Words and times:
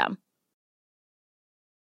system. 0.00 0.29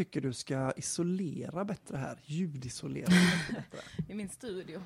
Tycker 0.00 0.20
du 0.20 0.32
ska 0.32 0.72
isolera 0.76 1.64
bättre 1.64 1.96
här, 1.96 2.18
ljudisolera 2.24 3.06
bättre. 3.06 3.82
I 4.08 4.14
min 4.14 4.28
studio. 4.28 4.80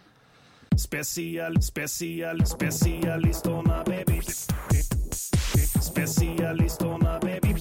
Special, 0.79 1.63
special, 1.63 2.47
specialisterna 2.47 3.85
baby. 3.87 4.21
Specialisterna 5.83 7.21
baby. 7.21 7.61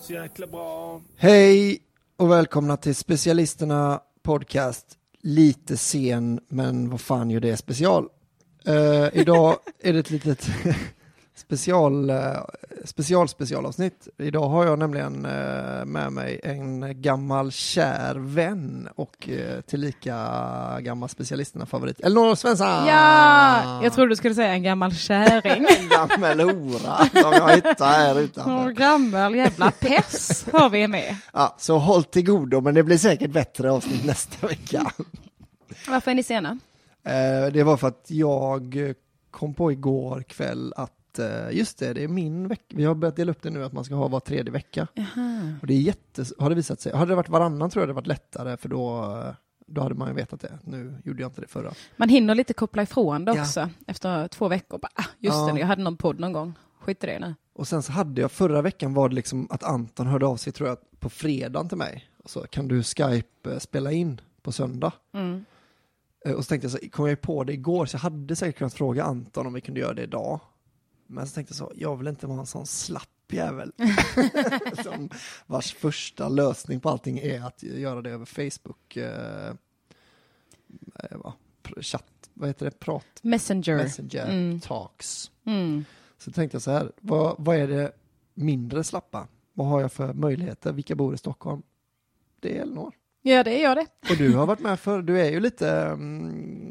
Så 0.00 0.12
jäkla 0.12 0.46
bra. 0.46 1.02
Hej 1.16 1.78
och 2.16 2.30
välkomna 2.30 2.76
till 2.76 2.94
specialisterna 2.94 4.00
podcast. 4.22 4.86
Lite 5.22 5.76
sen, 5.76 6.40
men 6.48 6.90
vad 6.90 7.00
fan 7.00 7.30
gör 7.30 7.40
det 7.40 7.56
special? 7.56 8.08
Eh, 8.66 9.08
idag 9.12 9.56
är 9.80 9.92
det 9.92 9.98
ett 9.98 10.10
litet 10.10 10.48
special, 11.36 12.10
eh, 12.10 12.16
special 12.84 13.28
specialavsnitt. 13.28 14.08
Idag 14.18 14.48
har 14.48 14.66
jag 14.66 14.78
nämligen 14.78 15.24
eh, 15.24 15.84
med 15.84 16.12
mig 16.12 16.40
en 16.42 17.02
gammal 17.02 17.52
kär 17.52 18.14
vän 18.14 18.88
och 18.94 19.28
eh, 19.28 19.60
tillika 19.60 20.16
gammal 20.80 21.08
specialisterna 21.08 21.66
favorit. 21.66 22.00
Elinor 22.00 22.34
Svensson! 22.34 22.66
Ja, 22.66 23.82
jag 23.82 23.92
trodde 23.92 24.08
du 24.08 24.16
skulle 24.16 24.34
säga 24.34 24.52
en 24.52 24.62
gammal 24.62 24.94
kärring. 24.94 25.66
En 25.78 25.88
gammal 25.88 26.40
hora 26.40 26.96
som 26.96 27.32
jag 27.32 27.54
hittade 27.54 27.90
här 27.90 28.20
utanför. 28.20 28.70
gammal 28.70 29.34
jävla 29.34 29.70
pess 29.70 30.46
har 30.52 30.70
vi 30.70 30.88
med. 30.88 31.16
Ja, 31.32 31.54
så 31.58 31.78
håll 31.78 32.04
till 32.04 32.24
godo, 32.24 32.60
men 32.60 32.74
det 32.74 32.82
blir 32.82 32.98
säkert 32.98 33.30
bättre 33.30 33.70
avsnitt 33.72 34.04
nästa 34.04 34.46
vecka. 34.46 34.92
Varför 35.88 36.10
är 36.10 36.14
ni 36.14 36.22
sena? 36.22 36.58
Det 37.52 37.62
var 37.62 37.76
för 37.76 37.88
att 37.88 38.06
jag 38.06 38.94
kom 39.30 39.54
på 39.54 39.72
igår 39.72 40.22
kväll 40.22 40.72
att 40.76 40.90
eh, 41.18 41.50
just 41.52 41.78
det, 41.78 41.92
det 41.92 42.04
är 42.04 42.08
min 42.08 42.48
vecka. 42.48 42.64
Vi 42.76 42.84
har 42.84 42.94
börjat 42.94 43.16
dela 43.16 43.30
upp 43.32 43.42
det 43.42 43.50
nu 43.50 43.64
att 43.64 43.72
man 43.72 43.84
ska 43.84 43.94
ha 43.94 44.08
var 44.08 44.20
tredje 44.20 44.52
vecka. 44.52 44.86
Och 45.60 45.66
det 45.66 45.74
är 45.74 45.78
jätte, 45.80 46.24
har 46.38 46.48
det 46.50 46.56
visat 46.56 46.80
sig. 46.80 46.96
Hade 46.96 47.10
det 47.12 47.16
varit 47.16 47.28
varannan 47.28 47.70
tror 47.70 47.82
jag 47.82 47.88
det 47.88 47.92
varit 47.92 48.06
lättare 48.06 48.56
för 48.56 48.68
då, 48.68 49.14
då 49.66 49.82
hade 49.82 49.94
man 49.94 50.08
ju 50.08 50.14
vetat 50.14 50.40
det. 50.40 50.58
Nu 50.64 50.94
gjorde 51.04 51.22
jag 51.22 51.28
inte 51.28 51.40
det 51.40 51.46
förra. 51.48 51.72
Man 51.96 52.08
hinner 52.08 52.34
lite 52.34 52.52
koppla 52.54 52.82
ifrån 52.82 53.24
det 53.24 53.34
Ja. 53.34 53.42
också 53.42 53.70
efter 53.86 54.28
två 54.28 54.48
veckor. 54.48 54.78
Bara, 54.78 54.88
ah, 54.94 55.04
just 55.18 55.36
Ja. 55.36 55.52
det, 55.52 55.60
jag 55.60 55.66
hade 55.66 55.82
någon 55.82 55.96
podd 55.96 56.20
någon 56.20 56.32
gång. 56.32 56.52
Skit 56.80 57.04
i 57.04 57.06
det 57.06 57.18
nu. 57.18 57.34
Och 57.52 57.68
sen 57.68 57.82
så 57.82 57.92
hade 57.92 58.20
jag 58.20 58.32
förra 58.32 58.62
veckan 58.62 58.94
var 58.94 59.08
det 59.08 59.14
liksom 59.14 59.46
att 59.50 59.62
Anton 59.64 60.06
hörde 60.06 60.26
av 60.26 60.36
sig 60.36 60.52
tror 60.52 60.68
jag 60.68 60.78
på 61.00 61.10
fredagen 61.10 61.68
till 61.68 61.78
mig. 61.78 62.04
Och 62.24 62.30
så 62.30 62.40
kan 62.40 62.68
du 62.68 62.82
Skype 62.82 63.52
eh, 63.52 63.58
spela 63.58 63.92
in 63.92 64.20
på 64.42 64.52
söndag. 64.52 64.92
Mm. 65.14 65.44
Eh, 66.26 66.32
Och 66.32 66.44
så 66.44 66.48
tänkte 66.48 66.64
jag 66.68 66.72
så, 66.72 66.90
kom 66.90 67.08
jag 67.08 67.20
på 67.20 67.44
det 67.44 67.52
igår, 67.52 67.86
så 67.86 67.94
jag 67.94 68.00
hade 68.00 68.36
säkert 68.36 68.58
kunnat 68.58 68.74
fråga 68.74 69.04
Anton 69.04 69.46
om 69.46 69.52
vi 69.52 69.60
kunde 69.60 69.80
göra 69.80 69.94
det 69.94 70.02
idag. 70.02 70.40
Men 71.14 71.26
så 71.26 71.34
tänkte 71.34 71.52
jag 71.52 71.56
så, 71.56 71.72
jag 71.76 71.96
vill 71.96 72.08
inte 72.08 72.26
vara 72.26 72.40
en 72.40 72.46
sån 72.46 72.66
slapp 72.66 73.08
jävel. 73.28 73.72
Som 74.84 75.10
vars 75.46 75.74
första 75.74 76.28
lösning 76.28 76.80
på 76.80 76.88
allting 76.88 77.18
är 77.18 77.46
att 77.46 77.62
göra 77.62 78.02
det 78.02 78.10
över 78.10 78.24
Facebook. 78.24 78.96
Eh, 78.96 79.48
eh, 80.94 81.16
va, 81.18 81.34
chatt, 81.80 82.30
vad 82.34 82.48
heter 82.48 82.64
det, 82.66 82.78
prat, 82.80 83.04
Messenger. 83.22 83.76
messenger, 83.76 84.26
Mm. 84.28 84.60
talks. 84.60 85.30
Mm. 85.46 85.84
Så 86.18 86.30
tänkte 86.32 86.54
jag 86.54 86.62
så 86.62 86.70
här, 86.70 86.92
vad, 87.00 87.34
vad 87.38 87.56
är 87.56 87.68
det 87.68 87.92
mindre 88.34 88.84
slappa? 88.84 89.28
Vad 89.52 89.66
har 89.66 89.80
jag 89.80 89.92
för 89.92 90.12
möjligheter? 90.12 90.72
Vilka 90.72 90.94
bor 90.94 91.14
i 91.14 91.18
Stockholm? 91.18 91.62
Det 92.40 92.58
är 92.58 92.62
Elinor. 92.62 92.92
Ja, 93.22 93.42
det 93.44 93.60
är 93.60 93.62
jag 93.62 93.76
det. 93.76 93.86
Och 94.10 94.16
du 94.16 94.34
har 94.34 94.46
varit 94.46 94.60
med 94.60 94.80
för, 94.80 95.02
du 95.02 95.20
är 95.20 95.30
ju 95.30 95.40
lite, 95.40 95.70
mm, 95.70 96.63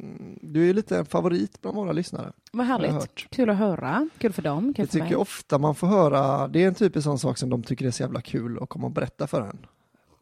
du 0.54 0.70
är 0.70 0.74
lite 0.74 0.98
en 0.98 1.06
favorit 1.06 1.62
bland 1.62 1.78
våra 1.78 1.92
lyssnare. 1.92 2.32
Vad 2.52 2.66
härligt. 2.66 3.30
Kul 3.30 3.50
att 3.50 3.58
höra. 3.58 4.10
Kul 4.18 4.34
för 4.34 4.42
dem. 4.42 4.74
Kul 4.74 4.84
Jag 4.84 4.90
för 4.90 4.94
tycker 4.94 5.06
mig. 5.06 5.16
ofta 5.16 5.58
man 5.58 5.76
får 5.76 5.88
höra, 5.88 6.48
det 6.48 6.64
är 6.64 6.68
en 6.68 6.76
typisk 6.76 7.04
sån 7.04 7.20
sak 7.20 7.38
som 7.38 7.50
de 7.50 7.64
tycker 7.64 7.86
är 7.86 7.92
så 7.92 8.04
jävla 8.04 8.22
kul 8.22 8.60
att 8.62 8.70
komma 8.70 8.86
och 8.86 8.92
berätta 8.92 9.28
för 9.28 9.42
en. 9.42 9.66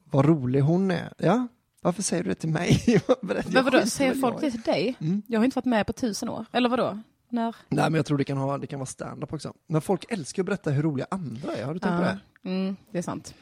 Vad 0.04 0.26
rolig 0.26 0.60
hon 0.62 0.92
är. 0.92 1.14
Ja, 1.18 1.48
varför 1.82 2.02
säger 2.04 2.24
du 2.24 2.30
det 2.30 2.36
till 2.36 2.50
mig? 2.50 2.82
Men 3.54 3.66
vadå, 3.66 3.86
säger 3.86 4.14
folk 4.14 4.42
det 4.42 4.52
till 4.52 4.62
dig? 4.62 4.96
Mm. 5.00 5.22
Jag 5.28 5.40
har 5.40 5.46
inte 5.46 5.56
varit 5.56 5.66
med 5.66 5.88
på 5.88 5.94
tusen 5.94 6.30
år. 6.30 6.46
Eller 6.52 6.70
vadå? 6.70 7.00
När? 7.30 7.56
Nej, 7.70 7.84
men 7.84 7.94
jag 7.94 8.06
tror 8.06 8.18
det 8.18 8.24
kan, 8.24 8.38
ha, 8.38 8.58
det 8.58 8.68
kan 8.68 8.80
vara 8.80 8.86
stand-up 8.86 9.34
också. 9.34 9.54
Men 9.68 9.82
folk 9.82 10.06
älskar 10.10 10.44
att 10.44 10.46
berätta 10.46 10.70
hur 10.72 10.84
roliga 10.84 11.08
andra 11.12 11.54
är, 11.56 11.66
har 11.66 11.74
du 11.74 11.80
tänkt 11.80 11.98
på 11.98 12.04
det? 12.04 12.20
Mm, 12.44 12.76
det 12.92 12.98
är 12.98 13.02
sant. 13.02 13.34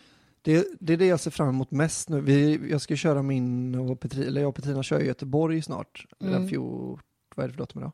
Det, 0.41 0.67
det 0.79 0.93
är 0.93 0.97
det 0.97 1.05
jag 1.05 1.19
ser 1.19 1.31
fram 1.31 1.49
emot 1.49 1.71
mest 1.71 2.09
nu. 2.09 2.21
Vi, 2.21 2.59
jag 2.71 2.81
ska 2.81 2.95
köra 2.95 3.21
min 3.21 3.75
och 3.75 3.99
Petri, 3.99 4.27
eller 4.27 4.41
jag 4.41 4.49
och 4.49 4.55
Petrina 4.55 4.83
kör 4.83 4.99
i 4.99 5.05
Göteborg 5.05 5.61
snart. 5.61 6.07
Mm. 6.19 6.33
Den 6.33 6.49
fjol, 6.49 6.99
vad 7.35 7.43
är 7.43 7.47
det 7.47 7.53
för 7.53 7.59
datum 7.59 7.81
idag? 7.81 7.91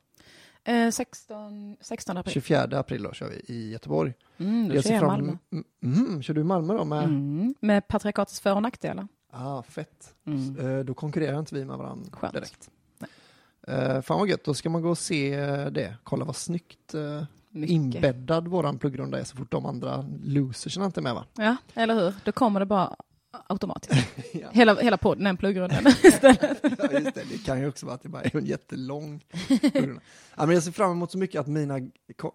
Eh, 0.64 0.92
16, 0.92 1.78
16 1.82 2.18
april. 2.18 2.34
24 2.34 2.80
april 2.80 3.04
då 3.04 3.12
kör 3.12 3.30
vi 3.30 3.54
i 3.54 3.72
Göteborg. 3.72 4.14
Mm, 4.38 4.70
då 4.70 4.76
jag 4.76 4.84
kör 4.84 4.92
jag 4.92 5.04
i 5.04 5.06
Malmö. 5.06 5.38
Mm, 5.84 6.24
kör 6.24 6.34
du 6.34 6.44
Malmö 6.44 6.74
då 6.74 6.86
med? 6.86 7.04
Mm. 7.04 7.56
Med 7.60 7.88
patriarkatets 7.88 8.40
för 8.40 8.56
och 8.56 8.62
nackdelar. 8.62 9.08
Ah, 9.32 9.64
fett. 9.64 10.16
Mm. 10.26 10.60
Eh, 10.60 10.86
Då 10.86 10.94
konkurrerar 10.94 11.40
inte 11.40 11.56
vi 11.56 11.66
med 11.66 11.78
varandra 11.78 12.10
Skönt. 12.12 12.34
direkt. 12.34 12.70
Uh, 13.70 14.02
fan 14.02 14.20
vad 14.20 14.28
gött, 14.28 14.44
då 14.44 14.54
ska 14.54 14.70
man 14.70 14.82
gå 14.82 14.90
och 14.90 14.98
se 14.98 15.34
eh, 15.34 15.66
det. 15.66 15.98
Kolla 16.04 16.26
vad 16.26 16.36
snyggt 16.36 16.96
uh, 16.96 17.24
Mycket. 17.56 17.74
inbäddad 17.74 18.48
våran 18.48 18.80
pluggrunda 18.80 19.20
är 19.20 19.24
så 19.24 19.36
fort 19.38 19.52
de 19.52 19.66
andra 19.66 20.06
loserserna 20.24 20.86
inte 20.86 21.00
är 21.00 21.02
med 21.02 21.14
va? 21.14 21.26
Ja, 21.38 21.56
eller 21.74 21.96
hur? 21.96 22.14
Då 22.24 22.32
kommer 22.32 22.60
det 22.60 22.66
bara 22.66 22.96
automatiskt. 23.48 24.08
Ja. 24.34 24.48
Hela, 24.52 24.76
hela 24.76 24.98
podden 24.98 25.26
är 25.26 25.30
en 25.30 25.38
pluggrunda 25.38 25.76
istället. 26.04 26.58
Ja, 26.80 26.92
just 27.00 27.16
det. 27.16 27.24
det 27.32 27.46
kan 27.46 27.60
ju 27.60 27.68
också 27.68 27.86
vara 27.86 27.96
att 27.96 28.02
det 28.04 28.10
bara 28.10 28.22
är 28.22 28.36
en 28.38 28.46
jättelång 28.46 29.24
pluggrunda. 29.48 30.02
ja, 30.36 30.46
men 30.46 30.54
Jag 30.56 30.64
ser 30.64 30.72
fram 30.72 30.92
emot 30.92 31.12
så 31.12 31.18
mycket 31.18 31.42
att 31.42 31.48
mina, 31.48 31.80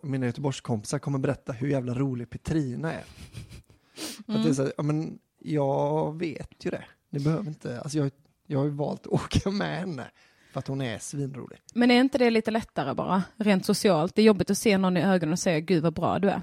mina 0.03 0.27
Göteborgskompisar 0.27 0.99
kommer 0.99 1.19
berätta 1.19 1.53
hur 1.53 1.69
jävla 1.69 1.95
rolig 1.95 2.31
Petrina 2.31 2.93
är. 2.93 3.05
För 4.27 4.33
Att 4.33 4.43
det 4.45 4.49
är 4.51 4.55
så, 4.55 4.63
här, 4.63 4.73
ja, 4.77 4.83
men 4.83 5.19
jag 5.39 6.19
vet 6.19 6.65
ju 6.67 6.71
det. 6.71 6.85
Ni 7.11 7.21
behöver 7.21 7.49
inte, 7.49 7.81
alltså 7.81 7.99
jag, 7.99 8.11
jag 8.47 8.59
har 8.59 8.65
ju 8.65 8.71
valt 8.73 9.01
att 9.07 9.13
åka 9.13 9.51
med 9.51 9.79
henne 9.79 10.11
för 10.53 10.59
att 10.59 10.67
hon 10.67 10.81
är 10.81 10.99
svinrolig. 10.99 11.59
Men 11.75 11.91
är 11.91 12.01
inte 12.01 12.19
det 12.19 12.31
lite 12.31 12.51
lättare 12.51 12.95
bara, 12.95 13.23
rent 13.37 13.67
socialt? 13.67 14.15
Det 14.15 14.23
är 14.23 14.27
jobbigt 14.27 14.51
att 14.51 14.59
se 14.59 14.79
någon 14.79 14.97
i 14.97 15.03
ögonen 15.03 15.33
och 15.33 15.39
säga 15.39 15.61
gud 15.61 15.83
vad 15.83 15.95
bra 15.95 16.19
du 16.19 16.29
är. 16.31 16.43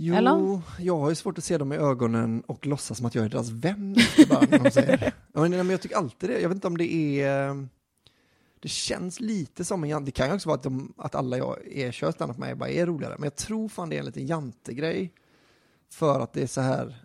Jo, 0.00 0.14
Eller? 0.14 0.60
jag 0.78 0.98
har 0.98 1.08
ju 1.08 1.14
svårt 1.14 1.38
att 1.38 1.44
se 1.44 1.58
dem 1.58 1.72
i 1.72 1.76
ögonen 1.76 2.40
och 2.40 2.66
låtsas 2.66 2.96
som 2.96 3.06
att 3.06 3.14
jag 3.14 3.24
är 3.24 3.28
deras 3.28 3.50
vän. 3.50 3.96
Bara 4.28 4.40
när 4.50 4.58
de 4.58 4.70
säger. 4.70 5.12
men, 5.32 5.70
jag 5.70 5.80
tycker 5.80 5.96
alltid 5.96 6.30
det. 6.30 6.40
Jag 6.40 6.48
vet 6.48 6.56
inte 6.56 6.66
om 6.66 6.76
det 6.78 6.92
är... 7.22 7.66
det 8.60 8.68
känns 8.68 9.20
lite 9.20 9.64
som 9.64 9.84
en 9.84 9.90
jante. 9.90 10.04
Det 10.06 10.10
kan 10.12 10.28
ju 10.28 10.34
också 10.34 10.48
vara 10.48 10.56
att, 10.56 10.62
de, 10.62 10.94
att 10.96 11.14
alla 11.14 11.38
jag 11.38 11.66
är, 11.72 11.92
kör 11.92 12.12
standup 12.12 12.38
med 12.38 12.58
bara 12.58 12.68
är 12.68 12.86
roligare. 12.86 13.14
Men 13.18 13.24
jag 13.24 13.36
tror 13.36 13.68
fan 13.68 13.88
det 13.88 13.96
är 13.96 14.00
en 14.00 14.06
liten 14.06 14.26
jantegrej. 14.26 15.12
För 15.90 16.20
att 16.20 16.32
det 16.32 16.42
är 16.42 16.46
så 16.46 16.60
här, 16.60 16.96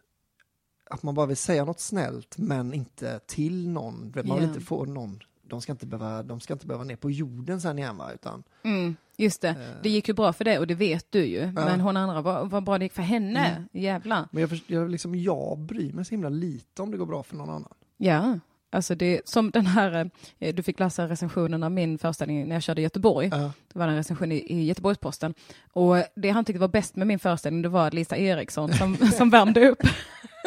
att 0.90 1.04
man 1.04 1.16
bara 1.16 1.26
vill 1.26 1.38
säga 1.38 1.66
något 1.66 1.80
snällt 1.80 2.38
men 2.38 2.74
inte 2.74 3.20
till 3.26 3.70
någon. 3.70 4.00
Man 4.16 4.24
vill 4.24 4.28
Ja. 4.28 4.44
inte 4.44 4.62
få 4.62 4.86
någon, 4.86 5.20
de 5.54 5.62
ska 5.62 5.72
inte 5.72 5.86
behöva, 5.86 6.24
de 6.24 6.40
ska 6.40 6.54
inte 6.54 6.68
behöva 6.68 6.84
ner 6.84 6.96
på 6.96 7.12
jorden 7.12 7.62
sen 7.62 7.80
igen 7.80 7.98
va, 7.98 8.12
utan 8.14 8.44
Mm, 8.64 8.96
just 9.18 9.42
det. 9.42 9.56
Det 9.84 9.90
gick 9.90 10.08
ju 10.08 10.14
bra 10.14 10.34
för 10.34 10.46
det 10.46 10.60
och 10.60 10.68
det 10.68 10.76
vet 10.76 11.06
du 11.10 11.26
ju. 11.26 11.52
Men 11.52 11.80
hon 11.82 11.98
andra, 11.98 12.22
vad, 12.22 12.50
vad 12.50 12.64
bra 12.64 12.78
det 12.78 12.86
gick 12.86 12.94
för 12.94 13.02
henne. 13.02 13.46
Mm. 13.48 13.70
Jävlar. 13.72 14.28
Men 14.32 14.42
jag, 14.42 14.62
jag, 14.68 14.90
liksom, 14.90 15.16
jag 15.16 15.60
bryr 15.60 15.94
mig 15.94 16.06
så 16.06 16.12
himla 16.12 16.30
lite 16.30 16.82
om 16.82 16.92
det 16.92 16.98
går 16.98 17.06
bra 17.06 17.24
för 17.24 17.36
någon 17.36 17.50
annan. 17.50 17.74
Ja, 17.98 18.40
alltså 18.72 18.96
det 18.96 19.22
som 19.26 19.52
den 19.52 19.66
här, 19.66 20.10
eh, 20.40 20.56
du 20.56 20.64
fick 20.64 20.80
läsa 20.80 21.08
recensionen 21.08 21.64
av 21.64 21.72
min 21.72 21.98
föreställning 21.98 22.48
när 22.48 22.56
jag 22.56 22.64
körde 22.64 22.82
i 22.82 22.84
Göteborg. 22.84 23.30
Ja. 23.32 23.52
Det 23.74 23.80
var 23.80 23.88
en 23.88 23.96
recension 23.96 24.32
i, 24.32 24.36
i 24.36 24.66
Göteborgs-Posten. 24.66 25.34
Och 25.74 25.96
det 26.16 26.30
han 26.30 26.46
tyckte 26.46 26.60
var 26.60 26.68
bäst 26.68 26.96
med 26.96 27.08
min 27.08 27.20
föreställning, 27.20 27.62
det 27.62 27.70
var 27.70 27.92
Lisa 27.92 28.18
Eriksson 28.18 28.74
som, 28.74 28.98
som 29.18 29.30
värmde 29.30 29.70
upp. 29.70 29.80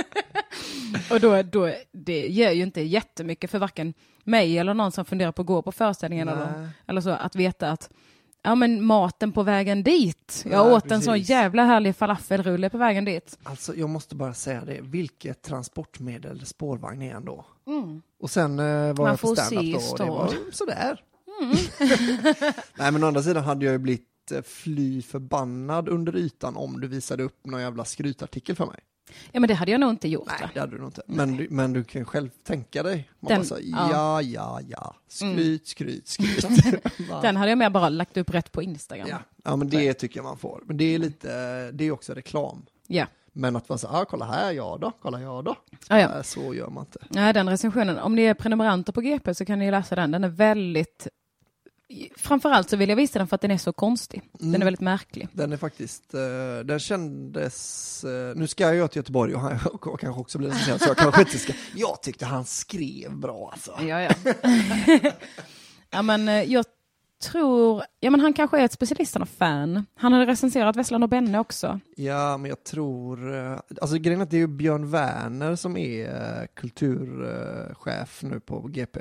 och 1.10 1.20
då, 1.20 1.42
då, 1.42 1.72
det 1.92 2.26
ger 2.26 2.50
ju 2.50 2.62
inte 2.62 2.80
jättemycket 2.80 3.50
för 3.50 3.58
varken 3.58 3.94
mig 4.24 4.58
eller 4.58 4.74
någon 4.74 4.92
som 4.92 5.04
funderar 5.04 5.32
på 5.32 5.42
att 5.42 5.46
gå 5.46 5.62
på 5.62 5.72
föreställningen 5.72 6.28
eller, 6.28 6.68
eller 6.86 7.00
så, 7.00 7.10
att 7.10 7.36
veta 7.36 7.70
att 7.70 7.90
Ja 8.42 8.54
men 8.54 8.84
maten 8.84 9.32
på 9.32 9.42
vägen 9.42 9.82
dit. 9.82 10.42
Jag 10.44 10.66
Nej, 10.66 10.76
åt 10.76 10.90
en 10.90 11.02
sån 11.02 11.14
precis. 11.14 11.30
jävla 11.30 11.64
härlig 11.64 11.96
falafelrulle 11.96 12.70
på 12.70 12.78
vägen 12.78 13.04
dit. 13.04 13.38
Alltså 13.42 13.74
jag 13.74 13.88
måste 13.88 14.14
bara 14.14 14.34
säga 14.34 14.64
det, 14.64 14.80
vilket 14.82 15.42
transportmedel 15.42 16.46
spårvagn 16.46 17.02
är 17.02 17.14
ändå. 17.14 17.44
Och 18.20 18.30
sen 18.30 18.58
eh, 18.58 18.64
var 18.64 18.72
Mm. 18.72 18.96
Man 18.96 19.06
jag 19.06 19.20
på 19.20 19.36
standup 19.36 19.74
då 19.74 19.92
och 19.92 19.98
det 19.98 20.10
var 20.10 20.52
sådär. 20.52 21.02
Nej 22.78 22.92
men 22.92 23.04
å 23.04 23.06
andra 23.06 23.22
sidan 23.22 23.44
hade 23.44 23.64
jag 23.64 23.72
ju 23.72 23.78
blivit 23.78 24.32
eh, 24.32 24.42
fly 24.42 25.02
förbannad 25.02 25.88
under 25.88 26.16
ytan 26.16 26.56
om 26.56 26.80
du 26.80 26.88
visade 26.88 27.22
upp 27.22 27.46
någon 27.46 27.60
jävla 27.60 27.84
skrytartikel 27.84 28.56
för 28.56 28.66
mig. 28.66 28.80
Ja 29.32 29.40
men 29.40 29.48
det 29.48 29.54
hade 29.54 29.70
jag 29.70 29.80
nog 29.80 29.90
inte 29.90 30.08
gjort. 30.08 30.26
Nej, 30.26 30.38
va? 30.40 30.50
det 30.54 30.60
hade 30.60 30.72
du 30.72 30.78
nog 30.78 30.88
inte. 30.88 31.02
Men 31.06 31.36
du, 31.36 31.46
men 31.50 31.72
du 31.72 31.84
kan 31.84 32.04
själv 32.04 32.28
tänka 32.44 32.82
dig. 32.82 33.10
Man 33.20 33.28
Den- 33.28 33.38
bara 33.40 33.46
så, 33.46 33.58
ja. 33.62 33.90
ja, 33.92 34.22
ja, 34.22 34.60
ja, 34.68 34.96
skryt, 35.08 35.66
skryt, 35.66 36.08
skryt. 36.08 36.84
Va? 37.10 37.20
Den 37.22 37.36
hade 37.36 37.50
jag 37.50 37.58
mer 37.58 37.70
bara 37.70 37.88
lagt 37.88 38.16
upp 38.16 38.34
rätt 38.34 38.52
på 38.52 38.62
Instagram. 38.62 39.08
ja. 39.10 39.18
ja, 39.44 39.56
men 39.56 39.68
det 39.68 39.94
tycker 39.94 40.18
jag 40.18 40.24
man 40.24 40.38
får. 40.38 40.62
Men 40.66 40.76
det 40.76 40.94
är 40.94 40.98
lite, 40.98 41.28
det 41.72 41.84
är 41.84 41.90
också 41.90 42.14
reklam. 42.14 42.66
Ja. 42.86 43.06
Men 43.32 43.56
att 43.56 43.68
vara 43.68 43.78
så, 43.78 43.88
ah, 43.88 44.04
kolla 44.04 44.24
här, 44.24 44.52
jag 44.52 44.80
då, 44.80 44.92
kolla 45.02 45.20
jag 45.20 45.44
då. 45.44 45.56
Ah, 45.88 45.98
ja. 45.98 46.08
Nej, 46.14 46.24
så 46.24 46.54
gör 46.54 46.68
man 46.68 46.84
inte. 46.84 46.98
Nej, 47.08 47.32
den 47.32 47.48
recensionen, 47.48 47.98
om 47.98 48.14
ni 48.14 48.22
är 48.22 48.34
prenumeranter 48.34 48.92
på 48.92 49.00
GP 49.00 49.34
så 49.34 49.44
kan 49.44 49.58
ni 49.58 49.70
läsa 49.70 49.94
den. 49.94 50.10
Den 50.10 50.24
är 50.24 50.28
väldigt... 50.28 51.08
Framförallt 52.16 52.70
så 52.70 52.76
vill 52.76 52.88
jag 52.88 52.96
visa 52.96 53.18
den 53.18 53.28
för 53.28 53.34
att 53.34 53.40
den 53.40 53.50
är 53.50 53.58
så 53.58 53.72
konstig. 53.72 54.22
Den 54.32 54.54
är 54.54 54.64
väldigt 54.64 54.80
märklig. 54.80 55.28
Den 55.32 55.52
är 55.52 55.56
faktiskt, 55.56 56.14
eh, 56.14 56.20
den 56.64 56.78
kändes, 56.78 58.04
eh, 58.04 58.36
nu 58.36 58.46
ska 58.46 58.74
jag 58.74 58.90
till 58.90 58.98
Göteborg 58.98 59.34
och, 59.34 59.40
han, 59.40 59.58
och 59.72 60.00
kanske 60.00 60.20
också 60.20 60.38
bli 60.38 60.48
recenserad 60.48 60.80
så 60.80 60.88
jag 60.88 60.96
kanske 60.96 61.20
inte 61.20 61.38
ska, 61.38 61.52
jag 61.74 62.02
tyckte 62.02 62.24
han 62.24 62.44
skrev 62.44 63.16
bra 63.16 63.50
alltså. 63.52 63.78
Ja, 63.80 64.00
ja. 64.02 64.32
ja, 65.90 66.02
men 66.02 66.28
eh, 66.28 66.42
jag 66.42 66.64
tror... 67.22 67.82
Ja, 68.00 68.10
men 68.10 68.20
han 68.20 68.32
kanske 68.32 68.58
är 68.58 68.64
ett 68.64 68.72
specialisterna-fan. 68.72 69.86
Han 69.94 70.12
hade 70.12 70.26
recenserat 70.26 70.76
Vesslan 70.76 71.02
och 71.02 71.08
Benne 71.08 71.38
också. 71.38 71.80
Ja, 71.96 72.36
men 72.36 72.48
jag 72.48 72.64
tror, 72.64 73.34
alltså 73.80 73.96
grejen 73.98 74.20
är 74.20 74.24
att 74.24 74.30
det 74.30 74.36
är 74.36 74.38
ju 74.38 74.46
Björn 74.46 74.90
Werner 74.90 75.56
som 75.56 75.76
är 75.76 76.46
kulturchef 76.46 78.22
nu 78.22 78.40
på 78.40 78.60
GP. 78.60 79.00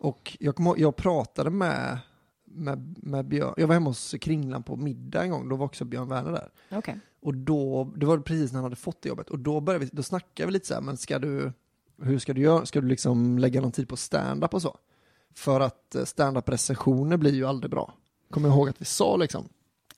Och 0.00 0.36
jag, 0.40 0.60
ihåg- 0.60 0.78
jag 0.78 0.96
pratade 0.96 1.50
med, 1.50 1.98
med, 2.44 2.94
med 3.02 3.24
Björn, 3.24 3.54
jag 3.56 3.66
var 3.66 3.74
hemma 3.74 3.90
hos 3.90 4.14
Kringlan 4.20 4.62
på 4.62 4.76
middag 4.76 5.22
en 5.22 5.30
gång, 5.30 5.48
då 5.48 5.56
var 5.56 5.66
också 5.66 5.84
Björn 5.84 6.08
Werner 6.08 6.32
där. 6.32 6.50
Okej. 6.78 7.00
Och 7.22 7.34
då, 7.34 7.92
det 7.96 8.06
var 8.06 8.18
precis 8.18 8.52
när 8.52 8.56
han 8.56 8.64
hade 8.64 8.76
fått 8.76 9.02
det 9.02 9.08
jobbet, 9.08 9.30
och 9.30 9.38
då 9.38 9.60
började 9.60 9.84
vi, 9.84 9.90
då 9.92 10.02
snackade 10.02 10.46
vi 10.46 10.52
lite 10.52 10.66
så 10.66 10.74
här, 10.74 10.80
men 10.80 10.96
ska 10.96 11.18
du, 11.18 11.52
hur 12.02 12.18
ska 12.18 12.32
du 12.32 12.40
göra, 12.40 12.66
ska 12.66 12.80
du 12.80 12.88
liksom 12.88 13.38
lägga 13.38 13.60
någon 13.60 13.72
tid 13.72 13.88
på 13.88 13.96
stand-up 13.96 14.54
och 14.54 14.62
så? 14.62 14.76
För 15.34 15.60
att 15.60 15.94
eh, 15.94 16.04
stand-up 16.04 16.48
recensioner 16.48 17.16
blir 17.16 17.34
ju 17.34 17.46
aldrig 17.46 17.70
bra. 17.70 17.94
Kommer 18.30 18.48
jag 18.48 18.56
ihåg 18.56 18.68
att 18.68 18.80
vi 18.80 18.84
sa 18.84 19.16
liksom. 19.16 19.48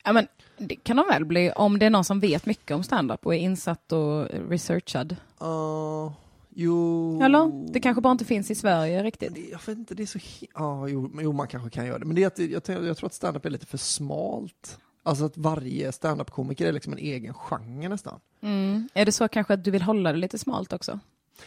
Ja, 0.05 0.13
men 0.13 0.27
det 0.59 0.77
kan 0.77 0.97
de 0.97 1.07
väl 1.07 1.25
bli 1.25 1.51
om 1.51 1.79
det 1.79 1.87
är 1.87 1.91
någon 1.91 2.05
som 2.05 2.21
vet 2.21 2.47
mycket 2.47 2.75
om 2.75 2.83
stand-up 2.83 3.27
och 3.27 3.35
är 3.35 3.39
insatt 3.39 3.93
och 3.93 4.27
researchad. 4.49 5.17
Uh, 5.43 6.13
jo... 6.51 7.23
Eller? 7.23 7.73
Det 7.73 7.81
kanske 7.81 8.01
bara 8.01 8.13
inte 8.13 8.25
finns 8.25 8.51
i 8.51 8.55
Sverige 8.55 9.03
riktigt. 9.03 9.35
Det, 9.35 9.41
jag 9.41 9.59
vet 9.67 9.79
inte, 9.79 9.95
det 9.95 10.03
är 10.03 10.07
så... 10.07 10.19
Ja, 10.55 10.89
jo, 10.89 11.11
jo, 11.23 11.33
man 11.33 11.49
kanske 11.49 11.71
kan 11.71 11.87
göra 11.87 11.99
det. 11.99 12.05
Men 12.05 12.15
det 12.15 12.21
jag, 12.21 12.65
tror- 12.65 12.87
jag 12.87 12.97
tror 12.97 13.07
att 13.07 13.15
stand-up 13.15 13.45
är 13.45 13.51
lite 13.51 13.67
för 13.67 13.79
smalt. 13.79 14.79
Alltså 15.03 15.25
att 15.25 15.37
varje 15.37 15.93
stand-up-komiker 15.93 16.67
är 16.67 16.73
liksom 16.73 16.93
en 16.93 16.99
egen 16.99 17.35
genre 17.35 17.89
nästan. 17.89 18.21
Mm. 18.41 18.89
Är 18.95 19.07
det 19.07 19.13
så 19.13 19.29
kanske 19.29 19.55
att 19.55 19.65
du 19.65 19.71
vill 19.71 19.83
hålla 19.83 20.13
det 20.13 20.19
lite 20.19 20.39
smalt 20.39 20.73
också? 20.73 21.01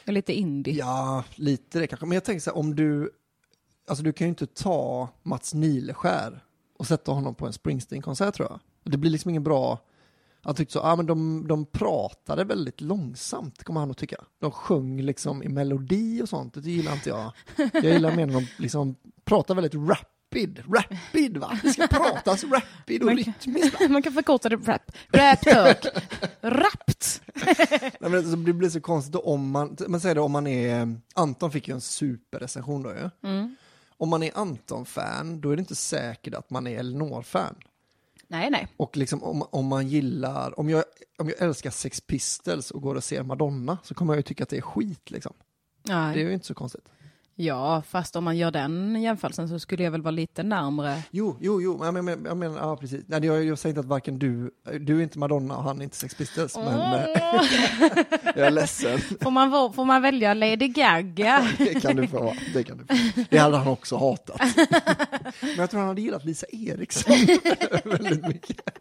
Lite 0.05 0.33
indie? 0.33 0.73
Ja, 0.73 1.23
lite 1.35 1.79
det 1.79 1.88
kanske. 1.88 2.05
Men 2.05 2.13
jag 2.15 2.23
tänker 2.23 2.41
så 2.41 2.50
här, 2.50 2.57
om 2.57 2.75
du... 2.75 3.11
Alltså 3.88 4.03
du 4.03 4.13
kan 4.13 4.27
ju 4.27 4.29
inte 4.29 4.47
ta 4.47 5.09
Mats 5.23 5.53
Nileskär 5.53 6.44
och 6.77 6.88
sätta 6.88 7.11
honom 7.11 7.35
på 7.35 7.47
en 7.47 7.53
Springsteen-konsert 7.53 8.35
tror 8.35 8.47
jag. 8.50 8.59
Det 8.91 8.97
blir 8.97 9.11
liksom 9.11 9.29
ingen 9.29 9.44
bra... 9.44 9.79
Jag 10.45 10.55
tyckte 10.55 10.73
så, 10.73 10.79
ja 10.79 10.95
men 10.95 11.05
de, 11.05 11.47
de 11.47 11.65
pratade 11.65 12.43
väldigt 12.43 12.81
långsamt, 12.81 13.63
kommer 13.63 13.79
han 13.79 13.91
att 13.91 13.97
tycka. 13.97 14.15
De 14.39 14.51
sjöng 14.51 15.01
liksom 15.01 15.43
i 15.43 15.47
melodi 15.49 16.21
och 16.21 16.29
sånt, 16.29 16.53
det 16.53 16.71
gillar 16.71 16.93
inte 16.93 17.09
jag. 17.09 17.31
Jag 17.73 17.83
gillar 17.83 18.15
mer 18.15 18.25
när 18.25 18.33
de 18.33 18.47
liksom 18.57 18.95
pratar 19.25 19.55
väldigt 19.55 19.73
rapid, 19.75 20.63
rapid 20.73 21.37
va? 21.37 21.59
Det 21.63 21.69
ska 21.69 21.87
pratas 21.87 22.43
rapid 22.43 23.01
och 23.01 23.05
Man 23.05 23.23
kan- 23.23 23.33
rytmiskt. 23.41 23.81
va? 23.81 23.87
Man 23.89 24.01
kan 24.01 24.13
förkorta 24.13 24.49
det 24.49 24.55
rap. 24.55 24.91
Rap 25.11 25.41
talk. 25.41 25.85
Rapt. 26.41 27.21
Nej, 27.45 27.91
men 27.99 28.15
alltså, 28.15 28.35
det 28.35 28.53
blir 28.53 28.69
så 28.69 28.81
konstigt 28.81 29.15
om 29.15 29.51
man, 29.51 29.77
man 29.87 29.99
säger 30.01 30.15
det 30.15 30.21
om 30.21 30.31
man 30.31 30.47
är, 30.47 30.97
Anton 31.15 31.51
fick 31.51 31.67
ju 31.67 31.73
en 31.73 31.81
superrecension 31.81 32.83
då 32.83 32.89
ju. 32.89 33.09
Om 33.97 34.09
man 34.09 34.23
är 34.23 34.31
Anton-fan, 34.37 35.41
då 35.41 35.49
är 35.51 35.55
det 35.55 35.59
inte 35.59 35.75
säkert 35.75 36.33
att 36.33 36.49
man 36.49 36.67
är 36.67 36.79
Elinor-fan. 36.79 37.55
Nej, 38.33 38.50
nej. 38.50 38.68
Och 38.77 38.97
liksom 38.97 39.24
om, 39.24 39.44
om 39.51 39.65
man 39.65 39.88
gillar, 39.88 40.59
om 40.59 40.69
jag, 40.69 40.83
om 41.18 41.30
jag 41.30 41.41
älskar 41.41 41.69
Sex 41.69 42.01
Pistols 42.01 42.71
och 42.71 42.81
går 42.81 42.95
och 42.95 43.03
ser 43.03 43.24
Madonna 43.24 43.77
så 43.83 43.94
kommer 43.94 44.13
jag 44.13 44.18
ju 44.18 44.24
tycka 44.24 44.44
att 44.44 44.50
det 44.50 44.57
är 44.57 44.62
skit 44.62 45.12
liksom. 45.12 45.33
nej. 45.83 46.15
Det 46.15 46.21
är 46.21 46.25
ju 46.25 46.33
inte 46.33 46.45
så 46.45 46.53
konstigt. 46.53 46.89
Ja, 47.35 47.83
fast 47.88 48.15
om 48.15 48.24
man 48.24 48.38
gör 48.38 48.51
den 48.51 49.01
jämförelsen 49.01 49.50
så 49.50 49.59
skulle 49.59 49.83
jag 49.83 49.91
väl 49.91 50.01
vara 50.01 50.12
lite 50.12 50.44
närmre. 50.44 51.03
Jo, 51.12 51.38
jo, 51.41 51.62
jo, 51.62 51.77
men 51.77 51.95
jag 51.95 52.06
menar, 52.06 52.30
jag 52.30 52.38
menar 52.38 52.57
ja 52.57 52.77
precis. 52.77 53.03
Nej, 53.07 53.25
jag, 53.25 53.44
jag 53.44 53.59
säger 53.59 53.71
inte 53.71 53.80
att 53.80 53.85
varken 53.85 54.19
du, 54.19 54.51
du 54.79 55.00
är 55.00 55.03
inte 55.03 55.19
Madonna 55.19 55.57
och 55.57 55.63
han 55.63 55.79
är 55.79 55.84
inte 55.84 55.96
Sex 55.96 56.15
Pistols, 56.15 56.57
men 56.57 56.93
eh, 56.93 57.05
jag 58.36 58.48
är 58.48 58.51
ledsen. 58.51 59.00
Får 59.22 59.31
man, 59.31 59.74
får 59.74 59.86
man 59.86 60.01
välja 60.01 60.34
Lady 60.34 60.67
Gaga? 60.67 61.48
Det 61.57 61.81
kan 61.81 61.96
du 61.96 62.07
få. 62.07 62.36
Det, 62.53 62.63
kan 62.63 62.77
du 62.77 62.86
få. 62.86 63.24
det 63.29 63.38
hade 63.38 63.57
han 63.57 63.67
också 63.67 63.98
hatat. 63.98 64.41
Men 65.41 65.55
jag 65.57 65.69
tror 65.69 65.79
han 65.79 65.89
hade 65.89 66.01
gillat 66.01 66.25
Lisa 66.25 66.46
Eriksson 66.50 67.15
väldigt 67.84 68.27
mycket. 68.27 68.79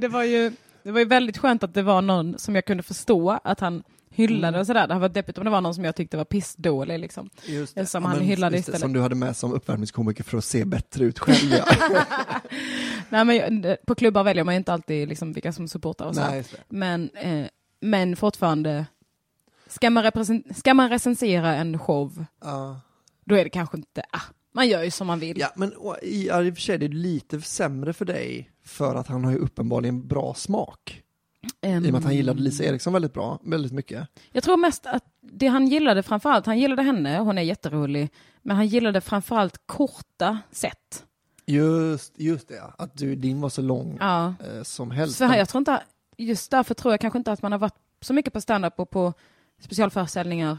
Det, 0.00 0.08
var 0.08 0.22
ju, 0.22 0.52
det 0.82 0.90
var 0.90 0.98
ju 0.98 1.06
väldigt 1.06 1.38
skönt 1.38 1.62
att 1.62 1.74
det 1.74 1.82
var 1.82 2.02
någon 2.02 2.38
som 2.38 2.54
jag 2.54 2.64
kunde 2.64 2.82
förstå 2.82 3.38
att 3.44 3.60
han 3.60 3.82
hyllade 4.16 4.60
och 4.60 4.66
sådär. 4.66 4.86
Det 4.86 4.94
hade 4.94 5.00
varit 5.00 5.14
deppigt 5.14 5.38
om 5.38 5.44
det 5.44 5.50
var 5.50 5.60
någon 5.60 5.74
som 5.74 5.84
jag 5.84 5.96
tyckte 5.96 6.16
var 6.16 6.24
pissdålig. 6.24 6.98
Liksom. 6.98 7.30
Just 7.46 7.88
Som 7.88 8.04
han 8.04 8.20
hyllade 8.20 8.56
just 8.56 8.66
det, 8.66 8.70
istället. 8.70 8.80
Som 8.80 8.92
du 8.92 9.00
hade 9.00 9.14
med 9.14 9.36
som 9.36 9.52
uppvärmningskomiker 9.52 10.24
för 10.24 10.38
att 10.38 10.44
se 10.44 10.64
bättre 10.64 11.04
ut 11.04 11.18
själv. 11.18 11.52
Ja. 11.52 11.64
Nej, 13.08 13.24
men 13.24 13.62
jag- 13.62 13.76
på 13.86 13.94
klubbar 13.94 14.24
väljer 14.24 14.44
man 14.44 14.54
ju 14.54 14.58
inte 14.58 14.72
alltid 14.72 15.08
liksom 15.08 15.32
vilka 15.32 15.52
som 15.52 15.68
supportar 15.68 16.06
och 16.06 16.14
så. 16.14 16.20
Nej, 16.20 16.44
det. 16.50 16.56
Men, 16.68 17.10
eh, 17.14 17.46
men 17.80 18.16
fortfarande, 18.16 18.86
ska 19.66 19.90
man, 19.90 20.10
ska 20.56 20.74
man 20.74 20.88
recensera 20.90 21.54
en 21.56 21.78
show, 21.78 22.24
Ja. 22.44 22.80
då 23.24 23.34
är 23.34 23.44
det 23.44 23.50
kanske 23.50 23.76
inte, 23.76 24.02
ah, 24.10 24.20
man 24.54 24.68
gör 24.68 24.82
ju 24.82 24.90
som 24.90 25.06
man 25.06 25.18
vill. 25.18 25.38
Ja, 25.38 25.48
men 25.56 25.72
i, 26.02 26.26
ja, 26.26 26.42
i 26.42 26.50
och 26.50 26.54
för 26.54 26.60
sig 26.62 26.74
är 26.74 26.78
det 26.78 26.88
lite 26.88 27.40
sämre 27.40 27.92
för 27.92 28.04
dig 28.04 28.50
för 28.64 28.94
att 28.94 29.06
han 29.06 29.24
har 29.24 29.32
ju 29.32 29.38
uppenbarligen 29.38 30.06
bra 30.08 30.34
smak. 30.34 31.02
Ehm, 31.60 31.84
I 31.84 31.88
och 31.88 31.92
med 31.92 31.98
att 31.98 32.04
han 32.04 32.14
gillade 32.14 32.40
Lisa 32.42 32.64
Eriksson 32.64 32.92
väldigt 32.92 33.12
bra, 33.12 33.38
väldigt 33.44 33.72
mycket. 33.72 34.08
Jag 34.32 34.42
tror 34.44 34.56
mest 34.56 34.86
att 34.86 35.04
det 35.20 35.46
han 35.46 35.66
gillade 35.66 36.02
framförallt, 36.02 36.46
han 36.46 36.58
gillade 36.58 36.82
henne, 36.82 37.18
hon 37.18 37.38
är 37.38 37.42
jätterolig, 37.42 38.10
men 38.42 38.56
han 38.56 38.66
gillade 38.66 39.00
framförallt 39.00 39.60
korta 39.66 40.38
sätt. 40.50 41.04
Just, 41.46 42.18
just 42.18 42.48
det, 42.48 42.62
att 42.78 42.96
du, 42.98 43.14
din 43.14 43.40
var 43.40 43.48
så 43.48 43.62
lång 43.62 43.96
Ja. 44.00 44.26
eh, 44.26 44.62
som 44.62 44.90
helst. 44.90 45.16
Så 45.16 45.24
här, 45.24 45.38
jag 45.38 45.48
tror 45.48 45.58
inte, 45.58 45.82
just 46.16 46.50
därför 46.50 46.74
tror 46.74 46.92
jag 46.92 47.00
kanske 47.00 47.18
inte 47.18 47.32
att 47.32 47.42
man 47.42 47.52
har 47.52 47.58
varit 47.58 47.74
så 48.00 48.14
mycket 48.14 48.32
på 48.32 48.40
stand-up 48.40 48.80
och 48.80 48.90
på 48.90 49.12
specialföreställningar 49.60 50.58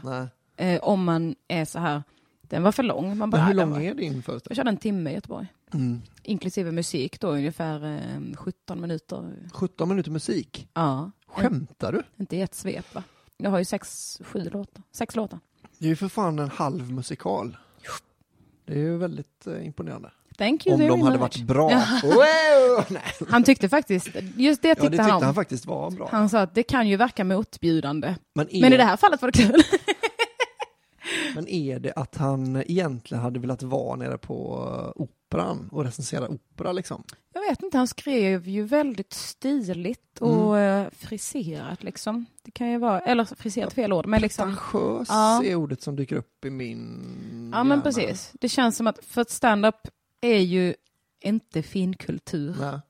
eh, 0.56 0.80
om 0.82 1.04
man 1.04 1.34
är 1.48 1.64
så 1.64 1.78
här, 1.78 2.02
den 2.48 2.62
var 2.62 2.72
för 2.72 2.82
lång. 2.82 3.18
Man 3.18 3.30
bara, 3.30 3.42
hur 3.42 3.52
"Ah, 3.52 3.54
den 3.56 3.70
lång 3.70 3.84
är 3.84 3.94
din 3.94 4.14
Jag 4.14 4.24
föreställning? 4.24 4.56
körde 4.56 4.70
en 4.70 4.76
timme 4.76 5.10
i 5.10 5.14
Göteborg. 5.14 5.46
Mm. 5.74 6.02
Inklusive 6.22 6.72
musik 6.72 7.20
då, 7.20 7.28
ungefär 7.28 7.84
eh, 7.96 8.36
17 8.36 8.80
minuter. 8.80 9.30
17 9.52 9.88
minuter 9.88 10.10
musik. 10.10 10.68
Ja, 10.74 11.10
Skämtar 11.26 11.92
du? 11.92 12.02
inte 12.18 12.36
i 12.36 12.40
ett 12.40 12.54
svep 12.54 12.94
va? 12.94 13.02
Jag 13.36 13.50
har 13.50 13.58
ju 13.58 13.64
sex, 13.64 14.18
sju 14.24 14.44
låtar. 14.52 14.82
Sex 14.92 15.16
låtar. 15.16 15.40
Det 15.78 15.84
är 15.84 15.88
ju 15.88 15.96
för 15.96 16.08
fan 16.08 16.38
en 16.38 16.50
halv 16.50 16.92
musikal. 16.92 17.56
Det 18.66 18.72
är 18.72 18.78
ju 18.78 18.96
väldigt 18.96 19.46
eh, 19.46 19.66
imponerande. 19.66 20.10
Thank 20.38 20.66
you 20.66 20.74
Om 20.74 20.80
de 20.88 21.00
hade 21.02 21.18
much. 21.18 21.20
varit 21.20 21.42
bra. 21.46 21.68
Wow! 22.02 22.98
Han 23.28 23.44
tyckte 23.44 23.68
faktiskt, 23.68 24.08
just 24.36 24.62
det 24.62 24.68
Ja, 24.68 24.74
tyckte, 24.74 24.88
det 24.88 24.90
tyckte 24.90 25.02
han 25.12 25.22
han 25.22 25.34
faktiskt 25.34 25.66
var 25.66 25.90
bra. 25.90 26.08
Han 26.12 26.28
sa 26.28 26.40
att 26.40 26.54
det 26.54 26.62
kan 26.62 26.88
ju 26.88 26.96
verka 26.96 27.24
motbjudande. 27.24 28.14
Men 28.34 28.48
är, 28.50 28.60
Men 28.60 28.72
i 28.72 28.76
det 28.76 28.84
här 28.84 28.96
fallet 28.96 29.22
var 29.22 29.30
det 29.30 29.38
kul. 29.38 29.62
Men 31.34 31.48
är 31.48 31.78
det 31.78 31.92
att 31.92 32.16
han 32.16 32.56
egentligen 32.56 33.22
hade 33.22 33.40
velat 33.40 33.62
vara 33.62 33.96
nere 33.96 34.18
på 34.18 34.64
eh, 34.96 35.02
operan 35.02 35.68
och 35.72 35.84
recensera 35.84 36.28
opera 36.28 36.72
liksom? 36.72 37.04
Jag 37.34 37.40
vet 37.50 37.62
inte, 37.62 37.78
han 37.78 37.88
skrev 37.88 38.48
ju 38.48 38.62
väldigt 38.62 39.12
stiligt 39.12 40.18
och 40.20 40.58
eh, 40.58 40.88
friserat 40.92 41.82
liksom. 41.82 42.26
Det 42.42 42.50
kan 42.50 42.70
ju 42.70 42.78
vara, 42.78 43.00
eller 43.00 43.24
friserat 43.24 43.72
fel 43.72 43.92
ord, 43.92 44.06
men 44.06 44.20
liksom. 44.22 44.56
Pretentiös 44.56 45.08
Ja. 45.08 45.44
är 45.44 45.54
ordet 45.54 45.82
som 45.82 45.96
dyker 45.96 46.16
upp 46.16 46.44
i 46.44 46.50
min 46.50 47.50
Ja 47.54 47.64
men 47.64 47.68
hjärna. 47.70 47.82
precis. 47.82 48.32
Det 48.40 48.48
känns 48.48 48.76
som 48.76 48.86
att, 48.86 49.04
för 49.04 49.20
att 49.20 49.30
stand-up 49.30 49.88
är 50.20 50.38
ju 50.38 50.74
inte 51.24 51.62
finkultur. 51.62 52.56
Nej. 52.60 52.80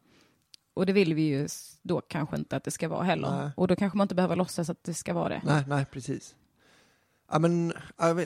Och 0.74 0.86
det 0.86 0.92
vill 0.92 1.14
vi 1.14 1.22
ju 1.22 1.48
då 1.82 2.00
kanske 2.00 2.36
inte 2.36 2.56
att 2.56 2.64
det 2.64 2.70
ska 2.70 2.88
vara 2.88 3.02
heller. 3.02 3.30
Nej. 3.42 3.50
Och 3.56 3.68
då 3.68 3.76
kanske 3.76 3.96
man 3.98 4.04
inte 4.04 4.14
behöver 4.14 4.36
låtsas 4.36 4.70
att 4.70 4.84
det 4.84 4.94
ska 4.94 5.14
vara 5.14 5.28
det. 5.28 5.42
Nej, 5.44 5.64
nej, 5.68 5.84
precis. 5.92 6.34
Ja, 7.30 7.38
men 7.38 7.72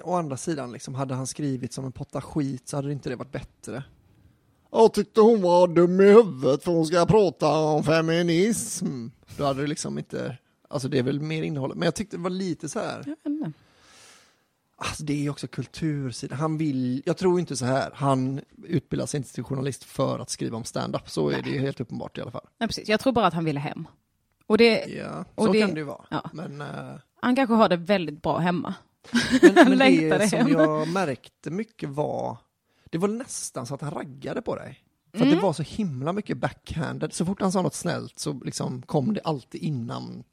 å 0.05 0.15
andra 0.15 0.37
sidan, 0.37 0.73
liksom, 0.73 0.95
hade 0.95 1.15
han 1.15 1.27
skrivit 1.27 1.73
som 1.73 1.85
en 1.85 1.93
potta 1.93 2.21
skit 2.21 2.69
så 2.69 2.77
hade 2.77 2.93
inte 2.93 3.09
det 3.09 3.17
varit 3.17 3.33
bättre. 3.33 3.85
Jag 4.71 4.93
tyckte 4.95 5.21
hon 5.21 5.43
var 5.43 5.69
dum 5.69 6.01
i 6.01 6.05
huvudet 6.05 6.65
för 6.65 6.73
hon 6.73 6.87
ska 6.87 7.07
prata 7.07 7.49
om 7.59 7.85
feminism. 7.85 9.07
Då 9.37 9.45
hade 9.45 9.61
det 9.61 9.67
liksom 9.67 9.99
inte, 9.99 10.39
alltså 10.69 10.89
det 10.89 10.99
är 10.99 11.03
väl 11.03 11.21
mer 11.21 11.43
innehållet, 11.43 11.77
men 11.77 11.87
jag 11.87 11.95
tyckte 11.95 12.17
det 12.17 12.23
var 12.23 12.31
lite 12.31 12.69
så 12.69 12.79
här, 12.79 13.03
Jag 13.07 13.53
alltså 14.77 15.05
det 15.05 15.27
är 15.27 15.31
också 15.31 15.47
kultursidan, 15.49 16.39
han 16.39 16.59
vill, 16.59 17.03
jag 17.07 17.17
tror 17.17 17.41
inte 17.41 17.57
så 17.57 17.65
här, 17.65 17.91
han 17.95 18.41
utbildar 18.65 19.07
sig 19.07 19.19
inte 19.19 19.33
till 19.35 19.45
journalist 19.45 19.85
för 19.85 20.19
att 20.19 20.31
skriva 20.31 20.57
om 20.57 20.65
stand-up, 20.65 21.11
så 21.11 21.29
är 21.31 21.43
det 21.43 21.51
ju 21.51 21.59
helt 21.59 21.81
uppenbart 21.81 22.19
i 22.19 22.21
alla 22.21 22.31
fall. 22.31 22.47
Nej, 22.59 22.69
precis. 22.69 22.89
Jag 22.89 23.01
tror 23.01 23.13
bara 23.13 23.27
att 23.27 23.35
han 23.35 23.45
ville 23.45 23.61
hem. 23.61 23.89
Och 24.47 24.59
det, 24.59 24.85
Ja, 24.87 25.25
Och 25.35 25.45
så 25.47 25.53
det- 25.53 25.61
kan 25.61 25.75
det 25.75 25.81
ju 25.81 25.85
vara. 25.85 26.05
ja. 26.11 26.31
Men, 26.33 26.61
eh, 26.61 26.95
han 27.21 27.37
kanske 27.37 27.55
har 27.55 27.69
det 27.69 27.77
väldigt 27.77 28.23
bra 28.23 28.39
hemma. 28.39 28.75
Men, 29.43 29.79
men 29.79 29.79
det 29.79 30.29
som 30.29 30.39
hem. 30.39 30.49
jag 30.49 30.89
märkte 30.89 31.51
mycket 31.51 31.89
var, 31.89 32.37
det 32.91 32.99
var 32.99 33.09
nästan 33.09 33.67
så 33.67 33.75
att 33.75 33.81
han 33.81 33.91
raggade 33.91 34.43
på 34.43 34.57
dig. 34.57 34.85
För 35.11 35.19
att 35.19 35.23
Mm. 35.23 35.35
det 35.37 35.43
var 35.43 35.53
så 35.53 35.63
himla 35.63 36.13
mycket 36.13 36.37
backhanded. 36.39 37.13
Så 37.13 37.27
fort 37.27 37.41
han 37.41 37.53
sa 37.53 37.63
något 37.63 37.75
snällt 37.75 38.19
så 38.19 38.33
liksom 38.45 38.83
kom 38.83 39.15
det 39.15 39.21
alltid 39.25 39.63
innan 39.63 40.25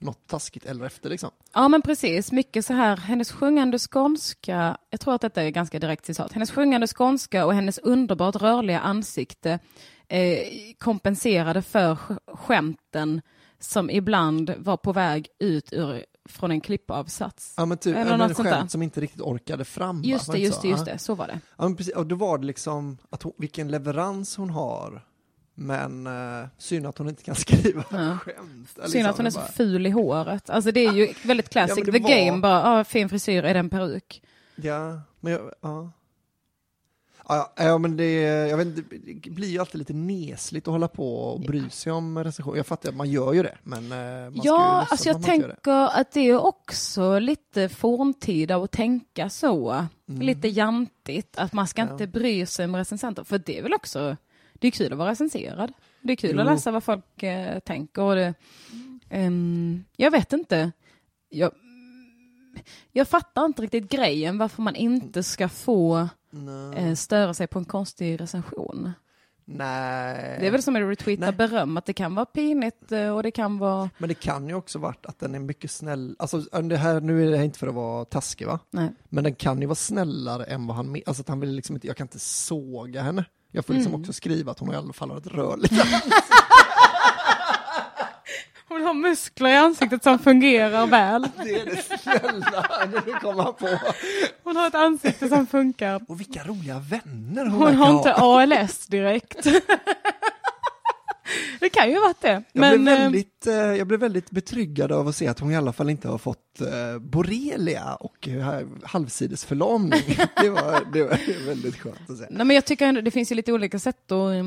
något 0.00 0.26
taskigt 0.26 0.64
eller 0.66 0.84
efter 0.84 1.10
liksom. 1.10 1.30
Ja 1.54 1.68
men 1.68 1.82
precis, 1.82 2.32
mycket 2.32 2.66
så 2.66 2.72
här, 2.72 2.96
hennes 2.96 3.32
sjungande 3.32 3.78
skånska, 3.78 4.76
jag 4.90 5.00
tror 5.00 5.14
att 5.14 5.20
detta 5.20 5.42
är 5.42 5.50
ganska 5.50 5.78
direkt 5.78 6.06
citat, 6.06 6.32
hennes 6.32 6.50
sjungande 6.50 6.86
skånska 6.86 7.46
och 7.46 7.54
hennes 7.54 7.78
underbart 7.78 8.36
rörliga 8.36 8.80
ansikte 8.80 9.58
eh, 10.08 10.38
kompenserade 10.78 11.62
för 11.62 11.94
sk- 11.94 12.36
skämten 12.36 13.20
som 13.64 13.90
ibland 13.90 14.54
var 14.58 14.76
på 14.76 14.92
väg 14.92 15.28
ut 15.38 15.72
ur, 15.72 16.04
från 16.28 16.50
en 16.50 16.60
klippavsats. 16.60 17.54
Ja 17.56 17.64
men 17.66 17.78
typ, 17.78 17.96
Eller 17.96 18.16
men 18.18 18.34
skämt 18.34 18.70
som 18.70 18.82
inte 18.82 19.00
riktigt 19.00 19.20
orkade 19.20 19.64
fram. 19.64 20.02
Just 20.04 20.32
det, 20.32 20.38
just 20.38 20.62
det, 20.62 20.68
just 20.68 20.84
det, 20.84 20.98
så 20.98 21.14
var 21.14 21.26
det. 21.26 21.40
Ja, 21.56 21.64
men 21.64 21.76
precis, 21.76 21.94
och 21.94 22.06
då 22.06 22.14
var 22.16 22.38
det 22.38 22.46
liksom 22.46 22.98
att 23.10 23.22
hon, 23.22 23.32
vilken 23.38 23.70
leverans 23.70 24.36
hon 24.36 24.50
har. 24.50 25.02
Men 25.56 26.06
eh, 26.06 26.46
synd 26.58 26.86
att 26.86 26.98
hon 26.98 27.08
inte 27.08 27.22
kan 27.22 27.34
skriva 27.44 27.84
Ja. 27.90 28.18
skämt. 28.18 28.68
Synd 28.74 28.92
Liksom, 28.92 29.10
att 29.10 29.16
hon 29.16 29.26
är 29.26 29.30
så 29.30 29.40
ful 29.40 29.86
i 29.86 29.90
håret. 29.90 30.50
Alltså 30.50 30.70
det 30.72 30.80
är 30.86 30.92
ju 30.92 31.12
väldigt 31.24 31.48
classic, 31.48 31.78
Ja, 31.86 31.92
the 31.92 31.98
var- 31.98 32.08
game, 32.26 32.40
bara, 32.40 32.62
ah, 32.80 32.84
fin 32.84 33.08
frisyr, 33.08 33.44
är 33.44 33.54
det 33.54 33.60
en 33.60 33.70
peruk? 33.70 34.22
Ja, 34.56 35.00
men 35.20 35.32
jag, 35.32 35.50
ja. 35.60 35.90
Ja, 37.28 37.52
ja, 37.56 37.78
men 37.78 37.96
det, 37.96 38.20
jag 38.22 38.56
vet 38.56 38.66
inte, 38.66 38.82
det 39.22 39.30
blir 39.30 39.48
ju 39.48 39.58
alltid 39.58 39.78
lite 39.78 39.92
nesligt 39.92 40.68
att 40.68 40.72
hålla 40.72 40.88
på 40.88 41.16
och 41.18 41.40
bry 41.40 41.70
sig 41.70 41.92
om 41.92 42.24
recension. 42.24 42.56
Jag 42.56 42.66
fattar 42.66 42.88
att 42.88 42.96
man 42.96 43.10
gör 43.10 43.32
ju 43.32 43.42
det, 43.42 43.58
men 43.62 43.92
eh, 43.92 44.30
man 44.30 44.40
Ja, 44.44 44.86
alltså 44.90 44.94
att 45.10 45.16
jag 45.16 45.22
tänker 45.22 45.98
att 46.00 46.12
det 46.12 46.20
är 46.20 46.44
också 46.44 47.18
lite 47.18 47.68
forntida 47.68 48.56
att 48.56 48.70
tänka 48.70 49.28
så. 49.30 49.86
Lite 50.06 50.48
jantigt, 50.48 51.38
att 51.38 51.52
man 51.52 51.66
ska 51.66 51.82
Mm. 51.82 51.96
Ja. 51.98 52.04
inte 52.04 52.18
bry 52.18 52.46
sig 52.46 52.64
om 52.64 52.76
recensenter. 52.76 53.24
För 53.24 53.38
det 53.38 53.58
är 53.58 53.62
väl 53.62 53.74
också, 53.74 54.16
det 54.52 54.66
är 54.66 54.70
kul 54.70 54.92
att 54.92 54.98
vara 54.98 55.10
recenserad. 55.10 55.72
Det 56.02 56.12
är 56.12 56.16
kul 56.16 56.40
att 56.40 56.46
Jo. 56.46 56.52
läsa 56.52 56.70
vad 56.70 56.84
folk 56.84 57.22
eh, 57.22 57.58
tänker. 57.58 58.02
Och 58.02 58.14
det, 58.14 58.34
ehm, 59.10 59.84
jag 59.96 60.10
vet 60.10 60.32
inte. 60.32 60.72
Jag, 61.28 61.52
jag 62.92 63.08
fattar 63.08 63.44
inte 63.44 63.62
riktigt 63.62 63.88
grejen 63.90 64.38
varför 64.38 64.62
man 64.62 64.76
inte 64.76 65.22
ska 65.22 65.48
få 65.48 66.08
Nej. 66.34 66.88
eh, 66.88 66.94
störa 66.94 67.34
sig 67.34 67.46
på 67.46 67.58
en 67.58 67.64
konstig 67.64 68.20
recension. 68.20 68.92
Nej. 69.46 70.36
Det 70.40 70.46
är 70.46 70.50
väl 70.50 70.62
som 70.62 70.76
att 70.76 70.82
retweeta 70.82 71.32
beröm, 71.32 71.76
att 71.76 71.86
det 71.86 71.92
kan 71.92 72.14
vara 72.14 72.26
pinigt 72.26 72.92
eh, 72.92 73.08
och 73.16 73.22
det 73.22 73.30
kan 73.30 73.58
vara... 73.58 73.90
Men 73.98 74.08
det 74.08 74.14
kan 74.14 74.48
ju 74.48 74.54
också 74.54 74.78
varit 74.78 75.06
att 75.06 75.18
den 75.18 75.34
är 75.34 75.38
mycket 75.38 75.70
snäll. 75.70 76.16
Alltså 76.18 76.38
det 76.62 76.76
här, 76.76 77.00
nu 77.00 77.26
är 77.26 77.30
det 77.30 77.36
här 77.36 77.44
inte 77.44 77.58
för 77.58 77.66
att 77.66 77.74
vara 77.74 78.04
taskig 78.04 78.46
va? 78.46 78.58
Nej. 78.70 78.88
Men 79.08 79.24
den 79.24 79.34
kan 79.34 79.60
ju 79.60 79.66
vara 79.66 79.74
snällare 79.74 80.44
än 80.44 80.66
vad 80.66 80.76
han. 80.76 80.96
Alltså 81.06 81.20
att 81.20 81.28
han 81.28 81.40
vill 81.40 81.50
liksom 81.50 81.76
inte, 81.76 81.86
jag 81.86 81.96
kan 81.96 82.04
inte 82.04 82.18
såga 82.18 83.02
henne. 83.02 83.24
Jag 83.50 83.66
får 83.66 83.74
liksom 83.74 83.90
Mm. 83.92 84.00
också 84.00 84.12
skriva 84.12 84.50
att 84.52 84.58
hon 84.58 84.72
i 84.72 84.76
alla 84.76 84.92
fall 84.92 85.10
har 85.10 85.18
ett 85.18 85.26
rörligt 85.26 85.72
Hon 88.74 88.82
har 88.82 88.94
muskler 88.94 89.50
i 89.50 89.56
ansiktet 89.56 90.02
som 90.02 90.18
fungerar 90.18 90.86
väl. 90.86 91.28
Det 91.44 91.54
är 91.60 91.64
det 91.64 91.98
snälla, 91.98 92.88
nu 93.06 93.12
kommer 93.12 93.42
han 93.42 93.54
på. 93.54 93.68
Hon 94.44 94.56
har 94.56 94.66
ett 94.66 94.74
ansikte 94.74 95.28
som 95.28 95.46
funkar. 95.46 96.00
Och 96.08 96.20
vilka 96.20 96.44
roliga 96.44 96.78
vänner 96.78 97.46
hon, 97.46 97.62
Hon 97.62 97.74
har 97.74 97.86
ha. 97.86 97.98
inte 97.98 98.14
ALS 98.14 98.86
direkt. 98.86 99.46
Det 101.60 101.68
kan 101.68 101.90
ju 101.90 101.94
ha 101.94 102.02
varit 102.02 102.20
det. 102.20 102.28
Jag, 102.28 102.60
Men, 102.60 102.84
blev 102.84 102.94
eh, 102.94 103.00
väldigt, 103.00 103.46
eh, 103.46 103.54
jag 103.54 103.86
blev 103.86 104.00
väldigt 104.00 104.30
betryggad 104.30 104.92
av 104.92 105.08
att 105.08 105.16
se 105.16 105.28
att 105.28 105.40
hon 105.40 105.50
i 105.50 105.56
alla 105.56 105.72
fall 105.72 105.90
inte 105.90 106.08
har 106.08 106.18
fått 106.18 106.60
eh, 106.60 106.98
borrelia 107.00 107.94
och 107.94 108.28
halvsidesförlamning. 108.82 110.02
det, 110.42 110.50
var, 110.50 110.92
det 110.92 111.02
var 111.02 111.46
väldigt 111.46 111.76
skönt 111.76 112.10
att 112.10 112.18
se. 112.18 112.26
nej, 112.30 112.46
men 112.46 112.54
jag 112.54 112.64
tycker 112.64 112.86
ändå 112.86 113.00
det 113.00 113.10
finns 113.10 113.32
ju 113.32 113.34
lite 113.34 113.52
olika 113.52 113.78
sätt 113.78 114.12
att, 114.12 114.44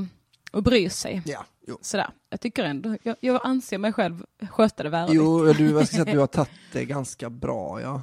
att 0.51 0.63
bry 0.63 0.89
sig. 0.89 1.21
Ja, 1.25 1.45
jo. 1.67 1.77
Sådär. 1.81 2.09
Jag 2.29 2.41
tycker 2.41 2.63
ändå, 2.63 2.97
jag, 3.03 3.15
jag 3.19 3.41
anser 3.43 3.77
mig 3.77 3.93
själv 3.93 4.25
sköta 4.49 4.83
det 4.83 4.89
värdigt. 4.89 5.15
Jo, 5.15 5.53
du, 5.57 5.69
jag 5.71 5.87
ska 5.87 5.93
säga 5.93 6.01
att 6.01 6.11
du 6.11 6.19
har 6.19 6.27
tagit 6.27 6.49
det 6.73 6.85
ganska 6.85 7.29
bra, 7.29 7.81
ja. 7.81 8.01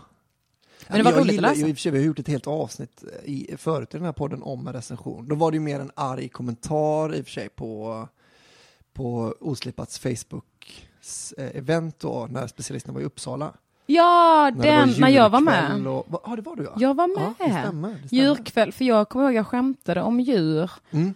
Men 0.89 0.99
det 0.99 1.03
var 1.05 1.11
jag 1.11 1.19
roligt 1.21 1.29
att 1.31 1.35
gillar- 1.35 1.49
läsa. 1.51 1.67
I 1.67 1.73
och 1.73 1.77
för 1.77 1.81
sig, 1.81 1.93
vi 1.93 1.99
har 1.99 2.05
gjort 2.07 2.19
ett 2.19 2.29
helt 2.29 2.47
avsnitt 2.47 3.05
i, 3.25 3.57
förut 3.57 3.95
i 3.95 3.97
den 3.97 4.05
här 4.07 4.13
podden 4.13 4.43
om 4.43 4.67
en 4.67 4.73
recension. 4.73 5.29
Då 5.29 5.35
var 5.35 5.51
det 5.51 5.55
ju 5.55 5.61
mer 5.61 5.81
en 5.81 5.91
arg 5.95 6.29
kommentar 6.29 7.15
i 7.15 7.21
och 7.21 7.25
för 7.25 7.33
sig 7.33 7.49
på, 7.49 8.09
på 8.93 9.35
Oslipats 9.41 9.99
Facebook-event 11.03 11.93
då, 12.01 12.27
när 12.31 12.47
specialisterna 12.47 12.95
var 12.95 13.01
i 13.01 13.05
Uppsala. 13.05 13.53
Ja, 13.87 14.51
När 14.57 14.63
den, 14.63 14.95
när 14.99 15.09
jag 15.09 15.31
var 15.31 15.41
med. 15.41 15.87
Och, 15.87 16.07
ja, 16.27 16.37
det 16.37 16.43
var 16.43 16.57
du 16.57 16.65
ja. 16.65 16.73
Jag 16.79 16.95
var 16.95 17.09
Ja, 17.17 17.35
det 17.39 17.49
med. 17.49 17.63
stämmer. 17.65 17.89
Det 18.03 18.09
stämmer. 18.09 18.23
Djurkväll, 18.25 18.73
för 18.73 18.85
jag 18.85 19.09
kommer 19.09 19.25
ihåg 19.25 19.35
jag 19.35 19.47
skämtade 19.47 20.03
om 20.03 20.21
djur. 20.21 20.71
Mm. 20.91 21.15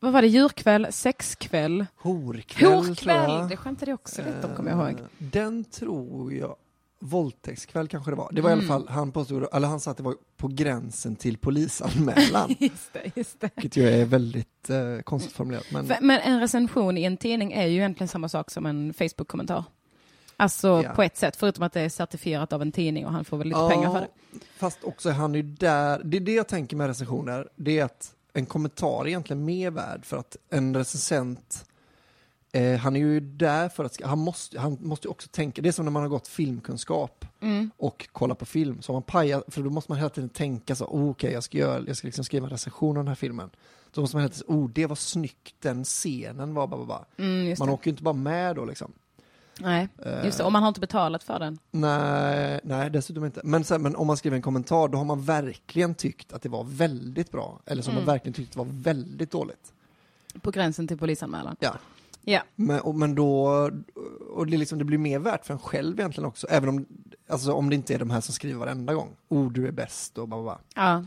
Vad 0.00 0.12
var 0.12 0.22
det, 0.22 0.28
djurkväll, 0.28 0.86
sexkväll? 0.90 1.86
Horkväll, 1.96 2.72
Horkväll! 2.72 3.48
Det 3.48 3.56
skämtade 3.56 3.90
jag 3.90 3.94
också 4.00 4.22
lite 4.22 4.46
om, 4.46 4.56
kommer 4.56 4.70
jag 4.70 4.78
ihåg. 4.90 5.00
Eh, 5.00 5.06
Den 5.18 5.64
tror 5.64 6.32
jag, 6.32 6.56
våldtäktskväll 7.00 7.88
kanske 7.88 8.10
det 8.10 8.14
var. 8.14 8.28
Det 8.32 8.40
var 8.40 8.50
i 8.50 8.52
Mm. 8.52 8.70
alla 8.70 8.80
fall, 8.80 8.88
han 8.88 9.12
påstod, 9.12 9.46
eller 9.54 9.68
han 9.68 9.80
sa 9.80 9.90
att 9.90 9.96
det 9.96 10.02
var 10.02 10.14
på 10.36 10.48
gränsen 10.48 11.16
till 11.16 11.38
polisanmälan. 11.38 12.54
Just 12.58 12.92
det, 12.92 13.10
just 13.16 13.40
det. 13.40 13.50
Vilket 13.56 13.76
ju 13.76 13.88
är 13.88 14.04
väldigt 14.04 14.70
eh, 14.70 15.00
konstigt 15.04 15.32
formulerat. 15.32 15.64
Men, 15.72 15.86
Men 16.00 16.20
en 16.20 16.40
recension 16.40 16.98
i 16.98 17.04
en 17.04 17.16
tidning 17.16 17.52
är 17.52 17.66
ju 17.66 17.76
egentligen 17.76 18.08
samma 18.08 18.28
sak 18.28 18.50
som 18.50 18.66
en 18.66 18.94
Facebook-kommentar. 18.94 19.64
Alltså 20.36 20.68
Ja. 20.84 20.92
på 20.94 21.02
ett 21.02 21.16
sätt, 21.16 21.36
förutom 21.36 21.62
att 21.64 21.72
det 21.72 21.80
är 21.80 21.88
certifierat 21.88 22.52
av 22.52 22.62
en 22.62 22.72
tidning 22.72 23.06
och 23.06 23.12
han 23.12 23.24
får 23.24 23.36
väl 23.36 23.48
lite 23.48 23.60
Ja, 23.60 23.68
pengar 23.70 23.92
för 23.92 24.00
det. 24.00 24.08
Fast 24.58 24.84
också 24.84 25.08
är 25.08 25.12
han 25.12 25.34
ju 25.34 25.42
där, 25.42 26.00
det 26.04 26.16
är 26.16 26.20
det 26.20 26.32
jag 26.34 26.48
tänker 26.48 26.76
med 26.76 26.86
recensioner, 26.86 27.48
det 27.56 27.78
är 27.78 27.84
att 27.84 28.14
en 28.32 28.46
kommentar 28.46 29.00
är 29.04 29.06
egentligen 29.08 29.44
mer 29.44 29.70
värd 29.70 30.04
för 30.04 30.16
att 30.16 30.36
en 30.50 30.76
recensent 30.76 31.64
eh, 32.52 32.78
han 32.78 32.96
är 32.96 33.00
ju 33.00 33.20
där 33.20 33.68
för 33.68 33.84
att, 33.84 34.02
han 34.02 34.18
måste, 34.18 34.60
han 34.60 34.78
måste 34.80 35.08
också 35.08 35.28
tänka, 35.28 35.62
det 35.62 35.68
är 35.68 35.72
som 35.72 35.84
när 35.84 35.92
man 35.92 36.02
har 36.02 36.08
gått 36.10 36.28
filmkunskap 36.28 37.24
Mm. 37.40 37.70
och 37.76 38.08
kollar 38.12 38.34
på 38.34 38.46
film, 38.46 38.82
så 38.82 38.92
man 38.92 39.02
pajar, 39.02 39.44
för 39.48 39.62
då 39.62 39.70
måste 39.70 39.90
man 39.92 39.98
hela 39.98 40.10
tiden 40.10 40.28
tänka 40.28 40.74
så, 40.74 40.84
oh, 40.84 41.10
okej 41.10 41.32
jag 41.32 41.42
ska, 41.42 41.58
göra, 41.58 41.84
jag 41.86 41.96
ska 41.96 42.06
liksom 42.08 42.24
skriva 42.24 42.46
en 42.46 42.50
recension 42.50 42.96
av 42.96 43.04
den 43.04 43.08
här 43.08 43.14
filmen. 43.14 43.50
Då 43.92 44.00
måste 44.00 44.16
man 44.16 44.22
hela 44.22 44.32
tiden, 44.34 44.54
oh 44.56 44.70
det 44.70 44.86
var 44.86 44.96
snyggt, 44.96 45.54
den 45.60 45.84
scenen 45.84 46.54
var 46.54 46.66
bara, 46.66 46.84
bara. 46.84 47.04
Mm, 47.16 47.54
Man 47.58 47.68
åker 47.68 47.86
ju 47.86 47.90
inte 47.90 48.02
bara 48.02 48.14
med 48.14 48.56
då 48.56 48.64
liksom. 48.64 48.92
Nej, 49.60 49.88
Eh, 50.04 50.24
just 50.24 50.38
det. 50.38 50.44
Och 50.44 50.52
man 50.52 50.62
har 50.62 50.68
inte 50.68 50.80
betalat 50.80 51.22
för 51.22 51.38
den. 51.38 51.58
Nej, 51.70 52.60
nej 52.64 52.90
dessutom 52.90 53.24
inte. 53.24 53.40
Men, 53.44 53.64
sen, 53.64 53.82
men 53.82 53.96
om 53.96 54.06
man 54.06 54.16
skriver 54.16 54.36
en 54.36 54.42
kommentar 54.42 54.88
då 54.88 54.98
har 54.98 55.04
man 55.04 55.22
verkligen 55.22 55.94
tyckt 55.94 56.32
att 56.32 56.42
det 56.42 56.48
var 56.48 56.64
väldigt 56.64 57.32
bra. 57.32 57.60
Eller 57.66 57.82
har 57.82 57.90
Mm. 57.90 58.04
man 58.04 58.14
verkligen 58.14 58.34
tyckt 58.34 58.48
att 58.48 58.52
det 58.52 58.58
var 58.72 58.82
väldigt 58.82 59.30
dåligt. 59.30 59.72
På 60.42 60.50
gränsen 60.50 60.88
till 60.88 60.98
polisanmälan. 60.98 61.56
Ja. 61.60 61.74
Ja. 62.24 62.40
Men, 62.54 62.80
och, 62.80 62.94
men 62.94 63.14
då, 63.14 63.46
och 64.34 64.46
det, 64.46 64.56
liksom, 64.56 64.78
det 64.78 64.84
blir 64.84 64.98
mer 64.98 65.18
värt 65.18 65.46
för 65.46 65.54
en 65.54 65.60
själv 65.60 66.00
egentligen 66.00 66.26
också. 66.28 66.46
Även 66.50 66.68
om 66.68 66.86
alltså 67.28 67.52
om 67.52 67.68
det 67.70 67.74
inte 67.76 67.94
är 67.94 67.98
de 67.98 68.10
här 68.10 68.20
som 68.20 68.34
skriver 68.34 68.58
varenda 68.58 68.94
gång, 68.94 69.08
oh 69.28 69.52
du 69.52 69.66
är 69.68 69.72
bäst 69.72 70.18
och 70.18 70.28
bara. 70.28 70.58
Ja. 70.74 71.04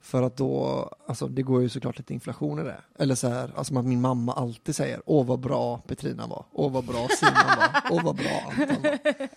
För 0.00 0.22
att 0.22 0.36
då, 0.36 0.88
alltså 1.06 1.26
det 1.26 1.42
går 1.42 1.62
ju 1.62 1.68
såklart 1.68 1.98
lite 1.98 2.14
inflation 2.14 2.58
i 2.58 2.62
det. 2.62 2.80
Eller 2.98 3.14
så 3.14 3.28
här, 3.28 3.52
alltså 3.56 3.78
att 3.78 3.84
min 3.84 4.00
mamma 4.00 4.32
alltid 4.32 4.76
säger, 4.76 5.02
åh 5.06 5.26
vad 5.26 5.40
bra 5.40 5.78
Petrina 5.78 6.26
var, 6.26 6.44
åh 6.52 6.72
vad 6.72 6.84
bra 6.84 7.08
Simon 7.18 7.34
var, 7.34 7.82
åh 7.90 8.04
vad 8.04 8.16
bra 8.16 8.42
Anton 8.50 8.82
var. 8.82 8.98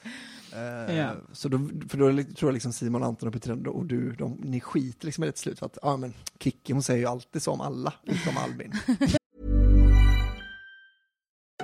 Ja. 0.90 1.12
Så 1.32 1.50
då, 1.50 1.58
för 1.90 1.98
då 1.98 2.24
tror 2.24 2.50
jag 2.50 2.54
liksom 2.54 2.74
Simon, 2.74 3.04
Anton 3.04 3.28
och 3.28 3.34
Petrina 3.34 3.70
och 3.70 3.86
du, 3.86 4.12
de, 4.12 4.38
ni 4.44 4.60
skiter 4.62 5.06
liksom 5.06 5.24
i 5.24 5.28
det 5.28 5.32
till 5.34 5.42
slut. 5.42 5.60
För 5.60 5.66
att, 5.66 5.78
ja 5.82 5.98
men 5.98 6.14
Kikki 6.40 6.74
hon 6.74 6.84
säger 6.84 7.00
ju 7.00 7.06
alltid 7.06 7.42
så 7.44 7.52
om 7.52 7.62
alla, 7.62 7.94
utom 8.06 8.38
Albin. 8.38 8.74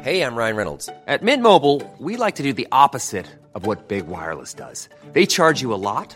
Hey, 0.01 0.21
I'm 0.21 0.37
Ryan 0.37 0.55
Reynolds. 0.55 0.89
At 1.07 1.21
Mint 1.21 1.43
Mobile, 1.43 1.81
we 1.97 2.15
like 2.15 2.37
to 2.37 2.43
do 2.43 2.53
the 2.53 2.67
opposite 2.71 3.25
of 3.53 3.65
what 3.65 3.89
Big 3.89 4.07
Wireless 4.07 4.53
does. 4.53 4.87
They 5.11 5.25
charge 5.25 5.61
you 5.61 5.73
a 5.73 5.81
lot, 5.81 6.15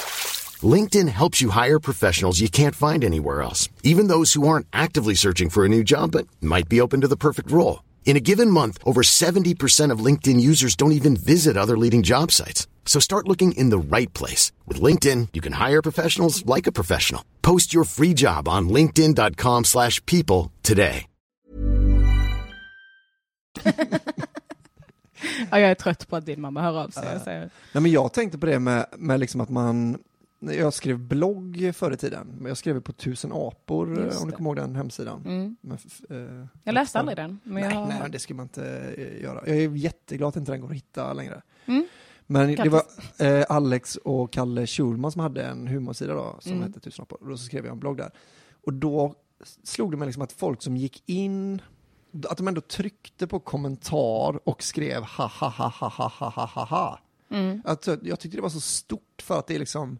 LinkedIn 0.63 1.07
helps 1.07 1.41
you 1.41 1.51
hire 1.51 1.79
professionals 1.79 2.41
you 2.41 2.49
can't 2.49 2.75
find 2.75 3.03
anywhere 3.03 3.41
else, 3.41 3.69
even 3.83 4.07
those 4.07 4.33
who 4.33 4.47
aren't 4.47 4.67
actively 4.73 5.15
searching 5.15 5.49
for 5.49 5.63
a 5.63 5.69
new 5.69 5.83
job 5.83 6.11
but 6.11 6.27
might 6.41 6.67
be 6.67 6.81
open 6.81 7.01
to 7.01 7.07
the 7.07 7.15
perfect 7.15 7.49
role. 7.49 7.83
In 8.05 8.17
a 8.17 8.19
given 8.19 8.51
month, 8.51 8.77
over 8.83 9.01
70% 9.03 9.93
of 9.93 10.05
LinkedIn 10.05 10.41
users 10.41 10.75
don't 10.75 10.91
even 10.91 11.15
visit 11.15 11.55
other 11.55 11.77
leading 11.77 12.03
job 12.03 12.31
sites. 12.31 12.67
So 12.85 12.99
start 12.99 13.27
looking 13.27 13.53
in 13.53 13.69
the 13.69 13.77
right 13.77 14.13
place. 14.13 14.51
With 14.67 14.81
LinkedIn, 14.81 15.29
you 15.31 15.41
can 15.41 15.53
hire 15.53 15.81
professionals 15.81 16.45
like 16.45 16.67
a 16.67 16.71
professional. 16.73 17.23
Post 17.41 17.73
your 17.73 17.85
free 17.85 18.13
job 18.13 18.47
on 18.49 18.67
linkedin.com/people 18.69 19.63
slash 19.63 20.05
people 20.05 20.51
today. 20.61 21.07
ja, 25.51 25.59
jag 25.59 25.71
är 25.71 25.75
trött 25.75 26.07
på 26.07 26.15
att 26.15 26.25
din 26.25 26.41
mamma 26.41 26.61
hör 26.61 26.79
av 26.79 26.89
sig. 26.89 27.03
Jag 27.13 27.21
säger, 27.21 27.49
Nej, 27.73 27.81
men 27.81 27.91
jag 27.91 28.13
tänkte 28.13 28.37
på 28.37 28.45
det 28.45 28.59
med, 28.59 28.85
med 28.97 29.19
liksom 29.19 29.41
att 29.41 29.49
man, 29.49 29.91
när 29.91 29.99
jag 30.41 30.73
skrev 30.73 30.99
blogg 30.99 31.71
förr 31.75 31.91
i 31.91 31.97
tiden, 31.97 32.27
men 32.37 32.45
jag 32.47 32.57
skrev 32.57 32.81
på 32.81 32.93
Tusen 32.93 33.31
apor, 33.33 34.03
Just 34.03 34.21
om 34.23 34.29
du 34.29 34.35
kommer 34.35 34.49
ihåg 34.49 34.55
den 34.55 34.75
hemsidan. 34.75 35.23
mm. 35.25 35.55
Men, 35.61 35.77
eh, 36.41 36.47
Jag 36.63 36.73
läste 36.73 36.99
aldrig 36.99 37.17
den. 37.17 37.39
Nej, 37.43 37.63
jag... 37.63 37.87
nej, 37.87 38.09
det 38.11 38.19
ska 38.19 38.33
man 38.33 38.45
inte 38.45 38.93
eh, 38.97 39.21
göra. 39.21 39.41
Jag 39.47 39.57
är 39.57 39.69
jätteglad 39.75 40.29
att 40.29 40.35
inte 40.35 40.51
den 40.51 40.61
går 40.61 40.69
att 40.69 40.75
hitta 40.75 41.13
längre. 41.13 41.41
Mm. 41.65 41.87
Men 42.27 42.47
det 42.55 42.69
var 42.69 42.79
Grattis. 42.79 43.21
eh, 43.21 43.45
Alex 43.49 43.95
och 43.95 44.31
Kalle 44.33 44.67
Schulman 44.67 45.11
som 45.11 45.21
hade 45.21 45.43
en 45.43 45.67
humorsida 45.67 46.13
då, 46.13 46.35
som 46.39 46.51
Mm. 46.51 46.63
hette 46.63 46.79
Tusen 46.79 47.03
apor. 47.03 47.17
Och 47.21 47.29
då 47.29 47.37
så 47.37 47.43
skrev 47.45 47.65
jag 47.65 47.71
en 47.73 47.79
blogg 47.79 47.97
där. 47.97 48.11
Och 48.65 48.73
då 48.73 49.15
slog 49.63 49.91
det 49.91 49.97
mig 49.97 50.05
liksom 50.05 50.23
att 50.23 50.31
folk 50.31 50.61
som 50.61 50.77
gick 50.77 51.03
in, 51.09 51.61
att 52.29 52.37
de 52.37 52.47
ändå 52.47 52.61
tryckte 52.61 53.27
på 53.27 53.39
kommentar 53.39 54.49
och 54.49 54.63
skrev 54.63 55.03
ha 55.03 55.27
ha 55.27 55.49
ha 55.49 55.67
ha 55.69 55.87
ha 55.89 56.29
ha 56.29 56.45
ha 56.45 56.65
ha. 56.65 56.99
Mm. 57.29 57.61
Att, 57.65 57.87
jag 58.01 58.19
tyckte 58.19 58.37
det 58.37 58.41
var 58.41 58.49
så 58.49 58.59
stort 58.61 59.21
för 59.21 59.39
att 59.39 59.47
det 59.47 59.55
är 59.55 59.59
liksom, 59.59 59.97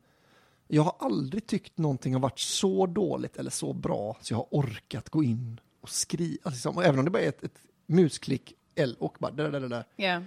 jag 0.74 0.84
har 0.84 0.96
aldrig 1.00 1.48
tyckt 1.48 1.78
någonting 1.78 2.14
har 2.14 2.22
varit 2.22 2.40
så 2.40 2.86
dåligt 2.86 3.38
eller 3.38 3.52
så 3.52 3.74
bra 3.74 4.18
så 4.22 4.34
jag 4.34 4.38
har 4.38 4.48
orkat 4.52 5.10
gå 5.10 5.24
in 5.24 5.60
och 5.82 5.90
skriva, 5.90 6.38
alltså, 6.44 6.70
liksom, 6.70 6.84
även 6.84 7.00
om 7.00 7.06
det 7.06 7.12
bara 7.12 7.24
är 7.24 7.30
ett, 7.30 7.44
ett 7.44 7.62
musklick 7.88 8.54
L 8.76 8.96
och 9.00 9.18
bara 9.20 9.32
där, 9.32 9.52
där, 9.52 9.60
där, 9.60 9.70
där. 9.70 9.86
Ja. 9.96 10.22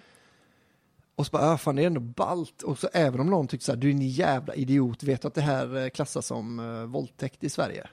Och 1.15 1.27
så 1.27 1.31
bara, 1.31 1.53
ah, 1.53 1.59
fan 1.59 1.77
det 1.77 1.83
är 1.83 1.87
ändå 1.87 2.01
ballt. 2.01 2.63
Och 2.63 2.79
så 2.79 2.89
även 2.93 3.21
om 3.21 3.27
någon 3.27 3.49
tyckte 3.49 3.67
så 3.67 3.73
här, 3.73 3.77
du 3.77 3.89
är 3.89 3.93
en 3.93 4.09
jävla 4.09 4.55
idiot, 4.55 5.03
vet 5.03 5.23
du 5.23 5.29
att 5.29 5.35
det 5.35 5.41
här 5.41 5.77
eh, 5.77 5.89
klassas 5.89 6.27
som 6.27 6.59
uh, 6.61 6.85
våldtäkt 6.85 7.45
i 7.45 7.51
Sverige? 7.51 7.87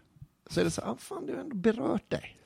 Så 0.50 0.60
är 0.60 0.64
det 0.64 0.72
så 0.72 0.82
här, 0.82 0.92
ah, 0.92 0.98
fan 1.00 1.26
det 1.26 1.34
har 1.34 1.40
ändå 1.40 1.56
berört 1.56 2.10
dig. 2.10 2.38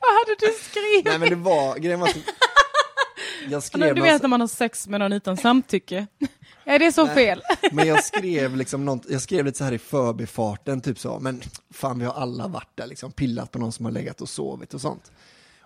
Vad 0.00 0.10
hade 0.10 0.36
du 0.38 0.52
skrivit? 0.62 1.04
Nej 1.04 1.18
men 1.18 1.28
det 1.28 1.36
var, 1.36 1.78
grejen 1.78 2.00
var 2.00 2.08
att 2.08 2.16
jag 3.48 3.62
skrev 3.62 3.94
du 3.94 4.02
vet 4.02 4.22
när 4.22 4.28
man 4.28 4.40
har 4.40 4.48
sex 4.48 4.88
med 4.88 5.00
någon 5.00 5.12
utan 5.12 5.36
samtycke. 5.36 6.06
Är 6.68 6.78
det 6.78 6.92
så 6.92 7.06
fel? 7.06 7.42
Men 7.72 7.86
jag 7.86 8.04
skrev 8.04 8.56
liksom 8.56 8.84
något, 8.84 9.02
jag 9.10 9.22
skrev 9.22 9.44
lite 9.44 9.58
så 9.58 9.64
här 9.64 9.72
i 9.72 9.78
förbifarten, 9.78 10.80
typ 10.80 10.98
så, 10.98 11.18
men 11.20 11.42
fan 11.70 11.98
vi 11.98 12.04
har 12.04 12.12
alla 12.12 12.48
varit 12.48 12.70
där 12.74 12.86
liksom, 12.86 13.12
pillat 13.12 13.50
på 13.52 13.58
någon 13.58 13.72
som 13.72 13.84
har 13.84 13.92
legat 13.92 14.20
och 14.20 14.28
sovit 14.28 14.74
och 14.74 14.80
sånt. 14.80 15.12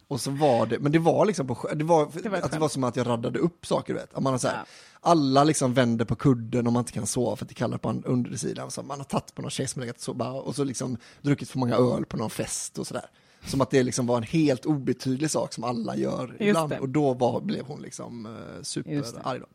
Och 0.09 0.21
så 0.21 0.31
var 0.31 0.67
det, 0.67 0.79
men 0.79 0.93
det 0.93 0.99
var 0.99 1.27
liksom 1.27 1.47
på, 1.47 1.69
det 1.75 1.85
var, 1.85 2.09
Det 2.23 2.29
var 2.29 2.39
att 2.39 2.53
det 2.53 2.59
var 2.59 2.69
som 2.69 2.85
att 2.85 2.97
jag 2.97 3.07
raddade 3.07 3.39
upp 3.39 3.67
saker, 3.67 3.95
du 3.95 4.01
vet. 4.01 4.15
Att 4.15 4.23
man 4.23 4.33
har 4.33 4.39
så 4.39 4.49
här, 4.49 4.57
Ja. 4.57 4.65
Alla 5.05 5.45
liksom 5.45 5.75
vänder 5.75 6.05
på 6.05 6.15
kudden 6.15 6.67
om 6.67 6.73
man 6.73 6.81
inte 6.81 6.93
kan 6.93 7.07
sova 7.07 7.37
för 7.37 7.45
att 7.45 7.49
det 7.49 7.55
kallar 7.55 7.79
på 7.79 8.03
undersidan. 8.05 8.71
Så 8.71 8.83
man 8.83 8.99
har 8.99 9.05
tagit 9.05 9.35
på 9.35 9.43
någon 9.43 9.51
tjej 9.51 9.67
som 9.69 9.81
legat 9.81 9.97
och 9.97 10.03
sova 10.03 10.31
och 10.31 10.55
så 10.57 10.65
liksom 10.65 10.97
druckit 11.23 11.51
för 11.51 11.59
många 11.59 11.77
öl 11.77 12.05
på 12.05 12.17
någon 12.17 12.31
fest 12.31 12.79
och 12.79 12.87
sådär. 12.87 13.07
Som 13.47 13.61
att 13.61 13.71
det 13.71 13.83
liksom 13.83 14.07
var 14.07 14.17
en 14.17 14.23
helt 14.23 14.67
obetydlig 14.67 15.31
sak 15.31 15.53
som 15.53 15.65
alla 15.65 15.97
gör 15.97 16.37
ibland. 16.41 16.71
det. 16.71 16.79
Och 16.81 16.89
då 16.89 17.15
var, 17.15 17.41
blev 17.41 17.65
hon 17.67 17.83
liksom 17.83 18.37
Just 18.57 18.75
det. 18.75 18.83
superarg 18.83 19.41
då. 19.41 19.47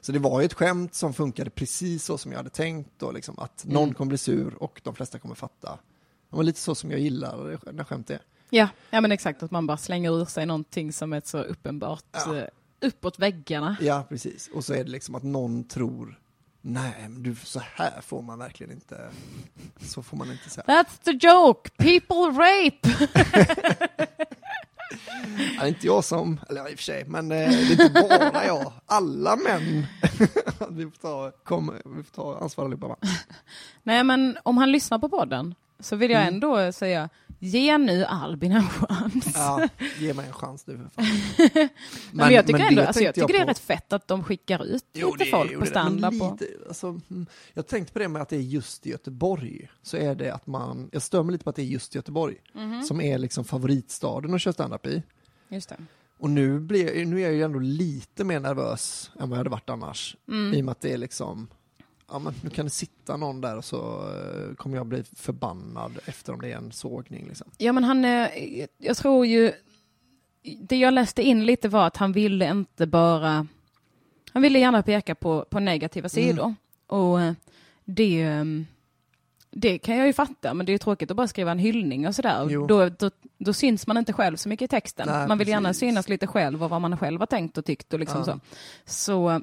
Så 0.00 0.12
det 0.12 0.18
var 0.18 0.40
ju 0.40 0.44
ett 0.44 0.54
skämt 0.54 0.94
som 0.94 1.14
funkade 1.14 1.50
precis 1.50 2.04
så 2.04 2.18
som 2.18 2.32
jag 2.32 2.38
hade 2.38 2.50
tänkt 2.50 3.02
och 3.02 3.14
liksom 3.14 3.38
att 3.38 3.64
någon 3.64 3.82
Mm. 3.82 3.94
kommer 3.94 4.08
bli 4.08 4.18
sur 4.18 4.54
och 4.62 4.80
de 4.84 4.94
flesta 4.94 5.18
kommer 5.18 5.34
fatta. 5.34 5.78
Det 6.30 6.36
var 6.36 6.42
lite 6.42 6.60
så 6.60 6.74
som 6.74 6.90
jag 6.90 7.00
gillar 7.00 7.58
när 7.72 7.84
skämt 7.84 8.10
är. 8.10 8.18
Ja, 8.50 8.68
ja 8.90 9.00
men 9.00 9.12
exakt 9.12 9.42
att 9.42 9.50
man 9.50 9.66
bara 9.66 9.76
slänger 9.76 10.20
ur 10.20 10.24
sig 10.24 10.46
någonting 10.46 10.92
som 10.92 11.12
är 11.12 11.22
så 11.24 11.38
uppenbart 11.42 12.04
Ja. 12.12 12.36
eh, 12.36 12.44
uppåt 12.80 13.18
väggarna. 13.18 13.76
Ja, 13.80 14.06
precis. 14.08 14.50
Och 14.54 14.64
så 14.64 14.74
är 14.74 14.84
det 14.84 14.90
liksom 14.90 15.14
att 15.14 15.22
någon 15.22 15.64
tror, 15.64 16.18
nej, 16.60 16.94
men 17.08 17.22
du, 17.22 17.34
så 17.44 17.60
här 17.74 18.00
får 18.00 18.22
man 18.22 18.38
verkligen 18.38 18.72
inte, 18.72 19.08
så 19.80 20.02
får 20.02 20.16
man 20.16 20.32
inte 20.32 20.50
säga. 20.50 20.64
That's 20.66 21.02
the 21.04 21.26
joke, 21.28 21.70
people 21.76 22.42
rape! 22.44 23.06
Ja, 25.58 25.66
inte 25.66 25.86
jag 25.86 26.04
som, 26.04 26.40
eller 26.48 26.70
i 26.70 26.74
och 26.74 26.78
för 26.78 26.84
sig, 26.84 27.04
men 27.06 27.32
eh, 27.32 27.36
det 27.38 27.44
är 27.44 27.70
inte 27.70 27.90
bara 28.08 28.46
jag, 28.46 28.72
alla 28.86 29.36
män. 29.36 29.86
vi, 30.70 30.84
får 30.84 31.00
ta, 31.02 31.32
kom, 31.44 31.74
vi 31.96 32.02
får 32.02 32.12
ta 32.22 32.38
ansvar 32.42 32.64
allihopa? 32.64 32.96
Nej 33.82 34.04
men 34.04 34.38
om 34.42 34.56
han 34.58 34.72
lyssnar 34.72 34.98
på 34.98 35.08
podden 35.08 35.54
så 35.80 35.96
vill 35.96 36.10
Mm. 36.10 36.20
jag 36.22 36.28
ändå 36.34 36.72
säga, 36.72 37.08
ge 37.42 37.78
nu 37.78 38.04
Albin 38.04 38.52
en 38.52 38.68
chans. 38.68 39.32
Ja, 39.34 39.68
ge 39.98 40.14
mig 40.14 40.26
en 40.26 40.32
chans 40.32 40.66
nu 40.66 40.76
för 40.78 40.88
fan. 40.88 41.04
Men, 41.52 41.68
men 42.12 42.32
jag 42.32 42.46
tycker, 42.46 42.58
det 42.58 42.64
ändå, 42.66 42.82
alltså, 42.82 43.02
jag 43.02 43.14
tycker 43.14 43.32
det 43.32 43.38
är 43.38 43.46
rätt 43.46 43.58
fett 43.58 43.92
att 43.92 44.08
de 44.08 44.24
skickar 44.24 44.64
ut 44.64 44.84
Jo, 44.92 45.06
lite 45.12 45.24
det- 45.24 45.30
folk 45.30 45.50
jo, 45.52 45.58
på 45.58 45.64
men 45.64 45.68
standup. 45.68 46.22
Alltså, 46.68 46.86
mm, 47.10 47.26
jag 47.54 47.66
tänkte 47.66 47.92
på 47.92 47.98
det 47.98 48.08
med 48.08 48.22
att 48.22 48.28
det 48.28 48.36
är 48.36 48.40
just 48.40 48.86
i 48.86 48.90
Göteborg. 48.90 49.70
Så 49.82 49.96
är 49.96 50.14
det 50.14 50.34
att 50.34 50.46
man, 50.46 50.88
jag 50.92 51.02
stör 51.02 51.22
mig 51.22 51.32
lite 51.32 51.44
på 51.44 51.50
att 51.50 51.56
det 51.56 51.62
är 51.62 51.66
just 51.66 51.94
Göteborg. 51.94 52.36
Mhm. 52.54 52.82
Som 52.82 53.00
är 53.00 53.18
liksom 53.18 53.44
favoritstaden 53.44 54.34
att 54.34 54.40
köra 54.42 54.52
standup 54.52 54.86
i. 54.86 55.02
Just 55.48 55.68
det. 55.68 55.76
Och 56.18 56.30
nu, 56.30 56.60
blir, 56.60 57.06
nu 57.06 57.16
är 57.20 57.24
jag 57.24 57.32
ju 57.32 57.42
ändå 57.42 57.58
lite 57.58 58.24
mer 58.24 58.40
nervös 58.40 59.10
än 59.20 59.28
vad 59.30 59.36
jag 59.36 59.38
hade 59.40 59.50
varit 59.50 59.70
annars. 59.70 60.16
Mm. 60.28 60.54
I 60.54 60.60
och 60.60 60.64
med 60.64 60.72
att 60.72 60.80
det 60.80 60.92
är 60.92 60.98
liksom, 60.98 61.48
ja 62.10 62.18
men 62.18 62.34
nu 62.42 62.50
kan 62.50 62.66
det 62.66 62.70
sitta 62.70 63.16
någon 63.16 63.40
där 63.40 63.56
och 63.56 63.64
så 63.64 63.78
eh, 64.08 64.54
kommer 64.54 64.76
jag 64.76 64.86
bli 64.86 65.02
förbannad 65.16 65.98
efter 66.04 66.32
om 66.32 66.40
det 66.40 66.52
är 66.52 66.56
en 66.56 66.72
sågning 66.72 67.26
liksom. 67.28 67.50
Ja 67.58 67.72
men 67.72 67.84
han, 67.84 68.04
eh, 68.04 68.28
jag 68.78 68.96
tror 68.96 69.26
ju, 69.26 69.52
det 70.60 70.76
jag 70.76 70.94
läste 70.94 71.22
in 71.22 71.46
lite 71.46 71.68
var 71.68 71.86
att 71.86 71.96
han 71.96 72.12
ville 72.12 72.50
inte 72.50 72.86
bara, 72.86 73.46
han 74.32 74.42
ville 74.42 74.58
gärna 74.58 74.82
peka 74.82 75.14
på, 75.14 75.44
på 75.50 75.60
negativa 75.60 76.08
Mm. 76.16 76.28
sidor. 76.28 76.54
Och 76.86 77.20
eh, 77.20 77.32
det, 77.84 78.26
det 79.50 79.78
kan 79.78 79.96
jag 79.96 80.06
ju 80.06 80.12
fatta, 80.12 80.54
men 80.54 80.66
det 80.66 80.70
är 80.70 80.74
ju 80.74 80.78
tråkigt 80.78 81.10
att 81.10 81.16
bara 81.16 81.28
skriva 81.28 81.50
en 81.50 81.58
hyllning 81.58 82.06
och 82.08 82.14
sådär. 82.14 82.66
Då, 82.68 82.88
då, 82.88 83.10
då 83.38 83.52
syns 83.52 83.86
man 83.86 83.96
inte 83.96 84.12
själv 84.12 84.36
så 84.36 84.48
mycket 84.48 84.64
i 84.64 84.68
texten. 84.68 85.08
Nej, 85.08 85.28
man 85.28 85.38
vill 85.38 85.48
gärna 85.48 85.68
precis. 85.68 85.80
synas 85.80 86.08
lite 86.08 86.26
själv 86.26 86.62
och 86.64 86.70
vad 86.70 86.80
man 86.80 86.98
själv 86.98 87.20
har 87.20 87.26
tänkt 87.26 87.58
och 87.58 87.64
tyckt 87.64 87.92
och 87.92 88.00
liksom 88.00 88.18
Ja. 88.18 88.24
så. 88.24 88.40
Så 88.84 89.42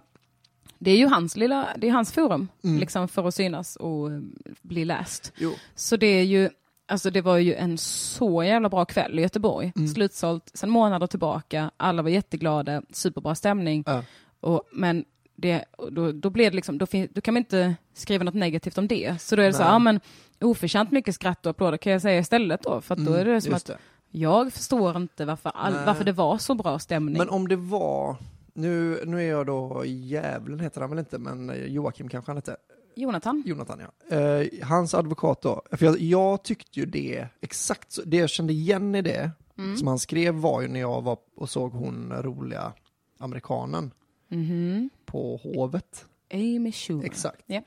det 0.80 0.92
är 0.92 0.98
ju 0.98 1.08
hans 1.08 1.38
lilla, 1.38 1.68
det 1.78 1.88
är 1.88 1.92
hans 1.92 2.12
forum 2.14 2.48
Mm. 2.64 2.80
liksom 2.80 3.08
för 3.08 3.28
att 3.28 3.36
synas 3.36 3.76
och 3.76 4.12
eh, 4.12 4.20
bli 4.62 4.86
läst. 4.86 5.34
Jo, 5.38 5.52
Så 5.76 5.98
det 5.98 6.08
är 6.08 6.24
ju, 6.24 6.50
Alltså 6.90 7.10
det 7.10 7.22
var 7.22 7.38
ju 7.38 7.54
en 7.56 7.78
så 7.78 8.44
jävla 8.44 8.70
bra 8.70 8.86
kväll 8.86 9.20
i 9.20 9.22
Göteborg. 9.22 9.72
Mm. 9.76 9.88
Slutsålt 9.88 10.52
sedan 10.54 10.70
månader 10.70 11.08
tillbaka, 11.08 11.72
alla 11.78 12.02
var 12.02 12.10
jätteglada, 12.10 12.82
superbra 12.94 13.36
stämning. 13.36 13.84
Ja. 13.88 14.04
Och, 14.40 14.64
men 14.72 15.06
det, 15.36 15.66
då, 15.92 16.12
då 16.12 16.30
blir 16.30 16.50
det 16.50 16.56
liksom, 16.56 16.78
då, 16.78 16.86
fin, 16.86 17.08
då 17.14 17.22
kan 17.22 17.34
man 17.34 17.42
inte 17.42 17.76
skriva 17.94 18.24
något 18.24 18.34
negativt 18.34 18.78
om 18.78 18.88
det. 18.88 19.22
Så 19.22 19.36
då 19.36 19.42
är 19.42 19.48
det 19.48 19.54
så, 19.54 19.60
Nej. 19.64 19.72
ja 19.72 19.80
men 19.80 20.00
oförtjänt 20.42 20.92
mycket 20.92 21.16
skratt 21.16 21.46
och 21.46 21.50
applåder 21.50 21.78
kan 21.78 21.92
jag 21.94 22.02
säga 22.02 22.20
istället 22.20 22.64
då. 22.64 22.82
För 22.82 22.96
då 22.96 23.14
är 23.14 23.26
det 23.26 23.42
som 23.42 23.50
Mm, 23.50 23.58
att 23.58 23.66
det. 23.66 23.78
jag 24.12 24.54
förstår 24.54 24.98
inte 24.98 25.26
varför, 25.26 25.52
all, 25.56 25.74
varför 25.86 26.04
det 26.04 26.12
var 26.12 26.38
så 26.38 26.56
bra 26.56 26.80
stämning. 26.80 27.18
Men 27.18 27.30
om 27.30 27.48
det 27.48 27.56
var, 27.56 28.16
nu, 28.58 29.02
nu 29.06 29.18
är 29.24 29.30
jag 29.30 29.46
då 29.46 29.86
djävulen 29.86 30.60
heter 30.60 30.82
han 30.82 30.90
väl 30.90 31.00
inte, 31.00 31.18
men 31.18 31.50
eh, 31.50 31.66
Joakim 31.66 32.10
kanske 32.10 32.30
han 32.32 32.38
hette. 32.38 32.58
Jonathan? 32.96 33.44
Jonathan 33.46 33.80
ja. 34.10 34.18
Eh, 34.18 34.48
hans 34.64 34.94
advokat 34.94 35.42
då, 35.42 35.62
för 35.72 35.86
jag, 35.86 36.00
jag 36.00 36.44
tyckte 36.44 36.80
ju 36.80 36.86
det, 36.86 37.28
exakt 37.42 37.92
så, 37.92 38.02
det 38.06 38.18
jag 38.18 38.30
kände 38.30 38.54
igen 38.54 38.96
i 38.96 39.02
det 39.02 39.32
Mm. 39.60 39.78
som 39.78 39.88
han 39.88 40.00
skrev 40.00 40.34
var 40.36 40.62
ju 40.62 40.68
när 40.68 40.80
jag 40.80 41.02
var 41.02 41.18
och 41.36 41.50
såg 41.50 41.72
hon 41.74 42.14
roliga 42.14 42.74
amerikanen 43.18 43.92
Mhm. 44.28 44.90
på 45.06 45.38
Hovet. 45.38 46.06
Amy 46.34 46.72
Schumer. 46.72 47.06
Exakt. 47.06 47.44
Ja. 47.46 47.62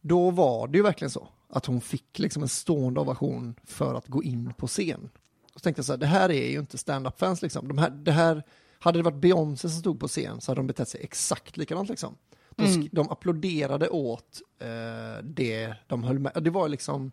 Då 0.00 0.30
var 0.30 0.68
det 0.68 0.76
ju 0.78 0.82
verkligen 0.82 1.10
så 1.10 1.28
att 1.48 1.66
hon 1.66 1.80
fick 1.80 2.18
liksom 2.18 2.42
en 2.42 2.48
stående 2.48 3.00
ovation 3.00 3.54
för 3.64 3.94
att 3.94 4.06
gå 4.08 4.22
in 4.22 4.52
på 4.56 4.66
scen. 4.66 5.08
Och 5.54 5.60
så 5.60 5.64
tänkte 5.64 5.78
jag 5.78 5.84
så 5.86 5.92
här, 5.92 5.98
det 5.98 6.06
här 6.06 6.30
är 6.30 6.50
ju 6.50 6.58
inte 6.58 6.78
stand-up-fans 6.78 7.42
liksom. 7.42 7.68
De 7.68 7.78
här, 7.78 7.90
det 7.90 8.12
här, 8.12 8.42
hade 8.78 8.98
det 8.98 9.02
varit 9.02 9.20
Beyoncé 9.20 9.68
som 9.68 9.80
stod 9.80 10.00
på 10.00 10.08
scen 10.08 10.40
så 10.40 10.50
hade 10.50 10.58
de 10.58 10.66
betett 10.66 10.88
sig 10.88 11.00
exakt 11.04 11.56
likadant 11.56 11.88
liksom. 11.88 12.16
De, 12.56 12.64
Mm. 12.74 12.88
de 12.92 13.10
applåderade 13.10 13.88
åt 13.88 14.40
eh, 14.60 15.24
det 15.24 15.74
de 15.86 16.04
höll 16.04 16.18
med. 16.18 16.32
Det 16.42 16.50
var 16.50 16.68
liksom 16.68 17.12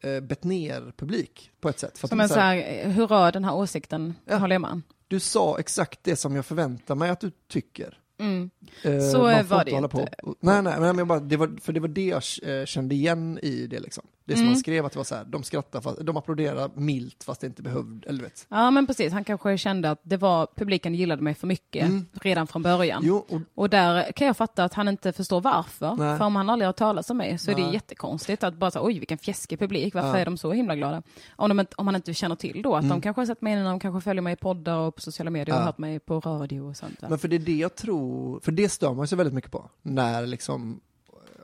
eh, 0.00 0.20
Betnér-publik 0.20 1.50
på 1.60 1.68
ett 1.68 1.78
sätt. 1.78 1.98
För 1.98 2.08
Som 2.08 2.20
en 2.20 2.28
så 2.28 2.34
här, 2.40 2.56
här, 2.56 2.90
hurra 2.90 3.30
den 3.30 3.44
här 3.44 3.54
åsikten 3.54 4.14
Ja. 4.24 4.36
håller 4.36 4.54
jag 4.54 4.60
med. 4.62 4.82
Du 5.08 5.20
sa 5.20 5.58
exakt 5.58 6.00
det 6.04 6.16
som 6.16 6.36
jag 6.36 6.46
förväntar 6.46 6.94
mig 6.94 7.10
att 7.10 7.20
du 7.20 7.30
tycker. 7.48 7.98
Mm. 8.18 8.50
Eh, 8.82 9.00
Så, 9.00 9.18
man 9.18 9.30
eh, 9.30 9.36
får 9.42 9.44
var 9.48 9.58
inte 9.60 9.70
det 9.70 9.74
hålla 9.74 9.84
inte. 10.02 10.14
På. 10.22 10.34
Nej, 10.40 10.62
nej, 10.62 10.80
men 10.80 10.98
jag 10.98 11.06
bara, 11.06 11.20
det 11.20 11.36
var, 11.36 11.58
för 11.60 11.72
det 11.72 11.80
var 11.80 11.88
det 11.88 12.06
jag 12.06 12.22
eh, 12.60 12.64
kände 12.66 12.94
igen 12.94 13.38
i 13.42 13.66
det 13.66 13.80
liksom. 13.80 14.06
Det 14.30 14.36
som 14.36 14.42
Mm. 14.42 14.52
han 14.52 14.60
skrev 14.60 14.86
att 14.86 14.92
det 14.92 14.98
var 14.98 15.04
så 15.04 15.14
här, 15.14 15.24
de 15.24 15.42
skrattar 15.42 15.80
fast, 15.80 15.98
de 16.06 16.16
applåderar 16.16 16.70
milt 16.74 17.24
fast 17.24 17.40
det 17.40 17.46
inte 17.46 17.62
behövde, 17.62 18.08
eller 18.08 18.22
vet. 18.22 18.46
Ja 18.48 18.70
men 18.70 18.86
precis, 18.86 19.12
han 19.12 19.24
kanske 19.24 19.58
kände 19.58 19.90
att 19.90 20.00
det 20.02 20.16
var, 20.16 20.48
publiken 20.56 20.94
gillade 20.94 21.22
mig 21.22 21.34
för 21.34 21.46
mycket 21.46 21.86
Mm. 21.86 22.06
redan 22.12 22.46
från 22.46 22.62
början. 22.62 23.02
Jo, 23.04 23.24
och, 23.28 23.40
Och 23.54 23.70
där 23.70 24.12
kan 24.12 24.26
jag 24.26 24.36
fatta 24.36 24.64
att 24.64 24.74
han 24.74 24.88
inte 24.88 25.12
förstår 25.12 25.40
varför. 25.40 25.94
Nej. 25.96 26.18
För 26.18 26.24
om 26.24 26.36
han 26.36 26.50
aldrig 26.50 26.66
har 26.68 26.72
talat 26.72 27.10
om 27.10 27.16
mig 27.16 27.38
så 27.38 27.50
är 27.50 27.54
det 27.54 27.62
Nej. 27.62 27.72
jättekonstigt 27.74 28.44
att 28.44 28.54
bara 28.54 28.70
säga 28.70 28.84
oj 28.84 28.98
vilken 28.98 29.18
fjäskig 29.18 29.58
publik, 29.58 29.94
varför 29.94 30.08
Ja. 30.08 30.18
är 30.18 30.24
de 30.24 30.36
så 30.36 30.52
himla 30.52 30.76
glada? 30.76 31.02
Om, 31.36 31.56
de, 31.56 31.66
om 31.76 31.86
han 31.86 31.96
inte 31.96 32.14
känner 32.14 32.36
till 32.36 32.62
då 32.62 32.74
att 32.74 32.84
Mm. 32.84 32.96
de 32.96 33.00
kanske 33.02 33.20
har 33.20 33.26
sett 33.26 33.40
mig 33.42 33.52
innan, 33.52 33.64
de 33.64 33.80
kanske 33.80 34.00
följer 34.00 34.22
mig 34.22 34.32
i 34.32 34.36
poddar 34.36 34.76
och 34.76 34.94
på 34.94 35.00
sociala 35.00 35.30
medier 35.30 35.54
och 35.56 35.60
Ja. 35.60 35.64
hört 35.64 35.78
mig 35.78 35.98
på 36.00 36.20
radio 36.20 36.60
och 36.60 36.76
sånt. 36.76 37.02
va? 37.02 37.08
men 37.08 37.18
för 37.18 37.28
det 37.28 37.36
är 37.36 37.40
det 37.40 37.56
jag 37.56 37.74
tror, 37.74 38.40
för 38.40 38.52
det 38.52 38.68
stör 38.68 38.94
man 38.94 39.08
sig 39.08 39.18
väldigt 39.18 39.34
mycket 39.34 39.50
på. 39.50 39.70
När 39.82 40.26
liksom, 40.26 40.80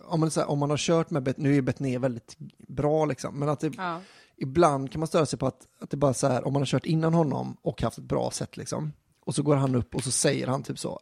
om 0.06 0.20
man, 0.20 0.30
här, 0.36 0.50
om 0.50 0.58
man 0.58 0.70
har 0.70 0.76
kört 0.76 1.10
med, 1.10 1.22
Bet- 1.22 1.38
nu 1.38 1.56
är 1.56 1.62
Betné 1.62 1.98
väldigt 1.98 2.36
bra 2.68 3.04
liksom, 3.04 3.38
men 3.38 3.48
att 3.48 3.60
det, 3.60 3.72
Ja. 3.76 4.00
ibland 4.36 4.92
kan 4.92 4.98
man 5.00 5.06
störa 5.08 5.26
sig 5.26 5.38
på 5.38 5.46
att, 5.46 5.66
att 5.80 5.90
det 5.90 5.96
bara 5.96 6.14
så 6.14 6.28
här, 6.28 6.46
om 6.46 6.52
man 6.52 6.62
har 6.62 6.66
kört 6.66 6.86
innan 6.86 7.14
honom 7.14 7.56
och 7.62 7.82
haft 7.82 7.98
ett 7.98 8.04
bra 8.04 8.30
sätt 8.30 8.56
liksom, 8.56 8.92
och 9.24 9.34
så 9.34 9.42
går 9.42 9.56
han 9.56 9.74
upp 9.74 9.94
och 9.94 10.04
så 10.04 10.10
säger 10.10 10.46
han 10.46 10.62
typ 10.62 10.78
så, 10.78 11.00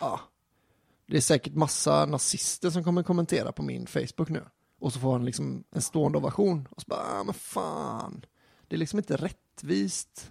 ja, 0.00 0.20
det 1.06 1.16
är 1.16 1.20
säkert 1.20 1.54
massa 1.54 2.06
nazister 2.06 2.70
som 2.70 2.84
kommer 2.84 3.02
kommentera 3.02 3.52
på 3.52 3.62
min 3.62 3.86
Facebook 3.86 4.28
nu. 4.28 4.44
Och 4.80 4.92
så 4.92 4.98
får 5.00 5.12
han 5.12 5.24
liksom 5.24 5.64
en 5.70 5.82
stående 5.82 6.18
ovation. 6.18 6.68
Och 6.70 6.82
så 6.82 6.86
bara, 6.88 7.00
ah, 7.20 7.24
men 7.24 7.34
fan, 7.34 8.24
det 8.68 8.76
är 8.76 8.78
liksom 8.78 8.98
inte 8.98 9.16
rättvist. 9.16 10.30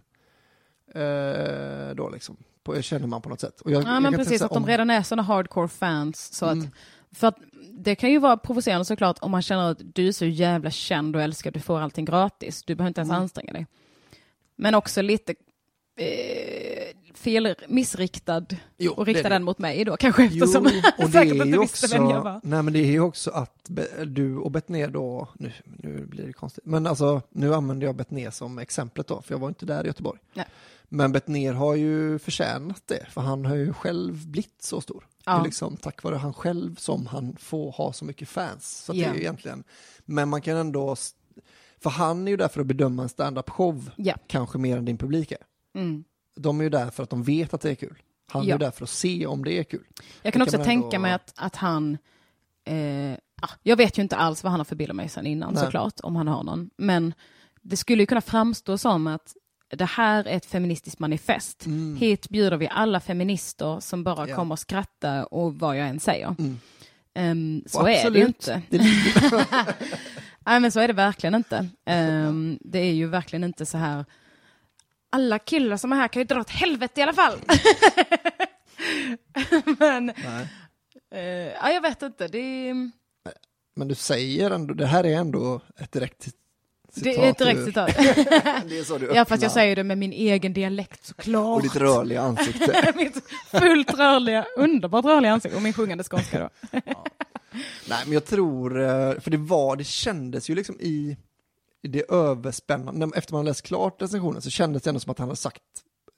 Eh, 0.96 1.96
då 1.96 2.10
liksom, 2.10 2.38
på, 2.64 2.82
känner 2.82 3.08
man 3.08 3.22
på 3.22 3.30
något 3.30 3.40
sätt. 3.40 3.62
Och 3.62 3.72
jag, 3.72 3.84
Ja 3.84 3.94
jag 3.94 4.04
men 4.04 4.14
precis, 4.14 4.42
att 4.42 4.52
de 4.52 4.58
om- 4.64 4.68
redan 4.68 4.90
är 4.90 5.04
sådana 5.04 5.24
hardcore 5.24 5.68
fans. 5.68 6.34
Så 6.34 6.46
Mm. 6.46 6.60
att, 6.60 6.70
för 7.18 7.28
att 7.28 7.38
det 7.76 7.96
kan 7.96 8.12
ju 8.12 8.20
vara 8.20 8.38
provocerande 8.38 8.86
såklart 8.86 9.18
om 9.22 9.32
man 9.32 9.42
känner 9.42 9.72
att 9.72 9.82
du 9.96 10.08
är 10.08 10.12
så 10.12 10.26
jävla 10.26 10.72
känd 10.72 11.16
och 11.16 11.22
älskad, 11.22 11.54
du 11.54 11.60
får 11.60 11.80
allting 11.80 12.06
gratis. 12.06 12.64
Du 12.64 12.76
behöver 12.76 12.88
inte 12.88 13.02
ens 13.02 13.10
Mm. 13.12 13.22
anstränga 13.22 13.54
dig. 13.54 13.68
Men 14.56 14.76
också 14.76 15.02
lite 15.02 15.36
eh, 16.00 17.16
fel, 17.16 17.56
missriktad 17.68 18.46
Jo, 18.78 18.92
och 18.94 19.06
rikta 19.06 19.30
den 19.30 19.44
mot 19.44 19.60
mig 19.60 19.86
då 19.86 19.98
kanske 19.98 20.24
Jo, 20.32 20.44
eftersom 20.46 20.66
och 20.66 20.72
han 21.04 21.12
det 21.12 21.18
är 21.20 21.46
inte 21.46 21.60
visste 21.60 21.88
vem 21.98 22.04
jag 22.10 22.18
också, 22.18 22.24
var. 22.24 22.42
nej 22.44 22.64
men 22.64 22.74
det 22.74 22.80
är 22.80 22.92
ju 22.92 23.00
också 23.00 23.32
att 23.32 23.70
Be- 23.70 24.06
du 24.06 24.38
och 24.38 24.52
Betnér 24.52 24.88
då, 24.88 25.28
nu, 25.40 25.52
nu 25.66 26.06
blir 26.06 26.28
det 26.28 26.34
konstigt, 26.34 26.66
men 26.66 26.88
alltså 26.88 27.22
nu 27.30 27.54
använder 27.54 27.88
jag 27.88 27.96
Betnér 27.96 28.32
som 28.32 28.58
exemplet 28.60 29.08
då, 29.08 29.22
för 29.22 29.34
jag 29.34 29.40
var 29.40 29.48
inte 29.48 29.66
där 29.66 29.84
i 29.84 29.88
Göteborg. 29.88 30.20
Nej. 30.34 30.46
Men 30.90 31.12
Betnér 31.12 31.54
har 31.54 31.76
ju 31.76 32.20
förtjänat 32.20 32.84
det, 32.86 33.06
för 33.10 33.22
han 33.22 33.46
har 33.46 33.56
ju 33.56 33.74
själv 33.74 34.28
blivit 34.28 34.64
så 34.64 34.82
stor. 34.82 35.08
Det 35.26 35.32
Ja. 35.32 35.40
är 35.40 35.44
liksom 35.44 35.78
tack 35.78 36.04
vare 36.04 36.16
han 36.16 36.34
själv 36.34 36.76
som 36.76 37.06
han 37.06 37.36
får 37.40 37.72
ha 37.72 37.94
så 37.94 38.06
mycket 38.06 38.30
fans. 38.30 38.84
Så 38.86 38.92
att 38.92 38.98
det 38.98 39.04
är 39.06 39.16
egentligen, 39.16 39.64
men 40.06 40.30
man 40.30 40.42
kan 40.42 40.58
ändå, 40.58 40.96
för 41.84 41.90
han 41.90 42.28
är 42.28 42.32
ju 42.32 42.38
där 42.38 42.48
för 42.48 42.62
att 42.62 42.68
bedöma 42.68 43.04
en 43.04 43.10
stand-up 43.10 43.50
show, 43.50 43.90
Ja. 43.96 44.16
kanske 44.28 44.58
mer 44.58 44.78
än 44.78 44.86
din 44.86 44.98
publik 44.98 45.32
är. 45.32 45.38
Mm. 45.76 46.04
De 46.36 46.60
är 46.60 46.64
ju 46.64 46.70
där 46.70 46.90
för 46.90 47.04
att 47.04 47.10
de 47.10 47.24
vet 47.24 47.54
att 47.54 47.62
det 47.62 47.72
är 47.72 47.76
kul. 47.76 48.02
Han 48.32 48.42
är 48.44 48.48
Ja. 48.48 48.56
ju 48.56 48.60
där 48.60 48.72
för 48.72 48.84
att 48.84 48.90
se 48.90 49.26
om 49.26 49.44
det 49.44 49.52
är 49.60 49.64
kul. 49.64 49.86
Jag 50.22 50.34
kan 50.34 50.40
Det 50.40 50.44
också 50.44 50.58
man 50.58 50.66
tänka 50.66 50.86
ändå- 50.86 51.00
mig 51.00 51.14
att, 51.14 51.34
att 51.36 51.56
han, 51.56 51.98
eh, 52.66 53.12
ja, 53.12 53.50
jag 53.64 53.76
vet 53.78 53.98
ju 53.98 54.02
inte 54.02 54.16
alls 54.16 54.44
vad 54.44 54.52
han 54.52 54.60
har 54.60 54.66
för 54.66 54.76
bild 54.76 54.90
av 54.90 54.96
mig 54.96 55.10
sen 55.10 55.26
innan 55.28 55.54
Nej. 55.54 55.64
såklart, 55.64 56.00
om 56.04 56.16
han 56.16 56.28
har 56.28 56.44
någon. 56.44 56.70
Men 56.78 57.14
det 57.62 57.78
skulle 57.78 58.04
ju 58.04 58.08
kunna 58.08 58.22
framstå 58.22 58.78
som 58.78 59.08
att 59.08 59.36
det 59.76 59.86
här 59.86 60.28
är 60.28 60.38
ett 60.38 60.46
feministiskt 60.46 61.00
manifest. 61.00 61.66
Hit 62.00 62.30
bjuder 62.30 62.58
vi 62.58 62.68
alla 62.72 63.00
feminister 63.00 63.80
som 63.80 64.04
bara 64.04 64.16
Mm. 64.18 64.30
Ja. 64.30 64.36
kommer 64.36 64.54
att 64.54 64.60
skratta 64.60 65.26
och 65.26 65.56
vad 65.56 65.78
jag 65.78 65.88
än 65.88 66.00
säger. 66.00 66.36
Mm. 66.40 66.60
Ehm, 67.16 67.64
så 67.66 67.82
Och 67.82 67.90
är 67.90 68.12
det 68.12 68.20
ju 68.20 68.26
absolut, 68.26 68.48
inte. 68.48 68.62
det 68.70 69.86
Nej 70.46 70.60
men 70.60 70.72
så 70.72 70.80
är 70.80 70.88
det 70.88 70.94
verkligen 70.94 71.36
inte. 71.36 71.68
Ehm, 71.86 72.60
det 72.62 72.80
är 72.80 72.94
ju 72.94 73.08
verkligen 73.08 73.44
inte 73.44 73.66
så 73.66 73.78
här, 73.78 74.06
alla 75.10 75.40
killar 75.40 75.78
som 75.78 75.92
är 75.92 75.96
här 75.96 76.08
kan 76.08 76.20
ju 76.20 76.24
dra 76.26 76.40
åt 76.40 76.50
helvete 76.50 77.00
i 77.00 77.04
alla 77.04 77.14
fall. 77.14 77.38
men, 79.80 80.10
eh, 81.12 81.22
ja, 81.62 81.72
jag 81.72 81.82
vet 81.82 82.02
inte. 82.02 82.28
Det 82.28 82.38
är, 82.70 82.92
Men 83.76 83.88
du 83.88 83.96
säger 83.96 84.52
ändå, 84.52 84.74
det 84.74 84.86
här 84.86 85.04
är 85.04 85.18
ändå 85.18 85.62
ett 85.78 85.92
direkt 85.92 86.28
citat. 86.94 87.04
det 87.04 87.26
är 87.26 87.30
ett 87.32 87.38
direkt 87.38 87.66
citat. 87.66 87.96
det 88.70 88.80
är 88.80 88.84
så 88.84 88.98
du 88.98 89.12
ja, 89.16 89.26
fast 89.26 89.44
jag 89.44 89.52
säger 89.52 89.76
det 89.76 89.84
med 89.84 89.98
min 89.98 90.14
egen 90.14 90.54
dialekt 90.54 91.06
såklart. 91.06 91.56
Och 91.56 91.62
ditt 91.62 91.76
rörliga 91.76 92.22
ansikte. 92.22 92.94
Mitt 92.96 93.24
fullt 93.52 93.94
rörliga, 93.94 94.46
underbart 94.58 95.06
rörliga 95.06 95.32
ansikte 95.34 95.56
och 95.58 95.64
min 95.64 95.74
sjungande 95.74 96.04
skånska 96.04 96.40
då. 96.40 96.50
Nej, 97.90 98.00
men 98.06 98.14
jag 98.14 98.26
tror, 98.26 98.82
eh, 98.82 99.20
för 99.20 99.32
det 99.32 99.38
var, 99.38 99.76
det 99.76 99.84
kändes 99.84 100.50
ju 100.50 100.56
liksom 100.56 100.76
i, 100.80 101.18
det 101.82 102.12
överspännande, 102.12 103.10
efter 103.16 103.34
man 103.34 103.46
läst 103.46 103.62
klart 103.62 104.02
recensionen 104.02 104.42
så 104.42 104.50
kändes 104.50 104.84
det 104.84 104.90
ändå 104.90 105.00
som 105.00 105.12
att 105.12 105.20
han 105.20 105.28
hade 105.28 105.36
sagt 105.38 105.62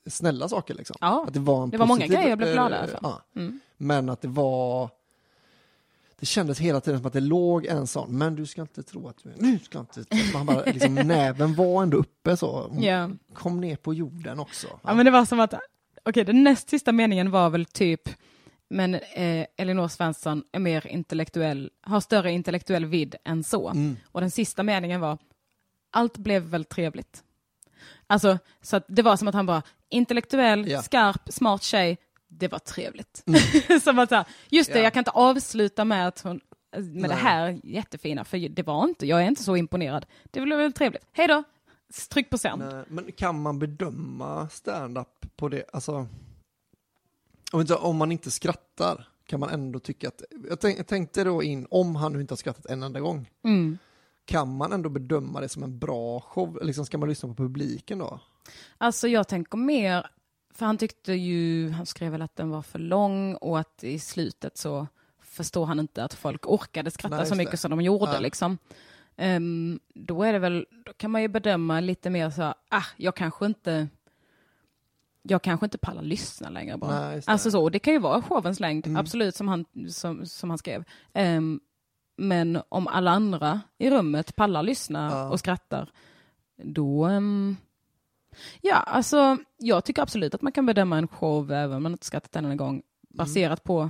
snälla 0.09 0.49
saker 0.49 0.73
liksom. 0.73 0.95
Ja, 1.01 1.25
att 1.27 1.33
det 1.33 1.39
var, 1.39 1.63
en 1.63 1.69
det 1.69 1.77
var 1.77 1.85
många 1.85 2.07
grejer 2.07 2.29
jag 2.29 2.37
blev 2.37 2.53
glad 2.53 2.71
eh, 2.71 2.83
över. 2.83 2.99
Ja, 3.01 3.21
Mm. 3.35 3.59
men 3.77 4.09
att 4.09 4.21
det 4.21 4.27
var, 4.27 4.89
det 6.19 6.25
kändes 6.25 6.59
hela 6.59 6.81
tiden 6.81 6.99
som 6.99 7.07
att 7.07 7.13
det 7.13 7.19
låg 7.19 7.65
en 7.65 7.87
sån, 7.87 8.17
men 8.17 8.35
du 8.35 8.45
ska 8.45 8.61
inte 8.61 8.83
tro 8.83 9.07
att 9.07 9.17
du, 9.23 9.33
nu 9.37 9.59
ska 9.59 9.79
inte, 9.79 10.03
man 10.33 10.45
bara, 10.45 10.65
liksom, 10.65 10.95
näven 10.95 11.55
var 11.55 11.83
ändå 11.83 11.97
uppe 11.97 12.37
så, 12.37 12.75
Ja. 12.79 13.09
kom 13.33 13.61
ner 13.61 13.75
på 13.75 13.93
jorden 13.93 14.39
också. 14.39 14.67
Ja, 14.83 14.93
men 14.93 15.05
det 15.05 15.11
var 15.11 15.25
som 15.25 15.39
att, 15.39 15.53
okej, 16.05 16.23
den 16.25 16.43
näst 16.43 16.69
sista 16.69 16.91
meningen 16.91 17.31
var 17.31 17.49
väl 17.49 17.65
typ, 17.65 18.09
men 18.69 18.95
eh, 18.95 19.45
Elinor 19.57 19.87
Svensson 19.87 20.43
är 20.51 20.59
mer 20.59 20.87
intellektuell, 20.87 21.69
har 21.81 21.99
större 21.99 22.31
intellektuell 22.31 22.85
vidd 22.85 23.15
än 23.25 23.43
så. 23.43 23.69
Mm. 23.69 23.97
Och 24.11 24.21
den 24.21 24.31
sista 24.31 24.63
meningen 24.63 25.01
var, 25.01 25.17
allt 25.91 26.17
blev 26.17 26.41
väl 26.43 26.65
trevligt. 26.65 27.23
Alltså, 28.07 28.37
så 28.61 28.81
det 28.87 29.01
var 29.01 29.17
som 29.17 29.27
att 29.27 29.35
han 29.35 29.45
var 29.45 29.61
intellektuell, 29.89 30.67
Ja. 30.69 30.81
skarp, 30.81 31.21
smart 31.33 31.63
tjej, 31.63 31.97
det 32.37 32.47
var 32.47 32.59
trevligt. 32.59 33.23
som 33.83 33.99
att 33.99 34.09
så 34.09 34.15
här, 34.15 34.25
just 34.49 34.69
det, 34.69 34.73
Mm. 34.73 34.81
Ja. 34.81 34.85
jag 34.85 34.93
kan 34.93 35.01
inte 35.01 35.11
avsluta 35.11 35.85
med 35.85 36.07
att 36.07 36.21
hon, 36.21 36.39
med 36.71 37.03
det 37.03 37.07
Nej. 37.07 37.17
här 37.17 37.59
jättefina, 37.63 38.25
för 38.25 38.49
det 38.49 38.63
var 38.63 38.83
inte, 38.83 39.05
jag 39.07 39.21
är 39.23 39.27
inte 39.27 39.43
så 39.43 39.55
imponerad. 39.55 40.05
Det 40.31 40.41
blev 40.41 40.57
väl 40.57 40.73
trevligt. 40.73 41.05
Hej 41.11 41.27
då! 41.27 41.43
Tryck 42.09 42.29
på 42.29 42.37
sänd. 42.37 42.63
Nej, 42.71 42.83
Men 42.87 43.11
kan 43.11 43.41
man 43.41 43.59
bedöma 43.59 44.49
stand-up 44.49 45.25
på 45.35 45.49
det, 45.49 45.63
alltså, 45.73 46.07
om, 47.79 47.97
man 47.97 48.11
inte 48.11 48.31
skrattar, 48.31 49.07
kan 49.25 49.39
man 49.39 49.49
ändå 49.49 49.79
tycka 49.79 50.07
att, 50.07 50.21
jag, 50.49 50.59
tänk, 50.59 50.79
jag 50.79 50.87
tänkte 50.87 51.23
då 51.23 51.43
in, 51.43 51.67
om 51.69 51.95
han 51.95 52.13
nu 52.13 52.21
inte 52.21 52.31
har 52.31 52.37
skrattat 52.37 52.65
en 52.65 52.83
enda 52.83 52.99
gång, 52.99 53.29
Mm. 53.43 53.77
kan 54.25 54.55
man 54.57 54.73
ändå 54.73 54.89
bedöma 54.89 55.41
det 55.41 55.49
som 55.49 55.63
en 55.63 55.79
bra 55.79 56.19
show, 56.19 56.59
liksom 56.61 56.85
ska 56.85 56.97
man 56.97 57.09
lyssna 57.09 57.29
på 57.29 57.35
publiken 57.35 57.97
då? 57.99 58.19
Alltså 58.77 59.07
jag 59.07 59.27
tänker 59.27 59.57
mer, 59.57 60.09
för 60.55 60.65
han 60.65 60.77
tyckte 60.77 61.13
ju, 61.13 61.69
han 61.69 61.85
skrev 61.85 62.11
väl 62.11 62.21
att 62.21 62.35
den 62.35 62.49
var 62.49 62.61
för 62.61 62.79
lång 62.79 63.35
och 63.35 63.59
att 63.59 63.83
i 63.83 63.99
slutet 63.99 64.57
så 64.57 64.87
förstår 65.21 65.65
han 65.65 65.79
inte 65.79 66.03
att 66.03 66.13
folk 66.13 66.47
orkade 66.47 66.91
skratta 66.91 67.17
Nej, 67.17 67.25
så 67.25 67.35
mycket 67.35 67.51
det. 67.51 67.57
som 67.57 67.71
de 67.71 67.81
gjorde 67.81 68.13
Ja. 68.13 68.19
liksom. 68.19 68.57
Ehm, 69.17 69.79
då 69.95 70.23
är 70.23 70.33
det 70.33 70.39
väl, 70.39 70.65
då 70.85 70.93
kan 70.93 71.11
man 71.11 71.21
ju 71.21 71.27
bedöma 71.27 71.79
lite 71.79 72.09
mer 72.09 72.29
så, 72.29 72.41
ah, 72.69 72.83
jag 72.97 73.15
kanske 73.15 73.45
inte 73.45 73.87
jag 75.27 75.41
kanske 75.41 75.65
inte 75.65 75.77
pallar 75.77 76.01
lyssna 76.01 76.49
längre 76.49 76.77
bara. 76.77 76.99
Nej, 77.09 77.21
alltså 77.25 77.51
så, 77.51 77.69
det 77.69 77.79
kan 77.79 77.93
ju 77.93 77.99
vara 77.99 78.21
showens 78.21 78.59
längd, 78.59 78.87
Mm. 78.87 78.97
absolut, 78.99 79.35
som 79.35 79.47
han, 79.47 79.65
som, 79.89 80.25
som 80.25 80.49
han 80.49 80.57
skrev. 80.57 80.83
Ehm, 81.13 81.59
men 82.17 82.61
om 82.69 82.87
alla 82.87 83.11
andra 83.11 83.61
i 83.77 83.89
rummet 83.89 84.35
pallar 84.35 84.63
lyssna 84.63 85.09
Ja. 85.11 85.29
och 85.29 85.39
skrattar, 85.39 85.91
då... 86.63 87.05
ehm, 87.05 87.55
ja, 88.61 88.75
alltså 88.75 89.37
jag 89.57 89.85
tycker 89.85 90.01
absolut 90.01 90.33
att 90.35 90.41
man 90.41 90.51
kan 90.51 90.65
bedöma 90.65 90.97
en 90.97 91.07
show 91.07 91.51
även 91.51 91.77
om 91.77 91.83
man 91.83 91.91
inte 91.91 92.05
skrattat 92.05 92.35
en 92.35 92.45
enda 92.45 92.55
gång, 92.55 92.81
baserat 93.09 93.63
på 93.63 93.89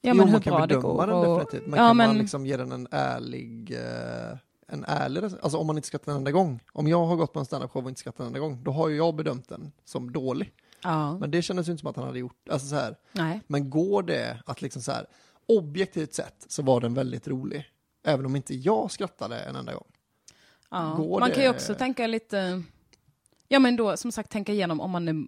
ja, 0.00 0.10
Mm. 0.10 0.16
jo, 0.18 0.24
men 0.24 0.26
hur 0.28 0.32
man 0.32 0.40
kan 0.42 0.54
bra 0.56 0.66
det 0.66 0.74
går. 0.76 1.06
den 1.06 1.16
och- 1.16 1.38
definitivt. 1.38 1.66
Men 1.70 1.80
ja, 1.80 1.88
kan 1.88 1.96
men, 1.96 2.06
man 2.08 2.18
liksom 2.18 2.46
ge 2.46 2.56
den 2.56 2.72
en 2.72 2.88
ärlig, 2.90 3.72
eh, 3.72 4.38
en 4.68 4.84
ärlig, 4.88 5.24
alltså 5.24 5.58
om 5.58 5.66
man 5.66 5.76
inte 5.76 5.88
skrattar 5.88 6.12
en 6.12 6.18
enda 6.18 6.30
gång. 6.30 6.60
Om 6.72 6.88
jag 6.88 7.06
har 7.06 7.16
gått 7.16 7.32
på 7.32 7.38
en 7.38 7.44
standup-show 7.46 7.82
och 7.82 7.88
inte 7.88 8.00
skrattat 8.00 8.20
en 8.20 8.26
enda 8.26 8.38
gång, 8.38 8.62
då 8.64 8.70
har 8.70 8.88
ju 8.88 8.96
jag 8.96 9.14
bedömt 9.14 9.48
den 9.48 9.72
som 9.84 10.12
dålig. 10.12 10.52
ja, 10.82 11.18
Men 11.18 11.30
det 11.30 11.42
kändes 11.42 11.68
ju 11.68 11.72
inte 11.72 11.80
som 11.80 11.90
att 11.90 11.96
han 11.96 12.04
hade 12.06 12.18
gjort, 12.18 12.48
alltså 12.50 12.66
så 12.68 12.74
här, 12.74 12.96
nej. 13.12 13.40
men 13.46 13.70
går 13.70 14.02
det 14.02 14.38
att 14.46 14.62
liksom 14.62 14.82
så 14.82 14.92
här, 14.92 15.06
objektivt 15.48 16.14
sett 16.14 16.44
så 16.48 16.62
var 16.62 16.80
den 16.80 16.94
väldigt 16.94 17.28
rolig. 17.28 17.64
Även 18.06 18.26
om 18.26 18.36
inte 18.36 18.54
jag 18.54 18.90
skrattade 18.90 19.38
en 19.38 19.56
enda 19.56 19.72
gång. 19.74 19.86
Ja. 20.70 20.98
Man 21.20 21.30
kan 21.30 21.42
ju 21.42 21.48
också 21.50 21.74
tänka 21.74 22.06
lite, 22.06 22.62
ja 23.48 23.58
men 23.58 23.76
då 23.76 23.96
som 23.96 24.12
sagt 24.12 24.30
tänka 24.30 24.52
igenom 24.52 24.80
om 24.80 24.90
man 24.90 25.08
är 25.08 25.26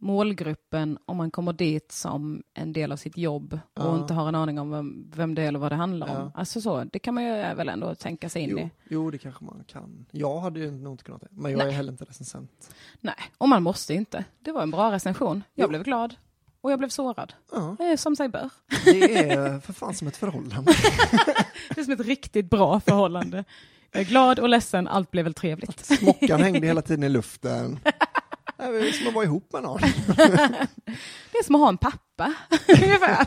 målgruppen, 0.00 0.98
om 1.06 1.16
man 1.16 1.30
kommer 1.30 1.52
dit 1.52 1.92
som 1.92 2.42
en 2.54 2.72
del 2.72 2.92
av 2.92 2.96
sitt 2.96 3.16
jobb 3.16 3.58
och 3.74 3.84
Ja. 3.84 3.98
inte 3.98 4.14
har 4.14 4.28
en 4.28 4.34
aning 4.34 4.58
om 4.58 4.70
vem, 4.70 5.10
vem 5.14 5.34
det 5.34 5.42
är 5.42 5.48
eller 5.48 5.58
vad 5.58 5.72
det 5.72 5.76
handlar 5.76 6.06
om. 6.08 6.14
Ja. 6.14 6.32
Alltså 6.34 6.60
så, 6.60 6.84
det 6.84 6.98
kan 6.98 7.14
man 7.14 7.24
ju 7.24 7.30
väl 7.32 7.68
ändå 7.68 7.94
tänka 7.94 8.28
sig 8.28 8.42
in 8.42 8.48
Jo, 8.50 8.58
i. 8.58 8.70
jo, 8.88 9.10
det 9.10 9.18
kanske 9.18 9.44
man 9.44 9.64
kan. 9.66 10.06
Jag 10.10 10.40
hade 10.40 10.60
ju 10.60 10.70
nog 10.70 10.92
inte 10.92 11.04
kunnat 11.04 11.20
det, 11.20 11.28
men 11.30 11.50
jag 11.50 11.58
Nej. 11.58 11.66
är 11.68 11.72
heller 11.72 11.92
inte 11.92 12.04
recensent. 12.04 12.70
Nej, 13.00 13.14
och 13.38 13.48
man 13.48 13.62
måste 13.62 13.94
inte. 13.94 14.24
Det 14.40 14.52
var 14.52 14.62
en 14.62 14.70
bra 14.70 14.92
recension. 14.92 15.42
Jag 15.54 15.64
Jo. 15.64 15.68
blev 15.68 15.82
glad. 15.82 16.14
Och 16.60 16.72
jag 16.72 16.78
blev 16.78 16.88
sårad. 16.88 17.32
Ja, 17.52 17.76
Eh, 17.80 17.96
Som 17.96 18.16
sig 18.16 18.28
bör. 18.28 18.50
det 18.84 19.30
är 19.30 19.60
för 19.60 19.72
fan 19.72 19.94
som 19.94 20.08
ett 20.08 20.16
förhållande. 20.16 20.72
Det 21.74 21.80
är 21.80 21.84
som 21.84 21.92
ett 21.92 22.06
riktigt 22.06 22.50
bra 22.50 22.80
förhållande. 22.80 23.44
Jag 23.92 24.00
är 24.00 24.04
glad 24.04 24.38
och 24.38 24.48
ledsen, 24.48 24.88
allt 24.88 25.10
blev 25.10 25.24
väl 25.24 25.34
trevligt. 25.34 25.86
Smockan 25.86 26.40
hängde 26.40 26.66
hela 26.66 26.82
tiden 26.82 27.04
i 27.04 27.08
luften. 27.08 27.80
Det 28.56 28.64
är 28.64 28.92
som 28.92 29.08
att 29.08 29.14
vara 29.14 29.24
ihop 29.24 29.52
med 29.52 29.62
någon. 29.62 29.80
Det 31.32 31.38
är 31.38 31.44
som 31.44 31.54
att 31.54 31.60
ha 31.60 31.68
en 31.68 31.78
pappa, 31.78 32.34
ungefär. 32.82 33.26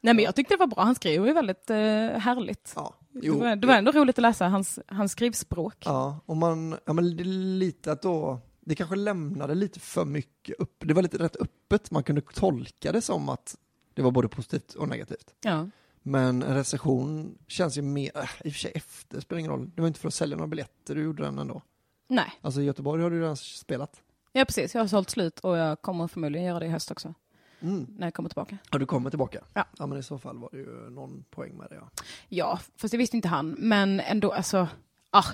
Nej 0.00 0.14
men 0.14 0.18
jag 0.24 0.34
tyckte 0.34 0.54
det 0.54 0.58
var 0.58 0.66
bra, 0.66 0.82
han 0.84 0.94
skrev 0.94 1.26
ju 1.26 1.32
väldigt 1.32 1.70
eh, 1.70 1.76
härligt. 1.76 2.72
Ja, 2.76 2.94
det, 3.10 3.30
var, 3.30 3.56
det 3.56 3.66
var 3.66 3.74
ändå 3.74 3.92
roligt 3.92 4.18
att 4.18 4.22
läsa 4.22 4.48
hans, 4.48 4.78
hans 4.86 5.12
skrivspråk. 5.12 5.76
Ja, 5.84 6.20
och 6.26 6.36
man, 6.36 6.76
ja 6.84 6.92
men 6.92 7.16
lite 7.58 7.92
att 7.92 8.02
då, 8.02 8.40
det 8.60 8.74
kanske 8.74 8.96
lämnade 8.96 9.54
lite 9.54 9.80
för 9.80 10.04
mycket 10.04 10.56
upp, 10.58 10.76
det 10.78 10.94
var 10.94 11.02
lite 11.02 11.18
rätt 11.18 11.36
öppet, 11.36 11.90
man 11.90 12.02
kunde 12.02 12.20
tolka 12.20 12.92
det 12.92 13.00
som 13.00 13.28
att 13.28 13.56
det 13.94 14.02
var 14.02 14.10
både 14.10 14.28
positivt 14.28 14.74
och 14.74 14.88
negativt. 14.88 15.34
Ja. 15.40 15.68
Men 16.02 16.42
en 16.42 16.54
recension 16.54 17.38
känns 17.46 17.78
ju 17.78 17.82
mer, 17.82 18.10
äh, 18.14 18.22
i 18.44 18.48
och 18.48 18.52
för 18.52 18.60
sig 18.60 18.72
efter, 18.74 19.20
spelar 19.20 19.38
ingen 19.40 19.50
roll, 19.52 19.70
det 19.74 19.80
var 19.80 19.88
inte 19.88 20.00
för 20.00 20.08
att 20.08 20.14
sälja 20.14 20.36
några 20.36 20.48
biljetter 20.48 20.94
du 20.94 21.02
gjorde 21.02 21.22
den 21.22 21.38
ändå. 21.38 21.62
Nej, 22.08 22.32
Alltså 22.40 22.60
i 22.60 22.64
Göteborg 22.64 23.02
har 23.02 23.10
du 23.10 23.20
redan 23.20 23.36
spelat. 23.36 24.00
ja 24.32 24.44
precis, 24.44 24.74
jag 24.74 24.82
har 24.82 24.88
sålt 24.88 25.10
slut 25.10 25.40
och 25.40 25.56
jag 25.56 25.82
kommer 25.82 26.08
förmodligen 26.08 26.46
göra 26.46 26.58
det 26.60 26.66
i 26.66 26.68
höst 26.68 26.90
också, 26.90 27.14
Mm. 27.60 27.86
när 27.98 28.06
jag 28.06 28.14
kommer 28.14 28.28
tillbaka. 28.28 28.58
Ja, 28.70 28.78
du 28.78 28.86
kommer 28.86 29.10
tillbaka? 29.10 29.40
Ja. 29.54 29.64
Ja, 29.78 29.86
men 29.86 29.98
i 29.98 30.02
så 30.02 30.18
fall 30.18 30.38
var 30.38 30.48
det 30.52 30.58
ju 30.58 30.90
någon 30.90 31.24
poäng 31.30 31.56
med 31.56 31.66
det 31.70 31.74
ja. 31.76 31.88
Ja, 32.28 32.60
fast 32.76 32.92
det 32.92 32.98
visste 32.98 33.16
inte 33.16 33.28
han, 33.28 33.50
men 33.58 34.00
ändå 34.00 34.32
alltså, 34.32 34.68
ah. 35.10 35.24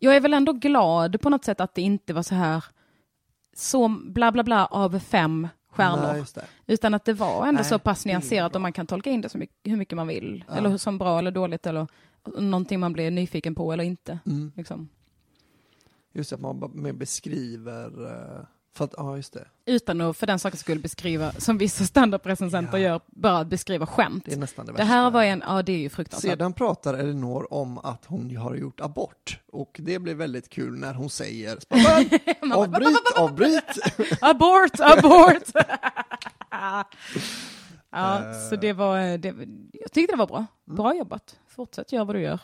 Jag 0.00 0.16
är 0.16 0.20
väl 0.20 0.34
ändå 0.34 0.52
glad 0.52 1.20
på 1.20 1.30
något 1.30 1.44
sätt 1.44 1.60
att 1.60 1.74
det 1.74 1.82
inte 1.82 2.12
var 2.12 2.22
så 2.22 2.34
här, 2.34 2.64
så 3.56 3.88
bla 3.88 4.32
bla 4.32 4.42
bla 4.44 4.66
av 4.66 4.98
fem 4.98 5.48
stjärnor. 5.74 6.26
Nej. 6.36 6.44
Utan 6.66 6.94
att 6.94 7.04
det 7.04 7.12
var 7.12 7.46
ändå 7.46 7.60
Nej, 7.60 7.64
så 7.64 7.78
pass 7.78 8.06
nyanserat 8.06 8.54
och 8.54 8.60
man 8.60 8.72
kan 8.72 8.86
tolka 8.86 9.10
in 9.10 9.20
det 9.20 9.28
så 9.28 9.38
mycket, 9.38 9.56
hur 9.64 9.76
mycket 9.76 9.96
man 9.96 10.06
vill. 10.06 10.44
Ja. 10.48 10.54
Eller 10.54 10.76
som 10.76 10.98
bra 10.98 11.18
eller 11.18 11.30
dåligt 11.30 11.66
eller 11.66 11.86
någonting 12.38 12.80
man 12.80 12.92
blir 12.92 13.10
nyfiken 13.10 13.54
på 13.54 13.72
eller 13.72 13.84
inte. 13.84 14.18
Mm. 14.26 14.52
Liksom. 14.56 14.88
Just 16.12 16.32
att 16.32 16.40
man 16.40 16.70
mer 16.74 16.92
beskriver, 16.92 18.06
eh, 18.06 18.44
för 18.74 18.84
att, 18.84 18.94
ja 18.96 19.16
just 19.16 19.32
det, 19.32 19.44
Utan 19.66 20.00
att 20.00 20.16
för 20.16 20.26
den 20.26 20.38
sakens 20.38 20.60
skull 20.60 20.78
beskriva, 20.78 21.32
som 21.32 21.58
vissa 21.58 21.84
standup-recensenter 21.84 22.78
Ja. 22.78 22.88
gör, 22.88 23.00
bara 23.06 23.44
beskriva 23.44 23.86
skämt. 23.86 24.24
det 24.26 24.32
är 24.32 24.36
nästan 24.36 24.66
det 24.66 24.72
Det 24.72 24.84
här 24.84 25.10
var 25.10 25.22
en, 25.22 25.42
ja 25.46 25.62
det 25.62 25.72
är 25.72 25.78
ju 25.78 25.88
fruktansvärt. 25.88 26.30
Sedan 26.32 26.52
pratar 26.52 26.94
Elinor 26.94 27.52
om 27.54 27.78
att 27.78 28.04
hon 28.04 28.36
har 28.36 28.54
gjort 28.54 28.80
abort 28.80 29.38
och 29.52 29.76
det 29.82 29.98
blir 29.98 30.14
väldigt 30.14 30.48
kul 30.48 30.78
när 30.78 30.94
hon 30.94 31.10
säger 31.10 31.58
avbryt, 32.54 32.98
avbryt. 33.16 33.64
Abort, 34.20 34.80
abort! 34.80 35.42
ja, 36.50 36.84
Eh. 37.96 38.48
så 38.50 38.56
det 38.56 38.72
var, 38.72 39.18
det, 39.18 39.34
jag 39.72 39.92
tyckte 39.92 40.12
det 40.12 40.16
var 40.18 40.26
bra. 40.26 40.46
Bra 40.64 40.94
jobbat. 40.96 41.36
Fortsätt 41.48 41.92
göra 41.92 42.04
vad 42.04 42.16
du 42.16 42.20
gör. 42.20 42.40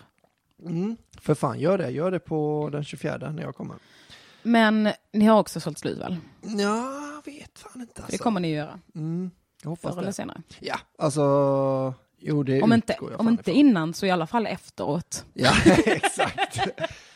Mm, 0.66 0.97
för 1.21 1.35
fan, 1.35 1.59
gör 1.61 1.79
det. 1.79 1.90
Gör 1.90 2.11
det 2.11 2.19
på 2.19 2.69
den 2.73 2.85
24 2.85 3.31
när 3.31 3.43
jag 3.43 3.57
kommer. 3.57 3.77
Men 4.42 4.88
ni 5.12 5.24
har 5.26 5.38
också 5.38 5.61
sålt 5.61 5.79
slut 5.79 5.98
väl? 5.98 6.16
Ja, 6.42 7.00
jag 7.24 7.33
vet 7.33 7.59
fan 7.59 7.81
inte 7.81 8.03
alltså. 8.03 8.12
Det 8.12 8.18
kommer 8.18 8.40
ni 8.40 8.50
göra, 8.53 8.79
Mm, 8.94 9.31
jag 9.62 9.70
hoppas 9.70 9.94
förr 9.94 9.98
eller 10.00 10.07
det. 10.11 10.12
senare. 10.12 10.42
Ja, 10.61 10.76
alltså, 10.98 11.20
jo 12.18 12.42
det 12.42 12.62
Om 12.62 12.72
inte, 12.72 12.94
om 13.18 13.29
inte 13.29 13.42
ifrån. 13.50 13.55
innan 13.57 13.94
så 13.94 14.07
i 14.07 14.11
alla 14.11 14.26
fall 14.26 14.46
efteråt. 14.46 15.24
Ja, 15.33 15.53
exakt. 15.87 16.59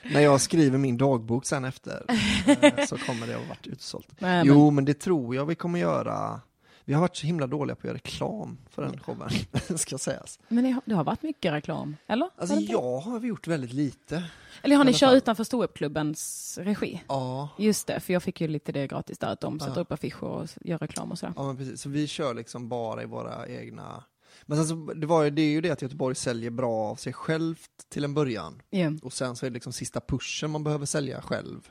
när 0.03 0.21
jag 0.21 0.41
skriver 0.41 0.79
min 0.79 0.99
dagbok 0.99 1.47
sen 1.47 1.65
efter 1.65 2.03
eh, 2.47 2.85
så 2.87 2.99
kommer 2.99 3.27
det 3.27 3.35
att 3.35 3.41
ha 3.41 3.49
varit 3.49 3.67
utsålt. 3.67 4.09
Nej, 4.19 4.31
men- 4.45 4.47
Jo, 4.47 4.71
men 4.71 4.85
det 4.85 4.95
tror 4.95 5.35
jag 5.35 5.47
vi 5.47 5.55
kommer 5.55 5.79
göra. 5.79 6.41
Vi 6.87 6.95
har 6.95 7.01
varit 7.01 7.17
så 7.17 7.27
himla 7.27 7.47
dåliga 7.47 7.75
på 7.77 7.81
att 7.81 7.85
göra 7.85 7.95
reklam 7.95 8.59
för 8.71 8.83
den 8.83 8.99
showen, 9.01 9.31
ska 9.79 9.99
sägas. 9.99 10.39
Men 10.49 10.65
det 10.65 10.71
har, 10.71 10.83
det 10.85 10.95
har 10.95 11.05
varit 11.05 11.23
mycket 11.23 11.53
reklam, 11.53 11.97
eller? 12.07 12.31
Alltså 12.37 12.57
jag 12.61 12.99
har 13.01 13.19
vi 13.21 13.29
gjort 13.29 13.47
väldigt 13.47 13.73
lite. 13.73 14.25
Eller 14.63 14.77
har 14.77 14.85
ni 14.85 14.93
kört 14.95 15.13
utanför 15.15 15.45
ståuppklubbens 15.45 16.59
regi? 16.63 17.03
Ja, 17.09 17.49
Just 17.59 17.87
det, 17.87 18.01
för 18.01 18.13
jag 18.13 18.23
fick 18.23 18.41
ju 18.41 18.49
lite 18.49 18.73
det 18.73 18.87
gratis 18.87 19.19
där, 19.19 19.29
att 19.29 19.41
de 19.41 19.61
sätter 19.61 19.75
Ja. 19.77 19.81
upp 19.81 19.93
affischer 19.93 20.25
och 20.25 20.49
gör 20.61 20.79
reklam 20.79 21.11
och 21.13 21.19
sådär. 21.19 21.35
ja 21.37 21.43
men 21.47 21.57
precis. 21.57 21.81
Så 21.81 21.89
vi 21.89 22.07
kör 22.07 22.35
liksom 22.35 22.69
bara 22.69 23.03
i 23.03 23.07
våra 23.07 23.49
egna... 23.49 24.05
Men 24.47 24.59
sen 24.59 24.67
så, 24.67 24.95
det, 24.95 25.07
var, 25.07 25.31
det 25.31 25.43
är 25.43 25.51
ju 25.51 25.61
det 25.61 25.71
att 25.71 25.83
Göteborg 25.83 26.15
säljer 26.15 26.51
bra 26.51 26.73
av 26.75 26.97
sig 26.97 27.13
självt 27.13 27.71
till 27.89 28.05
en 28.05 28.15
början. 28.15 28.63
Ja. 28.71 28.93
Och 29.03 29.13
sen 29.13 29.37
så 29.37 29.47
är 29.47 29.51
det 29.51 29.55
liksom 29.55 29.73
sista 29.73 30.01
pushen 30.01 30.51
man 30.51 30.65
behöver 30.65 30.87
sälja 30.87 31.23
själv. 31.23 31.69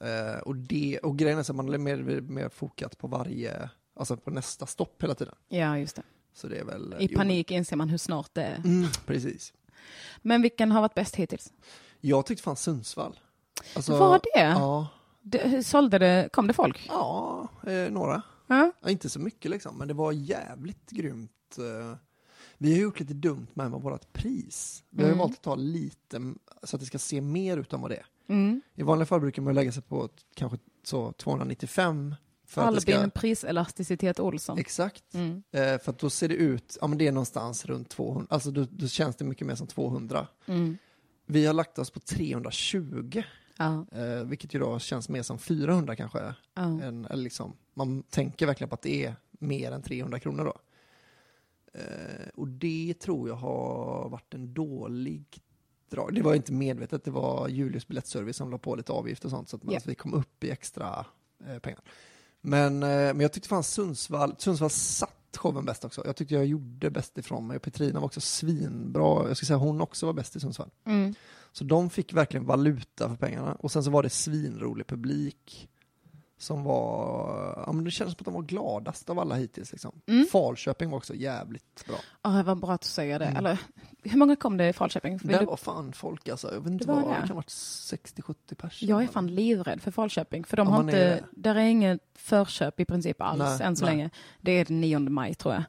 Eh, 0.00 0.38
och, 0.40 0.56
det, 0.56 0.98
och 0.98 1.18
grejen 1.18 1.38
är 1.38 1.40
att 1.40 1.56
man 1.56 1.74
är 1.74 1.78
mer, 1.78 2.20
mer 2.20 2.48
fokat 2.48 2.98
på 2.98 3.06
varje, 3.08 3.70
alltså 3.98 4.16
på 4.16 4.30
nästa 4.30 4.66
stopp 4.66 5.02
hela 5.02 5.14
tiden. 5.14 5.34
ja, 5.48 5.78
just 5.78 5.96
det. 5.96 6.02
Så 6.34 6.48
det 6.48 6.58
är 6.58 6.64
väl... 6.64 6.94
I 6.98 7.08
jo, 7.10 7.16
panik 7.18 7.50
inser 7.50 7.76
man 7.76 7.88
hur 7.88 7.98
snart 7.98 8.30
det 8.34 8.42
är. 8.42 8.56
Mm, 8.56 8.88
precis. 9.06 9.52
Men 10.22 10.42
vilken 10.42 10.72
har 10.72 10.80
varit 10.80 10.94
bäst 10.94 11.16
hittills? 11.16 11.52
Jag 12.00 12.26
tyckte 12.26 12.42
fan 12.42 12.56
Sundsvall. 12.56 13.20
Alltså, 13.76 13.98
Var 13.98 14.20
det? 14.34 14.40
Ja, 14.40 14.86
det? 15.22 15.66
Sålde 15.66 15.98
det? 15.98 16.28
Kom 16.32 16.46
det 16.46 16.52
folk? 16.52 16.86
ja 16.88 17.48
eh, 17.66 17.90
några. 17.92 18.22
Ja. 18.46 18.72
Ja, 18.82 18.90
inte 18.90 19.08
så 19.08 19.20
mycket 19.20 19.50
liksom, 19.50 19.78
men 19.78 19.88
det 19.88 19.94
var 19.94 20.12
jävligt 20.12 20.90
grymt. 20.90 21.58
eh. 21.58 21.96
Vi 22.58 22.72
har 22.72 22.78
gjort 22.80 23.00
lite 23.00 23.14
dumt 23.14 23.46
med 23.54 23.70
vårt 23.70 24.12
pris. 24.12 24.84
Vi 24.90 25.02
har 25.02 25.08
Mm. 25.08 25.18
valt 25.18 25.32
att 25.32 25.42
ta 25.42 25.54
lite, 25.54 26.34
så 26.62 26.76
att 26.76 26.80
det 26.80 26.86
ska 26.86 26.98
se 26.98 27.20
mer 27.20 27.56
ut 27.56 27.72
än 27.72 27.80
vad 27.80 27.90
det 27.90 27.96
är. 27.96 28.06
Mm. 28.28 28.60
I 28.74 28.82
vanliga 28.82 29.06
fall 29.06 29.20
brukar 29.20 29.42
man 29.42 29.54
lägga 29.54 29.72
sig 29.72 29.82
på 29.82 30.08
kanske 30.34 30.58
så 30.84 31.12
295. 31.12 32.14
Det 32.54 32.80
ska, 32.80 32.94
Albin 32.96 33.10
priselasticitet 33.10 34.20
Olsson. 34.20 34.58
Exakt. 34.58 35.14
Mm. 35.14 35.42
Eh, 35.50 35.78
för 35.78 35.90
att 35.90 35.98
då 35.98 36.10
ser 36.10 36.28
det 36.28 36.34
ut, 36.34 36.78
ja 36.80 36.86
men 36.86 36.98
det 36.98 37.06
är 37.06 37.12
någonstans 37.12 37.64
runt 37.66 37.88
200, 37.88 38.26
alltså 38.30 38.50
då, 38.50 38.66
då 38.70 38.88
känns 38.88 39.16
det 39.16 39.24
mycket 39.24 39.46
mer 39.46 39.54
som 39.54 39.66
200. 39.66 40.26
Mm. 40.46 40.78
Vi 41.26 41.46
har 41.46 41.54
lagt 41.54 41.78
oss 41.78 41.90
på 41.90 42.00
320, 42.00 43.22
Ja. 43.56 43.86
eh, 43.92 44.24
vilket 44.24 44.54
ju 44.54 44.58
då 44.58 44.78
känns 44.78 45.08
mer 45.08 45.22
som 45.22 45.38
400 45.38 45.96
kanske. 45.96 46.34
Ja. 46.54 46.62
Än, 46.62 47.04
eller 47.04 47.22
liksom, 47.22 47.56
man 47.74 48.02
tänker 48.02 48.46
verkligen 48.46 48.68
på 48.68 48.74
att 48.74 48.82
det 48.82 49.04
är 49.04 49.14
mer 49.30 49.72
än 49.72 49.82
300 49.82 50.20
kronor 50.20 50.44
då. 50.44 50.54
Eh, 51.80 52.28
och 52.34 52.48
det 52.48 52.94
tror 53.00 53.28
jag 53.28 53.36
har 53.36 54.08
varit 54.08 54.34
en 54.34 54.54
dålig 54.54 55.24
drag. 55.90 56.14
Det 56.14 56.22
var 56.22 56.34
inte 56.34 56.52
medvetet, 56.52 57.04
det 57.04 57.10
var 57.10 57.48
Julius 57.48 57.88
biljettservice 57.88 58.36
som 58.36 58.50
la 58.50 58.58
på 58.58 58.74
lite 58.76 58.92
avgift 58.92 59.24
och 59.24 59.30
sånt 59.30 59.48
så 59.48 59.56
att 59.56 59.62
man, 59.62 59.74
Ja. 59.74 59.80
så 59.80 59.88
vi 59.88 59.94
kom 59.94 60.14
upp 60.14 60.44
i 60.44 60.50
extra 60.50 61.06
eh, 61.46 61.58
pengar. 61.58 61.80
Men, 62.48 62.82
eh, 62.82 62.88
men 62.88 63.20
jag 63.20 63.32
tyckte 63.32 63.48
fan 63.48 63.64
Sundsvall, 63.64 64.34
Sundsvall 64.38 64.70
satt 64.70 65.36
showen 65.36 65.64
bäst 65.64 65.84
också. 65.84 66.02
Jag 66.06 66.16
tyckte 66.16 66.34
jag 66.34 66.46
gjorde 66.46 66.90
bäst 66.90 67.18
ifrån 67.18 67.46
mig. 67.46 67.58
Petrina 67.58 68.00
var 68.00 68.06
också 68.06 68.20
svinbra. 68.20 69.28
Jag 69.28 69.36
skulle 69.36 69.46
säga 69.46 69.56
hon 69.56 69.80
också 69.80 70.06
var 70.06 70.12
bäst 70.12 70.36
i 70.36 70.40
Sundsvall. 70.40 70.70
Mm. 70.86 71.14
Så 71.52 71.64
de 71.64 71.90
fick 71.90 72.12
verkligen 72.12 72.46
valuta 72.46 73.08
för 73.08 73.16
pengarna. 73.16 73.54
Och 73.54 73.72
sen 73.72 73.84
så 73.84 73.90
var 73.90 74.02
det 74.02 74.10
svinrolig 74.10 74.86
publik. 74.86 75.68
Som 76.40 76.64
var, 76.64 77.62
ja 77.66 77.72
men 77.72 77.84
det 77.84 77.90
kändes 77.90 78.12
som 78.16 78.20
att 78.20 78.24
de 78.24 78.34
var 78.34 78.42
gladast 78.42 79.10
av 79.10 79.18
alla 79.18 79.34
hittills 79.34 79.72
liksom. 79.72 80.00
Mm. 80.06 80.26
Falköping 80.26 80.90
var 80.90 80.96
också 80.98 81.14
jävligt 81.14 81.86
bra. 81.86 81.96
Ja, 82.22 82.30
det 82.30 82.42
var 82.42 82.54
bra 82.54 82.72
att 82.72 82.80
du 82.80 82.86
säger 82.88 83.18
det. 83.18 83.24
Mm. 83.24 83.36
Eller, 83.36 83.58
hur 84.02 84.18
många 84.18 84.36
kom 84.36 84.56
det 84.56 84.68
i 84.68 84.72
Falköping? 84.72 85.16
Vill 85.16 85.28
Där 85.32 85.40
du- 85.40 85.46
var 85.46 85.56
fan 85.56 85.92
folk 85.92 86.28
alltså. 86.28 86.54
Jag 86.54 86.60
vet 86.60 86.72
inte 86.72 86.84
Det 86.84 86.92
var 86.92 87.00
vad, 87.00 87.10
det. 87.10 87.14
det 87.14 87.20
kan 87.20 87.28
ha 87.28 87.34
varit 87.34 87.48
60-70 87.48 88.54
personer. 88.54 88.90
Jag 88.90 89.02
är 89.02 89.06
fan 89.06 89.26
livrädd 89.34 89.82
för 89.82 89.90
Falköping, 89.90 90.44
för 90.44 90.56
de 90.56 90.66
Ja, 90.68 90.74
har 90.74 90.82
inte, 90.82 90.98
är 90.98 91.10
det. 91.16 91.24
där 91.32 91.54
är 91.54 91.60
inget 91.60 92.00
förköp 92.14 92.80
i 92.80 92.84
princip 92.84 93.22
alls 93.22 93.38
Nej, 93.38 93.62
än 93.62 93.76
så 93.76 93.84
nej. 93.84 93.96
länge. 93.96 94.10
Det 94.40 94.52
är 94.52 94.64
den 94.64 94.80
9 94.80 94.98
maj 94.98 95.34
tror 95.34 95.54
jag. 95.54 95.62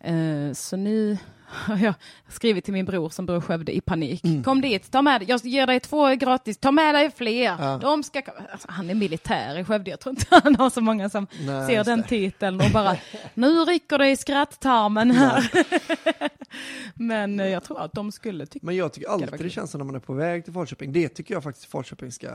Eh, 0.00 0.52
så 0.52 0.76
nu 0.76 1.18
har 1.48 1.78
jag 1.78 1.94
skrivit 2.28 2.64
till 2.64 2.72
min 2.74 2.84
bror 2.84 3.08
som 3.08 3.26
bor 3.26 3.38
i 3.38 3.40
Skövde 3.40 3.76
i 3.76 3.80
panik. 3.80 4.24
Mm. 4.24 4.44
Kom 4.44 4.60
dit, 4.60 4.90
ta 4.90 5.02
med 5.02 5.20
dig, 5.20 5.28
jag 5.30 5.40
ger 5.44 5.66
dig 5.66 5.80
två 5.80 6.14
gratis, 6.14 6.58
ta 6.58 6.70
med 6.72 6.94
dig 6.94 7.10
fler. 7.10 7.42
Ja. 7.58 7.78
De 7.82 8.02
ska, 8.02 8.22
alltså, 8.52 8.68
han 8.70 8.90
är 8.90 8.94
militär 8.94 9.58
i 9.58 9.64
Skövde, 9.64 9.90
jag 9.90 10.00
tror 10.00 10.10
inte 10.14 10.40
han 10.42 10.56
har 10.56 10.70
så 10.70 10.80
många 10.80 11.08
som 11.08 11.26
Nej, 11.40 11.66
ser 11.66 11.84
den 11.84 12.00
det. 12.00 12.08
titeln 12.08 12.60
och 12.60 12.70
bara, 12.72 12.96
nu 13.34 13.48
rycker 13.64 13.98
det 13.98 14.10
i 14.10 14.16
skratttarmen 14.16 15.10
här. 15.10 15.50
Men 16.94 17.40
eh, 17.40 17.46
jag 17.46 17.64
tror 17.64 17.80
att 17.80 17.92
de 17.92 18.12
skulle 18.12 18.46
tycka 18.46 18.66
Men 18.66 18.76
jag 18.76 18.92
tycker 18.92 19.08
alltid 19.08 19.30
det 19.30 19.38
kul. 19.38 19.50
känns 19.50 19.70
som 19.70 19.78
när 19.78 19.84
man 19.84 19.94
är 19.94 20.00
på 20.00 20.12
väg 20.12 20.44
till 20.44 20.52
Falköping. 20.52 20.92
Det 20.92 21.08
tycker 21.08 21.34
jag 21.34 21.42
faktiskt 21.42 21.66
Falköping 21.70 22.12
ska 22.12 22.28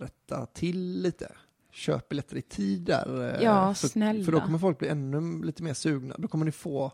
rätta 0.00 0.46
till 0.46 1.02
lite. 1.02 1.28
Köp 1.76 2.08
biljetter 2.08 2.36
i 2.36 2.42
tid 2.42 2.80
där. 2.82 3.34
eh, 3.36 3.42
Ja, 3.44 3.74
för, 3.74 3.88
snälla. 3.88 4.24
För 4.24 4.32
då 4.32 4.40
kommer 4.40 4.58
folk 4.58 4.78
bli 4.78 4.88
ännu 4.88 5.44
lite 5.44 5.62
mer 5.62 5.74
sugna. 5.74 6.14
Då 6.18 6.28
kommer 6.28 6.44
ni 6.44 6.52
få 6.52 6.92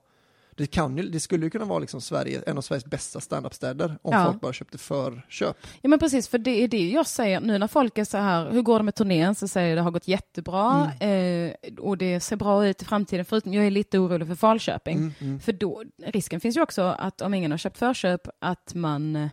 det, 0.57 0.67
kan 0.67 0.97
ju, 0.99 1.09
det 1.11 1.21
skulle 1.21 1.47
ju 1.47 1.51
kunna 1.51 1.65
vara 1.65 1.79
liksom 1.79 2.01
Sverige, 2.01 2.43
en 2.47 2.59
av 2.59 2.63
Sveriges 2.63 2.85
bästa 2.85 3.21
standup-städer 3.21 3.99
om 4.03 4.13
Ja. 4.13 4.27
folk 4.27 4.41
bara 4.41 4.53
köpte 4.53 4.79
förköp. 4.79 5.57
Ja 5.83 5.89
men 5.89 5.99
precis, 5.99 6.29
för 6.29 6.39
det 6.39 6.51
är 6.51 6.69
det 6.69 6.89
jag 6.89 7.07
säger 7.07 7.41
nu 7.41 7.59
när 7.59 7.67
folk 7.69 7.99
är 7.99 8.05
så 8.05 8.17
här, 8.19 8.51
hur 8.51 8.63
går 8.63 8.79
det 8.79 8.83
med 8.85 8.95
turnén? 8.95 9.35
Så 9.35 9.49
säger 9.49 9.69
jag 9.69 9.79
det 9.79 9.83
har 9.83 9.91
gått 9.91 10.09
jättebra 10.09 10.91
Mm. 11.01 11.47
eh, 11.65 11.75
och 11.79 11.99
det 11.99 12.21
ser 12.21 12.37
bra 12.37 12.67
ut 12.67 12.83
i 12.83 12.85
framtiden. 12.85 13.25
Förutom 13.25 13.53
jag 13.55 13.67
är 13.67 13.71
lite 13.71 13.99
orolig 13.99 14.29
för 14.29 14.35
Falköping. 14.35 14.97
Mm, 14.97 15.13
mm. 15.21 15.41
För 15.41 15.53
då, 15.53 15.83
risken 16.07 16.41
finns 16.41 16.57
ju 16.57 16.61
också 16.63 16.83
att 16.83 17.21
om 17.21 17.35
ingen 17.35 17.51
har 17.51 17.59
köpt 17.59 17.79
förköp 17.79 18.29
att 18.39 18.75
man 18.75 19.17
eh, 19.17 19.29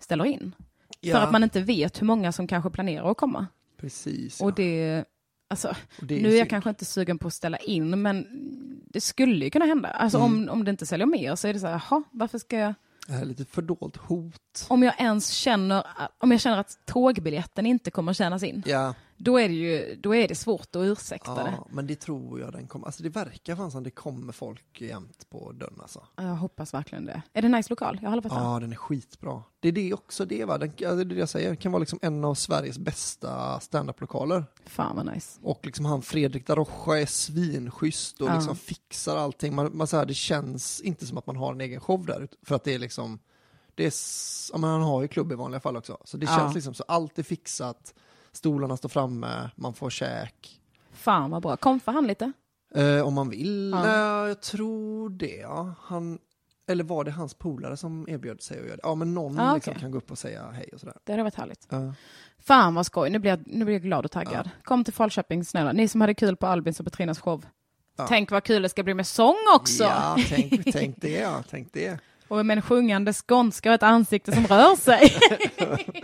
ställer 0.00 0.24
in. 0.24 0.54
Ja, 1.00 1.16
För 1.16 1.22
att 1.24 1.32
man 1.32 1.42
inte 1.42 1.60
vet 1.60 2.00
hur 2.00 2.06
många 2.06 2.32
som 2.32 2.46
kanske 2.46 2.70
planerar 2.70 3.10
att 3.10 3.16
komma. 3.16 3.46
Precis. 3.84 4.40
Och 4.40 4.50
ja. 4.50 4.54
det, 4.56 5.04
alltså, 5.50 5.68
Och 6.00 6.06
det 6.06 6.18
är 6.18 6.22
nu 6.22 6.34
är 6.34 6.38
jag 6.38 6.50
kanske 6.50 6.70
inte 6.70 6.84
sugen 6.84 7.18
på 7.18 7.28
att 7.28 7.34
ställa 7.34 7.56
in, 7.56 8.02
men 8.02 8.26
det 8.90 9.00
skulle 9.00 9.44
ju 9.44 9.50
kunna 9.50 9.64
hända. 9.64 9.88
Alltså 9.88 10.18
Mm. 10.18 10.32
om, 10.32 10.48
om 10.48 10.64
det 10.64 10.70
inte 10.70 10.86
säljer 10.86 11.06
mer 11.06 11.34
så 11.36 11.48
är 11.48 11.52
det 11.54 11.60
så 11.60 11.66
här, 11.66 11.82
jaha, 11.90 12.02
varför 12.10 12.38
ska 12.38 12.58
jag 12.58 12.74
Det 13.06 13.12
här 13.12 13.20
är 13.22 13.26
lite 13.26 13.44
fördolt 13.44 13.96
hot. 13.96 14.66
om 14.68 14.82
jag 14.82 15.00
ens 15.00 15.28
känner, 15.30 15.86
om 16.18 16.30
jag 16.30 16.40
känner 16.40 16.58
att 16.58 16.78
tågbiljetten 16.86 17.66
inte 17.66 17.90
kommer 17.90 18.12
tjänas 18.12 18.42
in, 18.42 18.62
Ja, 18.66 18.94
då 19.16 19.38
är 19.38 19.48
det 19.48 19.54
ju 19.54 19.94
då 20.02 20.14
är 20.14 20.28
det 20.28 20.34
svårt 20.34 20.76
att 20.76 20.82
ursäkta 20.82 21.34
det. 21.34 21.54
ja, 21.56 21.66
men 21.70 21.86
det 21.86 21.96
tror 22.00 22.40
jag 22.40 22.52
den 22.52 22.66
kommer. 22.66 22.86
Alltså 22.86 23.02
det 23.02 23.08
verkar 23.08 23.56
fan 23.56 23.70
som 23.70 23.82
det 23.82 23.90
kommer 23.90 24.32
folk 24.32 24.80
jämt 24.80 25.26
på 25.30 25.52
dörren 25.52 25.78
alltså. 25.80 26.06
Jag 26.16 26.24
hoppas 26.24 26.74
verkligen 26.74 27.04
det. 27.04 27.22
Är 27.32 27.42
det 27.42 27.48
nice 27.48 27.70
lokal? 27.70 27.98
Jag 28.02 28.12
aldrig 28.12 28.32
varit 28.32 28.42
där. 28.42 28.50
Ja, 28.50 28.60
den 28.60 28.72
är 28.72 28.76
skitbra. 28.76 29.42
Det 29.60 29.68
är 29.68 29.72
det 29.72 29.94
också 29.94 30.24
det 30.24 30.44
va, 30.44 30.58
den, 30.58 30.72
det 30.76 30.84
är 30.84 31.04
det 31.04 31.14
jag 31.14 31.28
säger, 31.28 31.46
den 31.48 31.56
kan 31.56 31.72
vara 31.72 31.80
liksom 31.80 31.98
en 32.02 32.24
av 32.24 32.34
Sveriges 32.34 32.78
bästa 32.78 33.60
standup-lokaler. 33.60 34.44
Fan 34.66 34.96
vad 34.96 35.06
nice. 35.14 35.38
Och 35.42 35.60
liksom 35.66 35.84
han 35.84 36.02
Fredrik 36.02 36.46
Darocha 36.46 36.98
är 36.98 37.06
svinschysst 37.06 38.20
och 38.20 38.28
Ja. 38.28 38.34
liksom 38.34 38.56
fixar 38.56 39.16
allting. 39.16 39.54
Man, 39.54 39.76
man, 39.76 39.86
så 39.86 39.96
här, 39.96 40.06
det 40.06 40.14
känns 40.14 40.80
inte 40.80 41.06
som 41.06 41.18
att 41.18 41.26
man 41.26 41.36
har 41.36 41.52
en 41.52 41.60
egen 41.60 41.80
show 41.80 42.06
där, 42.06 42.28
för 42.42 42.54
att 42.54 42.64
det 42.64 42.74
är 42.74 42.78
liksom, 42.78 43.18
det 43.74 43.84
är, 43.86 43.92
ja, 44.52 44.58
men 44.58 44.70
han 44.70 44.82
har 44.82 45.02
ju 45.02 45.08
klubb 45.08 45.32
i 45.32 45.34
vanliga 45.34 45.60
fall 45.60 45.76
också. 45.76 45.98
Så 46.04 46.16
det 46.16 46.26
Ja. 46.26 46.36
känns 46.38 46.54
liksom 46.54 46.74
så, 46.74 46.84
allt 46.88 47.18
är 47.18 47.22
fixat, 47.22 47.94
stolarna 48.36 48.76
står 48.76 48.88
framme, 48.88 49.50
man 49.56 49.74
får 49.74 49.90
käk. 49.90 50.60
Fan 50.92 51.30
vad 51.30 51.42
bra. 51.42 51.56
Kom 51.56 51.80
för 51.80 51.92
han 51.92 52.06
lite? 52.06 52.32
Eh, 52.74 53.06
om 53.06 53.14
man 53.14 53.30
vill, 53.30 53.70
Ja. 53.74 53.82
Nej, 53.82 54.28
jag 54.28 54.40
tror 54.42 55.10
det 55.10 55.36
ja. 55.36 55.74
Han, 55.80 56.18
eller 56.68 56.84
var 56.84 57.04
det 57.04 57.10
hans 57.10 57.34
polare 57.34 57.76
som 57.76 58.08
erbjöd 58.08 58.42
sig 58.42 58.58
att 58.58 58.64
göra 58.66 58.76
det? 58.76 58.80
Ja, 58.82 58.94
men 58.94 59.14
någon 59.14 59.38
Ah, 59.40 59.54
liksom 59.54 59.74
kan 59.74 59.90
gå 59.90 59.98
upp 59.98 60.10
och 60.10 60.18
säga 60.18 60.50
hej 60.50 60.68
och 60.72 60.80
sådär. 60.80 60.96
Det 61.04 61.12
hade 61.12 61.22
varit 61.22 61.34
härligt. 61.34 61.66
Ja. 61.70 61.94
Fan 62.38 62.74
vad 62.74 62.86
skoj. 62.86 63.10
Nu 63.10 63.18
blir 63.18 63.30
jag, 63.30 63.40
nu 63.46 63.64
blir 63.64 63.74
jag 63.74 63.82
glad 63.82 64.04
och 64.04 64.10
taggad. 64.10 64.50
Kom 64.62 64.84
till 64.84 64.92
Falköping 64.94 65.44
snälla. 65.44 65.72
Ni 65.72 65.88
som 65.88 66.00
hade 66.00 66.14
kul 66.14 66.36
på 66.36 66.46
Albins 66.46 66.80
och 66.80 66.86
Petrinas 66.86 67.18
show. 67.20 67.44
Ja. 67.96 68.06
Tänk 68.08 68.30
vad 68.30 68.44
kul 68.44 68.62
det 68.62 68.68
ska 68.68 68.82
bli 68.82 68.94
med 68.94 69.06
sång 69.06 69.36
också. 69.54 69.84
Ja, 69.84 70.16
tänk, 70.28 70.72
tänk 70.72 71.00
det 71.00 71.10
ja, 71.20 71.42
tänk 71.50 71.72
det. 71.72 71.98
Och 72.28 72.46
med 72.46 72.58
en 72.58 72.62
sjungande 72.62 73.12
skånska 73.12 73.68
och 73.70 73.74
ett 73.74 73.82
ansikte 73.82 74.32
som 74.32 74.46
rör 74.46 74.76
sig. 74.76 75.14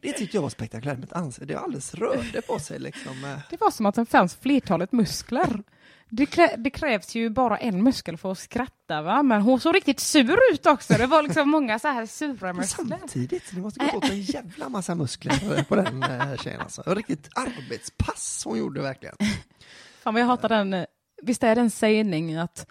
Det 0.00 0.12
tyckte 0.12 0.36
jag 0.36 0.42
var 0.42 0.48
spektakulärt 0.48 0.98
med 0.98 1.04
ett 1.04 1.12
ansikte. 1.12 1.46
Det 1.46 1.58
alldeles 1.58 1.94
rörde 1.94 2.42
på 2.42 2.58
sig 2.58 2.78
liksom. 2.78 3.24
eh. 3.24 3.38
Det 3.50 3.60
var 3.60 3.70
som 3.70 3.86
att 3.86 3.94
det 3.94 4.06
fanns 4.06 4.34
flertalet 4.36 4.92
muskler. 4.92 5.62
Det, 6.08 6.26
krä, 6.26 6.54
det 6.56 6.70
krävs 6.70 7.14
ju 7.14 7.30
bara 7.30 7.58
en 7.58 7.82
muskel 7.82 8.16
för 8.16 8.32
att 8.32 8.38
skratta 8.38 9.02
va? 9.02 9.22
Men 9.22 9.42
hon 9.42 9.60
såg 9.60 9.74
riktigt 9.76 10.00
sur 10.00 10.38
ut 10.52 10.66
också. 10.66 10.92
Det 10.94 11.06
var 11.06 11.22
liksom 11.22 11.50
många 11.50 11.78
så 11.78 11.88
här 11.88 12.06
sura 12.06 12.52
muskler. 12.52 12.86
samtidigt, 12.98 13.52
ni 13.52 13.60
måste 13.60 13.84
gått 13.84 13.94
åt 13.94 14.10
en 14.10 14.20
jävla 14.20 14.68
massa 14.68 14.94
muskler 14.94 15.62
på 15.64 15.76
den 15.76 16.02
eh, 16.02 16.36
tjejen 16.36 16.60
alltså. 16.60 16.82
Det 16.82 16.90
var 16.90 16.96
riktigt 16.96 17.28
arbetspass 17.34 18.42
hon 18.46 18.58
gjorde 18.58 18.82
verkligen. 18.82 19.14
Fan 20.02 20.14
vad 20.14 20.20
jag 20.22 20.26
hatar 20.26 20.48
den. 20.48 20.74
eh, 20.74 20.84
Visst 21.22 21.42
är 21.42 21.54
det 21.54 21.60
en 21.60 21.70
sägning 21.70 22.36
att 22.36 22.66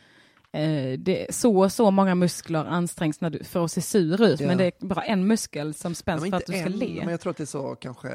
eh, 0.53 0.99
det 0.99 1.27
så 1.35 1.57
och 1.63 1.71
så 1.71 1.91
många 1.91 2.15
muskler 2.15 2.65
ansträngs 2.65 3.21
när 3.21 3.29
du, 3.29 3.43
för 3.43 3.65
att 3.65 3.71
se 3.71 3.81
sur 3.81 4.21
ut, 4.23 4.39
Ja. 4.39 4.47
men 4.47 4.57
det 4.57 4.65
är 4.65 4.85
bara 4.85 5.03
en 5.03 5.27
muskel 5.27 5.73
som 5.73 5.91
Ja, 5.91 5.95
spänns 5.95 6.21
men 6.21 6.31
för 6.31 6.37
att 6.37 6.45
du 6.45 6.53
ska 6.53 6.61
en, 6.61 6.71
le. 6.71 6.95
men 6.99 7.09
jag 7.09 7.19
tror 7.21 7.31
att 7.31 7.37
det 7.37 7.43
är 7.43 7.45
så 7.45 7.75
kanske, 7.75 8.09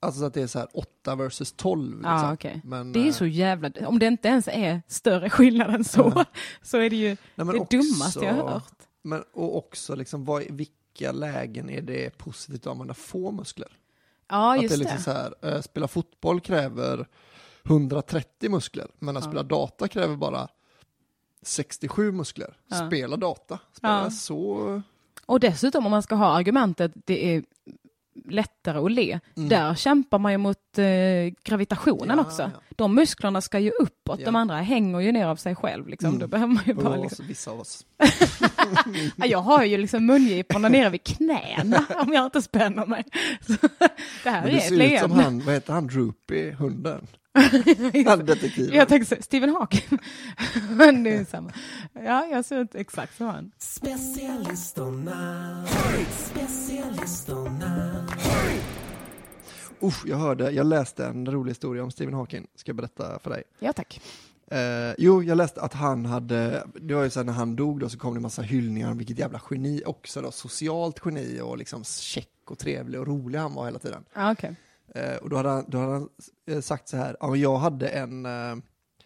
alltså 0.00 0.20
så 0.20 0.26
att 0.26 0.34
det 0.34 0.42
är 0.42 0.46
så 0.46 0.58
här 0.58 0.68
8 0.74 1.14
versus 1.14 1.52
12. 1.52 1.90
Liksom. 1.96 2.10
Ja, 2.10 2.32
okej. 2.32 2.60
Men, 2.64 2.92
Det 2.92 2.98
är 2.98 3.02
ju 3.02 3.08
eh, 3.08 3.14
så 3.14 3.26
jävla, 3.26 3.70
om 3.86 3.98
det 3.98 4.06
inte 4.06 4.28
ens 4.28 4.48
är 4.48 4.82
större 4.88 5.30
skillnad 5.30 5.74
än 5.74 5.84
så, 5.84 6.12
Ja. 6.14 6.24
så 6.62 6.78
är 6.78 6.90
det 6.90 6.96
ju 6.96 7.08
nej, 7.34 7.46
det 7.46 7.58
också- 7.60 7.76
dummaste 7.76 8.24
jag 8.24 8.34
har 8.34 8.48
hört. 8.50 8.72
Men, 9.04 9.24
och 9.32 9.56
också 9.56 9.94
liksom, 9.94 10.24
vad, 10.24 10.42
vilka 10.50 11.12
lägen 11.12 11.70
är 11.70 11.82
det 11.82 12.18
positivt 12.18 12.66
att 12.66 12.70
använda 12.72 12.94
få 12.94 13.30
muskler? 13.30 13.68
Ja, 14.28 14.54
att 14.56 14.62
just 14.62 14.74
det 14.74 14.76
är 14.76 14.78
det. 14.84 14.94
liksom 14.94 15.12
så 15.12 15.18
här, 15.18 15.54
eh, 15.56 15.60
spela 15.60 15.88
fotboll 15.88 16.40
kräver 16.40 17.06
130 17.64 18.50
muskler, 18.50 18.86
men 18.98 19.16
att 19.16 19.24
Ja. 19.24 19.30
spela 19.30 19.42
data 19.42 19.88
kräver 19.88 20.16
bara 20.16 20.48
67 21.42 22.12
muskler. 22.12 22.54
Ja. 22.68 22.86
Spela 22.86 23.16
data, 23.16 23.58
spela 23.72 24.02
Ja. 24.04 24.10
så... 24.10 24.82
Och 25.26 25.40
dessutom 25.40 25.84
om 25.86 25.90
man 25.90 26.02
ska 26.02 26.14
ha 26.14 26.26
argumentet 26.36 26.92
det 26.94 27.34
är 27.36 27.42
lättare 28.24 28.78
att 28.78 28.92
le, 28.92 29.20
Mm. 29.36 29.48
där 29.48 29.74
kämpar 29.74 30.18
man 30.18 30.32
ju 30.32 30.38
mot 30.38 30.78
eh, 30.78 30.84
gravitationen 31.44 32.18
Ja, 32.18 32.24
också. 32.24 32.50
De 32.70 32.94
musklerna 32.94 33.40
ska 33.40 33.58
ju 33.58 33.70
uppåt, 33.70 34.24
de 34.24 34.36
andra 34.36 34.56
hänger 34.56 35.00
ju 35.00 35.12
ner 35.12 35.26
av 35.26 35.36
sig 35.36 35.54
själv. 35.54 35.88
Liksom. 35.88 36.08
Mm. 36.08 36.20
Då 36.20 36.26
behöver 36.26 36.54
man 36.54 36.62
ju 36.66 36.74
bara 36.74 36.96
liksom... 36.96 37.26
vissa 37.26 37.50
av 37.50 37.60
oss. 37.60 37.86
Ja, 39.16 39.26
Jag 39.26 39.38
har 39.38 39.64
ju 39.64 39.78
liksom 39.78 40.06
mungiporna 40.06 40.68
nere 40.68 40.90
vid 40.90 41.04
knäna 41.04 41.84
om 42.06 42.12
jag 42.12 42.24
inte 42.24 42.42
spänner 42.42 42.86
mig. 42.86 43.04
Det 44.24 44.30
här 44.30 44.40
Men 44.42 44.50
är 44.50 44.52
du 44.52 44.56
ett 44.58 44.68
ser 44.68 44.94
ut 44.94 45.00
som 45.00 45.10
han, 45.10 45.40
vad 45.40 45.54
heter 45.54 45.72
han, 45.72 45.86
Droopy, 45.86 46.50
hunden? 46.50 47.06
Han 48.06 48.26
detektiven. 48.26 48.74
Jag 48.74 48.88
tänkte 48.88 49.16
så, 49.16 49.22
Stephen 49.22 49.50
Hawking. 49.50 49.98
Men 50.70 51.02
det 51.02 51.10
är 51.10 51.24
samma. 51.24 51.52
Ja, 51.92 52.26
jag 52.26 52.44
ser 52.44 52.60
inte 52.60 52.78
exakt 52.78 53.16
som 53.16 53.26
han. 53.26 53.52
Specialisterna, 53.58 55.64
specialisterna. 56.08 58.06
Usch, 59.82 60.06
jag 60.06 60.16
hörde, 60.16 60.50
jag 60.50 60.66
läste 60.66 61.06
en 61.06 61.32
rolig 61.32 61.50
historia 61.50 61.82
om 61.82 61.90
Stephen 61.90 62.14
Hawking, 62.14 62.46
ska 62.54 62.68
jag 62.68 62.76
berätta 62.76 63.18
för 63.18 63.30
dig. 63.30 63.42
Ja, 63.58 63.72
tack. 63.72 64.00
Eh, 64.46 64.94
jo, 64.98 65.22
jag 65.22 65.36
läste 65.36 65.60
att 65.60 65.72
han 65.72 66.06
hade, 66.06 66.66
det 66.74 66.94
var 66.94 67.02
ju 67.02 67.10
så 67.10 67.18
här 67.18 67.24
när 67.24 67.32
han 67.32 67.56
dog 67.56 67.80
då 67.80 67.88
så 67.88 67.98
kom 67.98 68.14
det 68.14 68.18
en 68.18 68.22
massa 68.22 68.42
hyllningar 68.42 68.90
om 68.90 68.98
vilket 68.98 69.18
jävla 69.18 69.40
geni, 69.50 69.82
också 69.86 70.22
då 70.22 70.30
socialt 70.30 71.00
geni 71.04 71.40
och 71.40 71.58
liksom 71.58 71.84
check 71.84 72.28
och 72.50 72.58
trevlig 72.58 73.00
och 73.00 73.06
rolig 73.06 73.38
han 73.38 73.54
var 73.54 73.64
hela 73.64 73.78
tiden. 73.78 74.04
Ja, 74.14 74.32
okej. 74.32 74.56
Eh, 74.94 75.16
och 75.16 75.30
då 75.30 75.36
hade 75.36 75.48
han, 75.48 75.64
då 75.68 75.78
hade 75.78 75.92
han 75.92 76.08
eh, 76.46 76.60
sagt 76.60 76.88
så 76.88 76.96
här, 76.96 77.16
ja 77.20 77.36
jag 77.36 77.56
hade 77.56 77.88
en, 77.88 78.26
eh, 78.26 78.56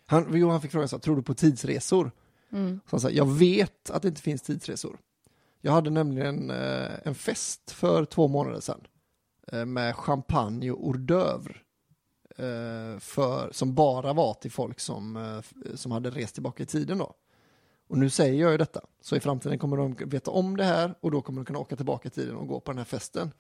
han, 0.07 0.27
jo, 0.33 0.51
han 0.51 0.61
fick 0.61 0.71
frågan 0.71 0.89
så 0.89 0.97
här, 0.97 1.01
tror 1.01 1.17
du 1.17 1.23
på 1.23 1.35
tidsresor? 1.35 2.11
Mm. 2.53 2.81
Så 2.85 2.91
han 2.91 3.01
sa, 3.01 3.11
jag 3.11 3.27
vet 3.27 3.91
att 3.91 4.03
det 4.03 4.09
inte 4.09 4.23
finns 4.23 4.43
tidsresor. 4.43 4.99
Jag 5.61 5.73
hade 5.73 5.91
nämligen 5.91 6.51
eh, 6.51 6.91
en 7.05 7.15
fest 7.15 7.71
för 7.71 8.05
två 8.05 8.29
månader 8.29 8.61
sedan 8.61 8.81
eh, 9.53 9.65
med 9.65 9.97
champagne 9.97 10.71
och 10.71 10.87
hors 10.87 10.97
d'oeuvre. 10.97 11.57
För, 12.99 13.53
som 13.53 13.75
bara 13.75 14.13
var 14.13 14.35
till 14.35 14.51
folk 14.51 14.81
som, 14.81 15.43
som 15.75 15.93
hade 15.93 16.11
rest 16.11 16.35
tillbaka 16.35 16.63
i 16.63 16.67
tiden 16.67 16.99
då. 16.99 17.15
Och 17.89 17.99
nu 17.99 18.11
säger 18.11 18.43
jag 18.43 18.53
ju 18.53 18.59
detta, 18.59 18.81
så 19.01 19.17
i 19.17 19.21
framtiden 19.21 19.59
kommer 19.59 19.77
de 19.77 19.95
veta 19.95 20.31
om 20.31 20.57
det 20.57 20.65
här 20.65 20.95
och 21.01 21.11
då 21.11 21.23
kommer 21.23 21.41
de 21.41 21.45
kunna 21.45 21.59
åka 21.59 21.77
tillbaka 21.77 22.09
i 22.09 22.11
tiden 22.11 22.37
och 22.37 22.49
gå 22.49 22.61
på 22.61 22.71
den 22.71 22.79
här 22.79 22.85
festen. 22.85 23.33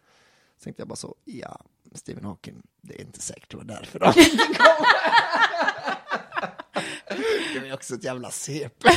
Så 0.56 0.64
tänkte 0.64 0.80
jag 0.80 0.88
bara 0.88 0.96
så, 0.96 1.14
ja, 1.24 1.60
Stephen 1.96 2.24
Hawking, 2.24 2.62
det 2.82 2.94
är 2.94 3.00
inte 3.00 3.20
säkert 3.20 3.50
det 3.50 3.56
var 3.56 3.64
därför 3.64 3.98
de 3.98 4.12
kom. 4.12 4.22
Det 7.54 7.68
är 7.68 7.74
också 7.74 7.94
ett 7.94 8.04
jävla 8.04 8.30
CP. 8.30 8.88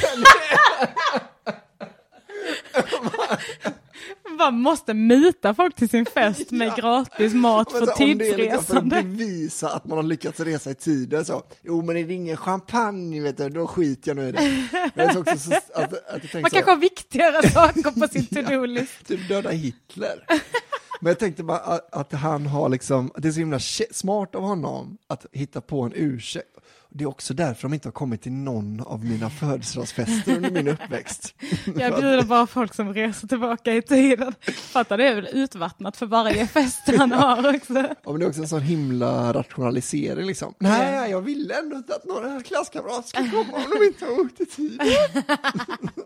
bara 4.39 4.51
måste 4.51 4.93
muta 4.93 5.53
folk 5.53 5.75
till 5.75 5.89
sin 5.89 6.05
fest 6.05 6.51
med 6.51 6.75
gratis 6.75 7.33
mat 7.33 7.71
för 7.71 7.85
så, 7.85 8.03
om 8.03 8.17
det 8.17 8.29
är 8.29 8.37
liksom 8.37 8.65
tidsresande. 8.65 9.03
bevisa 9.03 9.69
att 9.69 9.85
man 9.85 9.97
har 9.97 10.03
lyckats 10.03 10.39
resa 10.39 10.71
i 10.71 10.75
tiden 10.75 11.25
så, 11.25 11.43
jo 11.61 11.81
men 11.81 11.97
är 11.97 12.03
det 12.03 12.13
ingen 12.13 12.37
champagne 12.37 13.21
vet 13.21 13.37
du, 13.37 13.49
då 13.49 13.67
skiter 13.67 14.09
jag 14.09 14.17
nu 14.17 14.27
i 14.27 14.31
det. 14.31 14.67
Men 14.71 15.07
det 15.07 15.13
är 15.13 15.17
också 15.19 15.37
så 15.37 15.53
att, 15.53 15.93
att 15.93 16.33
Man 16.33 16.43
kanske 16.43 16.71
har 16.71 16.77
viktigare 16.77 17.49
saker 17.49 17.99
på 17.99 18.07
sin 18.07 18.25
to-do-list. 18.45 19.07
typ 19.07 19.27
döda 19.27 19.49
Hitler. 19.49 20.25
Men 20.99 21.09
jag 21.09 21.19
tänkte 21.19 21.43
bara 21.43 21.57
att, 21.57 21.95
att 21.95 22.13
han 22.13 22.45
har 22.45 22.69
liksom, 22.69 23.11
det 23.17 23.27
är 23.27 23.31
så 23.31 23.39
himla 23.39 23.59
smart 23.91 24.35
av 24.35 24.41
honom 24.41 24.97
att 25.07 25.25
hitta 25.31 25.61
på 25.61 25.81
en 25.81 25.91
ursäkt. 25.95 26.57
Det 26.91 27.03
är 27.03 27.07
också 27.07 27.33
därför 27.33 27.61
de 27.61 27.73
inte 27.73 27.87
har 27.87 27.93
kommit 27.93 28.21
till 28.21 28.31
någon 28.31 28.81
av 28.81 29.05
mina 29.05 29.29
födelsedagsfester 29.29 30.35
under 30.35 30.51
min 30.51 30.67
uppväxt. 30.67 31.35
Jag 31.65 31.93
bjuder 31.93 32.23
bara 32.23 32.47
folk 32.47 32.73
som 32.73 32.93
reser 32.93 33.27
tillbaka 33.27 33.73
i 33.73 33.81
tiden. 33.81 34.33
Fattar 34.55 34.97
det 34.97 35.07
är 35.07 35.15
väl 35.15 35.27
utvattnat 35.33 35.97
för 35.97 36.05
varje 36.05 36.47
fest 36.47 36.81
han 36.97 37.11
har 37.11 37.55
också. 37.55 37.73
Ja, 37.73 38.11
men 38.11 38.19
det 38.19 38.25
är 38.25 38.29
också 38.29 38.41
en 38.41 38.47
sån 38.47 38.61
himla 38.61 39.33
rationalisering 39.33 40.27
liksom. 40.27 40.53
Nej, 40.59 41.11
jag 41.11 41.21
ville 41.21 41.59
ändå 41.59 41.75
inte 41.75 41.95
att 41.95 42.05
några 42.05 42.41
klasskamrater 42.41 43.07
skulle 43.07 43.29
komma 43.29 43.57
om 43.57 43.79
de 43.79 43.85
inte 43.85 44.05
har 44.05 44.19
åkt 44.21 44.41
i 44.41 44.45
tid. 44.45 44.81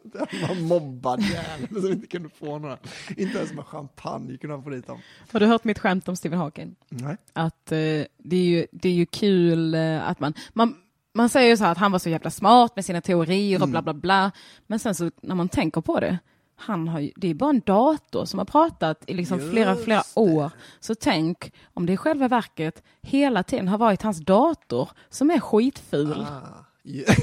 Den 0.04 0.28
var 0.48 0.62
mobbad 0.62 1.22
jävel 1.22 1.82
som 1.82 1.92
inte 1.92 2.08
kunde 2.08 2.30
få 2.30 2.60
några. 2.60 2.78
Inte 3.18 3.38
ens 3.38 3.54
med 3.54 3.66
champagne 3.66 4.38
kunde 4.38 4.56
han 4.56 4.64
få 4.64 4.70
dit 4.70 4.88
dem. 4.88 5.00
Har 5.32 5.40
du 5.40 5.46
hört 5.46 5.64
mitt 5.64 5.80
skämt 5.80 6.08
om 6.08 6.16
Stephen 6.16 6.40
Hawking? 6.40 6.76
Nej. 6.90 7.18
Att 7.34 7.72
eh, 7.72 7.78
det, 8.18 8.36
är 8.36 8.46
ju, 8.46 8.68
det 8.72 8.90
är 8.90 8.94
ju 8.94 9.06
kul 9.06 9.76
eh, 9.76 10.10
att 10.10 10.20
man, 10.20 10.34
man 10.54 10.76
man 11.14 11.30
säger 11.30 11.50
ju 11.50 11.58
så 11.58 11.66
att 11.66 11.78
han 11.78 11.92
var 11.92 12.00
så 12.00 12.10
jävla 12.10 12.30
smart 12.30 12.76
med 12.76 12.86
sina 12.86 13.02
teorier 13.02 13.62
och 13.62 13.70
bla 13.70 13.82
bla 13.82 13.94
bla. 13.94 14.32
Men 14.68 14.80
sen 14.80 14.96
så 14.96 15.12
när 15.22 15.36
man 15.36 15.50
tänker 15.50 15.82
på 15.82 16.00
det, 16.00 16.18
han 16.56 16.88
har 16.88 17.00
ju, 17.00 17.12
det 17.16 17.28
är 17.28 17.34
bara 17.34 17.50
en 17.50 17.60
dator 17.60 18.26
som 18.26 18.38
har 18.40 18.46
pratat 18.46 19.04
i 19.08 19.14
liksom 19.14 19.40
flera, 19.52 19.76
flera 19.76 20.04
det. 20.16 20.22
år. 20.22 20.52
Så 20.80 20.96
tänk 20.96 21.52
om 21.74 21.86
det 21.86 21.94
i 21.94 21.98
själva 21.98 22.28
verket 22.28 22.84
hela 23.02 23.44
tiden 23.44 23.68
har 23.68 23.78
varit 23.78 24.02
hans 24.02 24.20
dator 24.26 24.90
som 25.10 25.32
är 25.32 25.40
skitful. 25.40 26.26
Ah, 26.30 26.66
ja. 26.84 27.04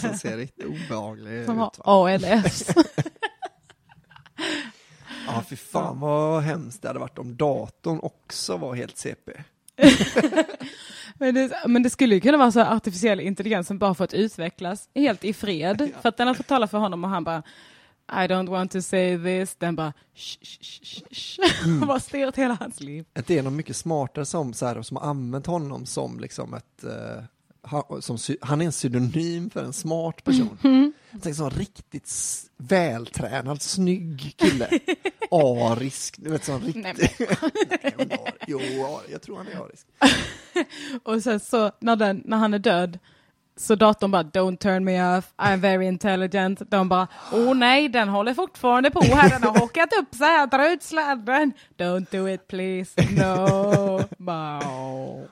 Som 0.00 0.14
ser 0.14 0.36
riktigt 0.36 0.64
obehaglig 0.66 1.46
Som 1.46 1.58
har 1.58 1.66
ut. 1.66 1.80
ALS. 1.84 2.66
Ja, 5.26 5.44
fy 5.48 5.56
fan 5.56 6.00
vad 6.00 6.42
hemskt 6.42 6.82
det 6.82 6.88
hade 6.88 7.00
varit 7.00 7.18
om 7.18 7.36
datorn 7.36 8.00
också 8.02 8.56
var 8.56 8.74
helt 8.74 8.98
CP. 8.98 9.32
Men 11.18 11.34
det, 11.34 11.62
men 11.66 11.82
det 11.82 11.90
skulle 11.90 12.14
ju 12.14 12.20
kunna 12.20 12.38
vara 12.38 12.52
så 12.52 12.60
att 12.60 12.72
artificiell 12.72 13.20
intelligens 13.20 13.66
som 13.66 13.78
bara 13.78 13.94
fått 13.94 14.14
utvecklas 14.14 14.88
helt 14.94 15.24
i 15.24 15.32
fred. 15.32 15.90
För 16.02 16.08
att 16.08 16.16
den 16.16 16.26
har 16.26 16.34
fått 16.34 16.46
tala 16.46 16.66
för 16.66 16.78
honom 16.78 17.04
och 17.04 17.10
han 17.10 17.24
bara 17.24 17.42
I 18.08 18.26
don't 18.28 18.50
want 18.50 18.72
to 18.72 18.82
say 18.82 19.18
this. 19.18 19.54
Den 19.54 19.76
bara 19.76 19.92
sh, 20.14 20.38
sh, 20.42 21.04
sh. 21.10 21.64
Mm. 21.64 21.86
Bara 21.86 22.32
hela 22.34 22.54
hans 22.60 22.80
liv. 22.80 23.04
Det 23.26 23.38
är 23.38 23.42
någon 23.42 23.56
mycket 23.56 23.76
smartare 23.76 24.24
som, 24.24 24.52
så 24.52 24.66
här, 24.66 24.82
som 24.82 24.96
har 24.96 25.04
använt 25.04 25.46
honom 25.46 25.86
som 25.86 26.20
liksom 26.20 26.54
ett 26.54 26.84
eh, 26.84 27.24
han, 27.62 28.02
som, 28.02 28.18
han 28.40 28.60
är 28.60 28.64
en 28.66 28.70
pseudonym 28.72 29.50
för 29.50 29.64
en 29.64 29.72
smart 29.72 30.24
person. 30.24 30.58
Mm. 30.64 30.92
Jag 31.10 31.22
tänker 31.22 31.36
så 31.36 31.44
en 31.44 31.50
riktigt 31.50 32.06
s- 32.06 32.46
vältränad, 32.56 33.62
snygg 33.62 34.34
kille. 34.36 34.68
Arisk, 35.30 36.14
du 36.18 36.30
vet 36.30 36.44
sån 36.44 36.60
riktig... 36.60 36.82
Nej, 37.82 37.94
men 37.96 38.10
jo, 38.46 38.60
jag 39.10 39.22
tror 39.22 39.36
han 39.36 39.46
är 39.46 39.56
arisk. 39.64 39.86
Och 41.02 41.22
sen 41.22 41.40
så 41.40 41.70
när, 41.80 41.96
den, 41.96 42.22
när 42.24 42.36
han 42.36 42.54
är 42.54 42.58
död 42.58 42.98
så 43.56 43.74
datorn 43.74 44.10
bara 44.10 44.22
don't 44.22 44.56
turn 44.56 44.84
me 44.84 45.16
off, 45.18 45.32
I'm 45.36 45.56
very 45.56 45.86
intelligent. 45.86 46.70
De 46.70 46.88
bara 46.88 47.08
åh 47.32 47.54
nej 47.54 47.88
den 47.88 48.08
håller 48.08 48.34
fortfarande 48.34 48.90
på 48.90 49.00
här, 49.02 49.30
den 49.30 49.42
har 49.42 49.58
hockat 49.60 49.88
upp 50.00 50.14
sig 50.14 50.26
här, 50.26 50.46
dra 50.46 50.72
ut 50.72 50.82
sladden. 50.82 51.52
Don't 51.78 52.06
do 52.10 52.28
it 52.28 52.46
please, 52.48 53.02
no. 53.02 54.02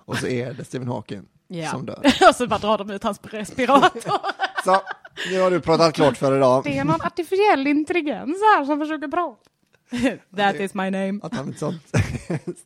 Och 0.04 0.16
så 0.18 0.26
är 0.26 0.52
det 0.52 0.64
Stephen 0.64 0.88
Hawking 0.88 1.22
Ja. 1.52 1.70
som 1.70 1.86
dör. 1.86 2.02
och 2.28 2.34
så 2.34 2.46
bara 2.46 2.58
drar 2.58 2.78
de 2.78 2.90
ut 2.90 3.02
hans 3.02 3.20
respirator. 3.22 4.00
Så, 4.64 4.82
nu 5.30 5.40
har 5.40 5.50
du 5.50 5.60
pratat 5.60 5.94
klart 5.94 6.16
för 6.16 6.36
idag. 6.36 6.64
Det 6.64 6.78
är 6.78 6.84
någon 6.84 7.02
artificiell 7.02 7.66
intelligens 7.66 8.36
här 8.40 8.64
som 8.64 8.78
försöker 8.78 9.08
prata. 9.08 9.50
That 10.36 10.54
is 10.54 10.74
my 10.74 10.90
name. 10.90 11.20
Att 11.22 11.34
han 11.34 11.48
är 11.48 11.52
ett 11.52 11.58
sånt 11.58 11.82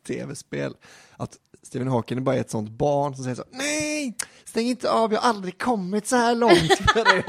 tv-spel. 0.06 0.74
Att 1.16 1.36
Stephen 1.62 1.88
Hawking 1.88 2.18
är 2.18 2.22
bara 2.22 2.36
ett 2.36 2.50
sånt 2.50 2.70
barn 2.70 3.14
som 3.14 3.24
säger 3.24 3.36
så 3.36 3.44
Nej, 3.50 4.16
stäng 4.44 4.66
inte 4.66 4.90
av, 4.90 5.12
jag 5.12 5.20
har 5.20 5.28
aldrig 5.28 5.58
kommit 5.58 6.06
så 6.06 6.16
här 6.16 6.34
långt 6.34 6.78
förut. 6.92 7.24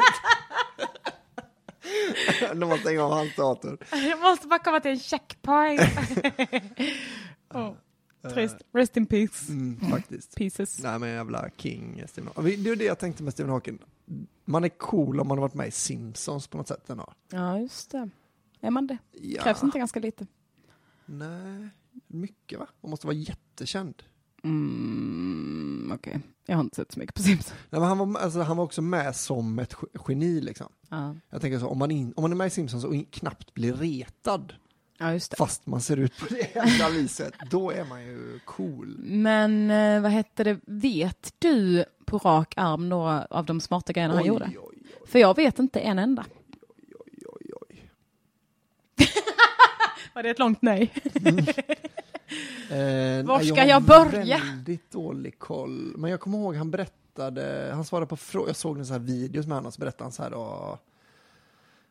De 2.54 2.66
måste 2.66 2.82
stänga 2.82 3.04
av 3.04 3.12
hans 3.12 3.36
dator. 3.36 3.78
Jag 3.92 4.20
måste 4.20 4.48
bara 4.48 4.60
komma 4.60 4.80
till 4.80 4.92
en 4.92 5.00
checkpoint. 5.00 5.82
oh, 7.54 7.72
trist. 8.34 8.56
Rest 8.74 8.98
in 8.98 9.06
peace. 9.06 9.52
Mm, 9.52 9.80
faktiskt. 9.92 10.36
Pieces. 10.36 10.84
Nej 10.84 11.00
men 11.00 11.10
jävla 11.10 11.50
king 11.58 12.04
Stephen 12.08 12.32
Hawking. 12.36 12.64
Det 12.64 12.70
är 12.70 12.76
det 12.76 12.86
jag 12.86 13.00
tänkte 13.00 13.24
med 13.24 13.34
Stephen 13.34 13.52
Hawking. 13.52 13.80
Man 14.46 14.64
är 14.64 14.70
cool 14.70 15.20
om 15.20 15.28
man 15.28 15.38
har 15.38 15.42
varit 15.42 15.54
med 15.54 15.68
i 15.68 15.72
Simpsons 15.72 16.48
på 16.48 16.58
något 16.58 16.68
sätt 16.68 16.90
ändå. 16.90 17.14
Ja, 17.32 17.60
just 17.60 17.92
det. 17.92 18.10
Är 18.62 18.70
man 18.72 18.88
det? 18.88 18.98
Ja. 19.12 19.44
Krävs 19.44 19.64
inte 19.64 19.78
ganska 19.78 20.00
lite? 20.00 20.28
Nej, 21.06 21.70
mycket 22.08 22.60
va? 22.60 22.68
Man 22.82 22.90
måste 22.90 23.08
vara 23.08 23.16
jättekänd. 23.18 24.04
Mm, 24.44 25.92
Okej, 25.96 26.20
jag 26.46 26.56
har 26.56 26.64
inte 26.64 26.76
sett 26.76 26.92
så 26.92 27.00
mycket 27.00 27.16
på 27.16 27.22
Simpsons. 27.24 27.54
Nej, 27.70 27.80
men 27.82 27.90
han, 27.90 27.98
var, 28.14 28.20
alltså, 28.22 28.42
han 28.42 28.58
var 28.58 28.64
också 28.64 28.82
med 28.82 29.16
som 29.16 29.60
ett 29.60 29.74
ge- 29.82 30.00
geni 30.08 30.42
liksom. 30.42 30.68
Ja. 30.90 31.16
Jag 31.30 31.42
tänker 31.42 31.60
så, 31.60 31.68
om 31.68 31.78
man, 31.78 31.92
in, 31.92 32.14
om 32.16 32.22
man 32.22 32.32
är 32.32 32.36
med 32.36 32.48
i 32.48 32.50
Simpsons 32.50 32.84
och 32.84 32.96
in, 32.96 33.06
knappt 33.06 33.54
blir 33.54 33.74
retad, 33.74 34.54
ja, 34.98 35.20
fast 35.38 35.66
man 35.66 35.82
ser 35.82 35.98
ut 35.98 36.18
på 36.20 36.26
det 36.26 36.56
jävla 36.56 36.90
viset, 37.02 37.34
då 37.50 37.72
är 37.72 37.86
man 37.86 38.04
ju 38.06 38.40
cool. 38.46 38.96
Men 39.00 39.72
eh, 39.72 40.02
vad 40.02 40.12
hette 40.12 40.44
det, 40.44 40.60
vet 40.66 41.34
du 41.40 41.86
på 42.06 42.18
rak 42.18 42.54
arm 42.58 42.90
några 42.90 43.26
av 43.26 43.46
de 43.46 43.62
smarta 43.62 43.94
grejerna 43.94 44.14
han 44.14 44.26
gjorde? 44.26 44.46
oj, 44.46 44.58
oj, 44.62 44.78
För 45.08 45.20
jag 45.20 45.36
vet 45.36 45.60
inte 45.60 45.80
en 45.80 46.00
enda. 46.00 46.26
oj, 47.00 47.24
oj, 47.26 47.52
oj. 47.70 47.90
Var 50.14 50.24
det 50.24 50.30
ett 50.30 50.40
långt 50.40 50.62
nej? 50.62 50.94
Eh, 52.70 53.26
Var 53.26 53.40
ska 53.40 53.62
har 53.62 53.68
jag 53.68 53.84
börja? 53.84 54.38
väldigt 54.38 54.92
dålig 54.92 55.40
koll. 55.40 55.94
Men 55.98 56.12
jag 56.12 56.20
kommer 56.20 56.38
ihåg 56.38 56.56
han 56.56 56.72
berättade, 56.72 57.72
han 57.74 57.86
svarade 57.86 58.08
på 58.08 58.18
frågor, 58.18 58.50
jag 58.50 58.56
såg 58.56 58.78
en 58.78 58.86
sån 58.86 58.94
här 58.94 59.00
videos 59.00 59.48
med 59.48 59.58
honom, 59.58 59.72
så 59.72 59.80
berättade 59.80 60.04
han 60.04 60.12
så 60.12 60.24
här 60.24 60.30
då, 60.30 60.78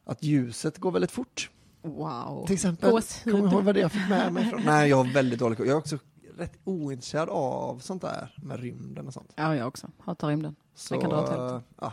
att 0.04 0.22
ljuset 0.22 0.78
går 0.78 0.90
väldigt 0.90 1.10
fort. 1.10 1.50
Wow. 1.84 2.44
Till 2.46 2.54
exempel. 2.54 2.90
Gåshud. 2.90 3.32
Kommer 3.32 3.48
du 3.48 3.54
ihåg 3.54 3.64
vad 3.64 3.74
det 3.74 3.80
jag 3.80 3.92
fick 3.92 4.08
med 4.08 4.32
mig 4.32 4.44
från? 4.50 4.62
Nej, 4.66 4.88
jag 4.90 4.96
har 4.96 5.04
väldigt 5.14 5.38
dålig 5.38 5.58
koll. 5.58 5.66
Jag 5.66 5.74
är 5.74 5.78
också 5.78 5.98
rätt 6.38 6.52
ointresserad 6.64 7.28
av 7.28 7.78
sånt 7.78 8.02
där 8.02 8.34
med 8.36 8.60
rymden 8.60 9.06
och 9.06 9.12
sånt. 9.12 9.32
Ja, 9.36 9.56
jag 9.56 9.68
också. 9.68 9.86
Hatar 9.98 10.28
rymden. 10.28 10.56
Så, 10.74 10.94
Jag 10.94 11.00
kan 11.00 11.10
dra 11.10 11.22
åt 11.22 11.28
helvete. 11.28 11.54
eh, 11.54 11.60
ja. 11.80 11.92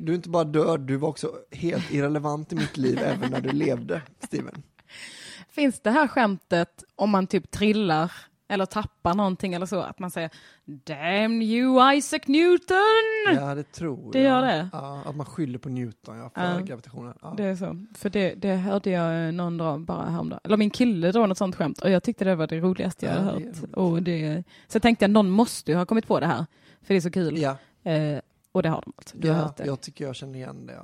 Du 0.00 0.12
är 0.12 0.16
inte 0.16 0.28
bara 0.28 0.44
död, 0.44 0.80
du 0.80 0.96
var 0.96 1.08
också 1.08 1.32
helt 1.52 1.90
irrelevant 1.90 2.52
i 2.52 2.54
mitt 2.54 2.76
liv 2.76 2.98
även 2.98 3.30
när 3.30 3.40
du 3.40 3.52
levde, 3.52 4.02
Steven. 4.24 4.62
Finns 5.50 5.80
det 5.80 5.90
här 5.90 6.08
skämtet 6.08 6.84
om 6.96 7.10
man 7.10 7.26
typ 7.26 7.50
trillar 7.50 8.12
eller 8.48 8.66
tappar 8.66 9.14
någonting 9.14 9.54
eller 9.54 9.66
så, 9.66 9.80
att 9.80 9.98
man 9.98 10.10
säger 10.10 10.30
Damn 10.64 11.42
you 11.42 11.94
Isaac 11.94 12.20
Newton! 12.26 13.34
Ja, 13.34 13.54
det 13.54 13.72
tror 13.72 14.12
Det 14.12 14.20
jag. 14.22 14.28
gör 14.28 14.42
det? 14.42 14.68
Ja, 14.72 15.02
att 15.06 15.16
man 15.16 15.26
skyller 15.26 15.58
på 15.58 15.68
Newton 15.68 16.16
ja, 16.18 16.30
för 16.34 16.54
Ja. 16.58 16.60
gravitationen. 16.60 17.14
Ja. 17.22 17.34
Det 17.36 17.44
är 17.44 17.56
så. 17.56 17.84
För 17.94 18.10
det, 18.10 18.34
det 18.34 18.54
hörde 18.54 18.90
jag 18.90 19.26
eh, 19.26 19.32
någon 19.32 19.58
dra 19.58 19.78
bara 19.78 20.10
häromdagen. 20.10 20.40
Eller 20.44 20.56
min 20.56 20.70
kille 20.70 21.12
dra 21.12 21.26
något 21.26 21.38
sånt 21.38 21.56
skämt 21.56 21.78
och 21.82 21.90
jag 21.90 22.02
tyckte 22.02 22.24
det 22.24 22.34
var 22.34 22.46
det 22.46 22.60
roligaste 22.60 23.06
jag 23.06 23.14
Ja, 23.14 23.18
det 23.20 23.24
hört. 23.24 23.34
roligt. 23.36 23.64
Och 23.74 24.02
det, 24.02 24.44
så 24.68 24.76
jag 24.76 24.82
tänkte 24.82 25.04
att 25.04 25.10
någon 25.10 25.30
måste 25.30 25.70
ju 25.72 25.76
ha 25.78 25.86
kommit 25.86 26.06
på 26.06 26.20
det 26.20 26.26
här. 26.26 26.46
För 26.82 26.94
det 26.94 26.98
är 26.98 27.00
så 27.00 27.10
kul. 27.10 27.38
Ja, 27.38 27.56
Eh, 27.82 28.20
och 28.52 28.62
det 28.62 28.68
har 28.68 28.82
de 28.82 28.92
alltså. 28.96 29.16
Du 29.18 29.28
har 29.30 29.36
hört 29.36 29.56
det. 29.56 29.66
jag 29.66 29.80
tycker 29.80 30.04
jag 30.04 30.16
känner 30.16 30.34
igen 30.38 30.66
det. 30.66 30.78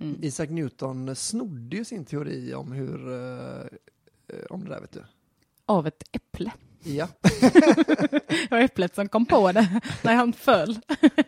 Mm. 0.00 0.16
Isaac 0.22 0.46
Newton 0.46 1.16
snodde 1.16 1.76
ju 1.76 1.84
sin 1.84 2.04
teori 2.04 2.54
om 2.54 2.72
hur, 2.72 3.12
eh, 3.12 3.60
eh, 4.28 4.44
om 4.50 4.64
det 4.64 4.70
där 4.70 4.80
vet 4.80 4.92
du. 4.92 5.02
Av 5.66 5.86
ett 5.86 6.02
äpple. 6.12 6.52
Ja, 6.84 7.08
Det 7.40 8.50
var 8.50 8.58
äpplet 8.58 8.94
som 8.94 9.08
kom 9.08 9.26
på 9.26 9.52
det 9.52 9.80
när 10.02 10.14
han 10.14 10.32
föll. 10.32 10.78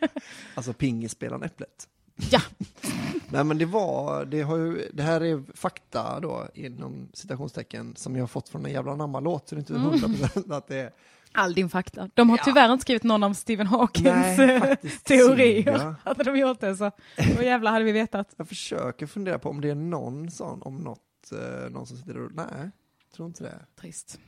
alltså 0.54 0.72
pingisspelaren 0.72 1.42
Äpplet. 1.42 1.88
Ja. 2.30 2.40
Nej 3.28 3.44
men 3.44 3.58
det 3.58 3.64
var, 3.66 4.24
det 4.24 4.42
har 4.42 4.56
ju, 4.56 4.88
det 4.92 5.02
här 5.02 5.20
är 5.20 5.42
fakta 5.56 6.20
då 6.20 6.48
inom 6.54 7.08
citationstecken 7.12 7.96
som 7.96 8.16
jag 8.16 8.22
har 8.22 8.26
fått 8.28 8.48
från 8.48 8.66
en 8.66 8.72
jävla 8.72 8.92
anamma-låt 8.92 9.48
så 9.48 9.54
det 9.54 9.58
är 9.58 9.60
inte 9.60 9.74
Mm. 9.74 9.84
hundra 9.90 10.08
procent 10.18 10.52
att 10.52 10.68
det 10.68 10.76
är 10.76 10.90
All 11.36 11.54
din 11.54 11.68
fakta. 11.68 12.10
De 12.14 12.30
har 12.30 12.36
Ja. 12.38 12.42
tyvärr 12.44 12.72
inte 12.72 12.82
skrivit 12.82 13.02
någon 13.02 13.22
av 13.22 13.32
Stephen 13.34 13.66
Hawkings 13.66 14.06
Nej, 14.38 14.50
eh, 14.56 14.76
teorier. 15.04 15.62
synd, 15.64 15.76
ja. 15.82 15.94
Hade 16.04 16.24
de 16.24 16.36
gjort 16.38 16.60
det 16.60 16.76
så, 16.76 16.90
då 17.36 17.42
jävlar 17.42 17.72
hade 17.72 17.84
vi 17.84 17.92
vetat. 17.92 18.34
Jag 18.36 18.48
försöker 18.48 19.06
fundera 19.06 19.38
på 19.38 19.48
om 19.50 19.60
det 19.60 19.70
är 19.70 19.74
någon 19.74 20.30
sån, 20.30 20.62
om 20.62 20.76
något, 20.76 21.32
eh, 21.32 21.70
någon 21.70 21.86
som 21.86 21.96
sitter 21.96 22.18
och, 22.24 22.30
nej, 22.34 22.70
tror 23.16 23.28
inte 23.28 23.44
det. 23.44 23.58
Trist. 23.80 24.18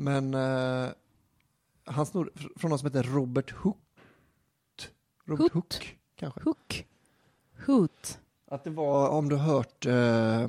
Men 0.00 0.34
eh, 0.34 0.88
han 1.84 2.06
snor 2.06 2.30
fr- 2.34 2.52
från 2.58 2.68
någon 2.68 2.78
som 2.78 2.86
heter 2.86 3.02
Robert 3.02 3.50
Hook. 3.50 3.76
Robert 5.24 5.52
Hoot? 5.52 5.74
Hook, 5.74 5.98
kanske. 6.16 6.40
Hook. 6.40 6.86
Hoot. 7.66 8.18
Att 8.50 8.64
det 8.64 8.70
var, 8.70 9.08
om 9.08 9.28
du 9.28 9.36
har 9.36 9.54
hört, 9.54 9.86
eh, 9.86 10.42
eh, 10.42 10.48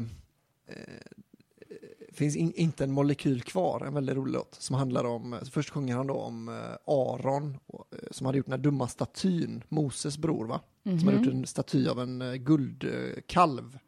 finns 2.12 2.36
in, 2.36 2.54
inte 2.54 2.84
en 2.84 2.92
molekyl 2.92 3.42
kvar, 3.42 3.84
en 3.88 3.94
väldigt 3.94 4.16
rolig 4.16 4.34
låt, 4.34 4.56
som 4.56 4.76
handlar 4.76 5.04
om, 5.04 5.40
först 5.52 5.70
sjunger 5.70 5.96
han 5.96 6.08
då 6.08 6.14
om 6.14 6.50
eh, 6.50 6.56
Aron, 6.86 7.58
eh, 7.74 7.98
som 8.12 8.26
hade 8.26 8.38
gjort 8.38 8.46
den 8.48 8.54
här 8.54 8.58
dumma 8.64 8.88
statyn, 8.88 9.64
Moses 9.70 10.18
bror 10.18 10.46
va? 10.46 10.62
Som 10.84 11.08
hade 11.08 11.18
gjort 11.18 11.34
en 11.34 11.46
staty 11.46 11.88
av 11.88 12.00
en 12.00 12.22
eh, 12.22 12.34
guldkalv, 12.34 13.80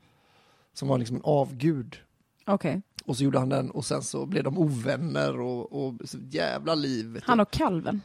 som 0.74 0.88
var 0.88 0.98
liksom 0.98 1.16
en 1.16 1.22
avgud. 1.26 1.98
Okej. 2.46 2.82
Och 3.06 3.18
så 3.18 3.24
gjorde 3.24 3.40
han 3.40 3.50
den 3.50 3.72
och 3.72 3.86
sen 3.86 4.02
så 4.02 4.26
blev 4.26 4.44
de 4.44 4.58
ovänner 4.58 5.40
och, 5.40 5.86
och 5.86 5.94
så 6.06 6.18
jävla 6.30 6.76
liv. 6.76 7.22
Han 7.24 7.40
och 7.40 7.52
kalven. 7.52 8.02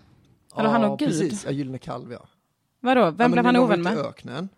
eller 0.57 0.69
han 0.69 0.85
och 0.85 0.99
Gud. 0.99 1.09
precis, 1.09 1.45
ja, 1.45 1.51
gyllene 1.51 1.79
kalv 1.79 2.13
ja. 2.13 2.29
Vadå, 2.81 3.11
vem 3.11 3.15
ja, 3.19 3.29
blev 3.29 3.45
han 3.45 3.57
ovän 3.57 3.83
med? 3.83 3.99
öknen 3.99 4.49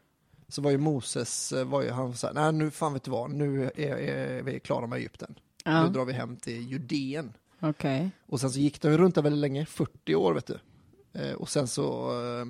så 0.48 0.62
var 0.62 0.70
ju 0.70 0.78
Moses, 0.78 1.52
eh, 1.52 1.64
var 1.64 1.82
ju 1.82 1.90
han 1.90 2.16
så 2.16 2.26
här, 2.26 2.34
nej 2.34 2.52
nu 2.52 2.70
fan 2.70 2.92
vet 2.92 3.02
du 3.02 3.10
vad, 3.10 3.30
nu 3.30 3.64
är, 3.64 3.80
är 3.98 4.42
vi 4.42 4.60
klara 4.60 4.86
med 4.86 4.96
Egypten. 4.98 5.34
Nu 5.64 5.72
Ja, 5.72 5.88
drar 5.88 6.04
vi 6.04 6.12
hem 6.12 6.36
till 6.36 6.70
Judeen. 6.70 7.32
okej. 7.60 8.10
Och 8.26 8.40
sen 8.40 8.50
så 8.50 8.58
gick 8.58 8.82
de 8.82 8.88
runt 8.98 9.14
där 9.14 9.22
väldigt 9.22 9.40
länge, 9.40 9.66
40 9.66 10.14
år 10.14 10.34
vet 10.34 10.46
du. 10.46 10.58
Eh, 11.20 11.32
och 11.34 11.48
sen 11.48 11.68
så, 11.68 12.10
eh, 12.10 12.46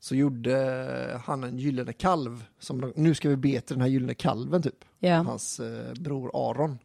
så 0.00 0.14
gjorde 0.14 1.20
han 1.24 1.44
en 1.44 1.58
gyllene 1.58 1.92
kalv, 1.92 2.44
som 2.58 2.80
de, 2.80 2.92
nu 2.96 3.14
ska 3.14 3.28
vi 3.28 3.36
be 3.36 3.60
till 3.60 3.74
den 3.76 3.80
här 3.80 3.88
gyllene 3.88 4.14
kalven 4.14 4.62
typ, 4.62 4.84
Ja. 4.98 5.14
hans 5.16 5.60
eh, 5.60 5.92
bror 5.94 6.30
Aron. 6.50 6.78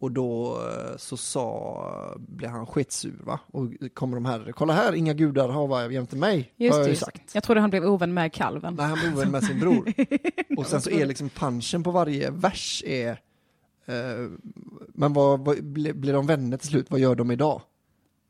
Och 0.00 0.12
då 0.12 0.58
eh, 0.68 0.96
så 0.96 1.16
sa, 1.16 2.14
blev 2.18 2.50
han 2.50 2.66
skitsur 2.66 3.20
va? 3.24 3.40
Och 3.46 3.68
kommer 3.94 4.14
de 4.14 4.24
här, 4.24 4.52
kolla 4.52 4.72
här, 4.72 4.92
inga 4.92 5.14
gudar 5.14 5.48
har 5.48 5.68
jämte 5.92 6.16
mig, 6.16 6.52
Just 6.56 6.72
har 6.72 6.78
jag 6.78 6.86
ju 6.86 6.92
just. 6.92 7.04
sagt. 7.04 7.34
Jag 7.34 7.42
trodde 7.42 7.60
han 7.60 7.70
blev 7.70 7.84
ovän 7.84 8.14
med 8.14 8.32
kalven. 8.32 8.74
Nej, 8.74 8.86
han 8.86 8.98
bor 9.12 9.20
väl 9.20 9.30
med 9.30 9.44
sin 9.44 9.60
bror. 9.60 9.92
Och 10.56 10.66
sen 10.66 10.80
så 10.80 10.90
är 10.90 11.06
liksom 11.06 11.28
punchen 11.28 11.82
på 11.82 11.90
varje 11.90 12.30
vers 12.30 12.82
är, 12.86 13.10
eh, 13.86 13.94
men 14.88 15.12
vad, 15.12 15.44
vad, 15.44 15.64
blir, 15.64 16.12
de 16.12 16.26
vänner 16.26 16.56
till 16.56 16.68
slut? 16.68 16.90
Vad 16.90 17.00
gör 17.00 17.14
de 17.14 17.30
idag? 17.30 17.62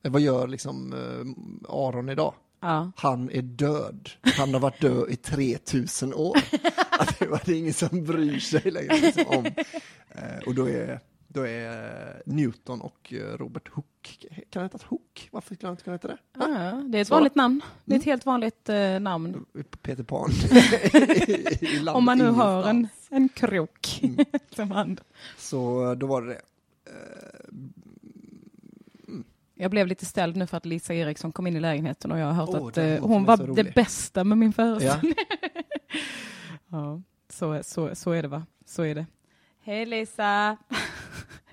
Eh, 0.05 0.12
vad 0.12 0.21
gör 0.21 0.49
liksom 0.49 0.93
eh, 0.93 1.73
Aron 1.75 2.09
idag? 2.09 2.35
Ja. 2.61 2.93
Han 2.97 3.31
är 3.31 3.43
död. 3.43 4.11
Han 4.23 4.55
har 4.55 4.61
varit 4.61 4.81
död 4.81 5.11
i 5.11 5.16
3000 5.16 6.14
år. 6.14 6.37
Att 6.91 7.18
det 7.18 7.27
det 7.45 7.55
ingen 7.55 7.75
som 7.75 8.05
bryr 8.05 8.39
sig 8.39 8.71
längre 8.71 9.01
liksom, 9.01 9.25
om. 9.27 9.47
Eh, 10.11 10.39
och 10.47 10.55
då 10.55 10.68
är, 10.68 11.01
då 11.33 11.47
är 11.47 12.22
Newton 12.26 12.81
och 12.81 13.12
eh, 13.12 13.37
Robert 13.39 13.68
Hooke, 13.68 14.11
kan 14.51 14.62
han 14.62 14.62
heta 14.62 14.78
Hooke? 14.89 15.22
Varför 15.31 15.55
skulle 15.55 15.68
han 15.68 15.72
inte 15.72 15.85
kunna 15.85 15.95
heta 15.95 16.09
det? 16.09 16.16
Ja, 16.33 16.83
det 16.89 16.99
är 16.99 17.03
ett 17.03 17.09
Så. 17.09 17.14
vanligt 17.14 17.35
namn. 17.35 17.61
Det 17.85 17.95
är 17.95 17.99
ett 17.99 18.03
Mm. 18.05 18.12
helt 18.12 18.26
vanligt 18.26 18.68
eh, 18.68 19.01
namn. 19.01 19.45
Peter 19.83 20.03
Pan. 20.05 20.31
I 21.61 21.89
Om 21.89 22.05
man 22.05 22.18
nu 22.18 22.28
har 22.31 22.64
en, 22.68 22.89
en 23.11 23.28
krok 23.28 24.01
Mm. 24.03 24.24
som 24.57 24.70
hand. 24.70 25.01
Så 25.39 25.95
då 25.95 26.07
var 26.07 26.22
det 26.22 26.28
det. 26.28 26.41
Jag 29.55 29.70
blev 29.70 29.87
lite 29.87 30.07
ställd 30.07 30.37
nu 30.37 30.47
för 30.47 30.57
att 30.57 30.66
Lisa 30.66 30.95
Eriksson 30.95 31.33
kom 31.33 31.47
in 31.47 31.57
i 31.57 31.61
lägenheten 31.61 32.12
och 32.12 32.18
jag 32.18 32.26
har 32.26 32.33
hört 32.33 32.49
Åh, 32.53 32.68
att 32.68 32.78
eh, 32.78 32.99
hon 33.07 33.24
var 33.24 33.37
det 33.55 33.74
bästa 33.74 34.24
med 34.24 34.39
min 34.39 34.53
föreställning. 34.53 35.14
Ja. 35.16 35.24
Ja, 36.72 37.03
så, 37.28 37.62
så, 37.62 37.95
så 37.95 38.11
är 38.12 38.22
det 38.22 38.28
va? 38.28 38.47
Så 38.66 38.83
är 38.83 38.95
det. 38.95 39.07
Hej 39.62 39.87
Lisa! 39.87 40.57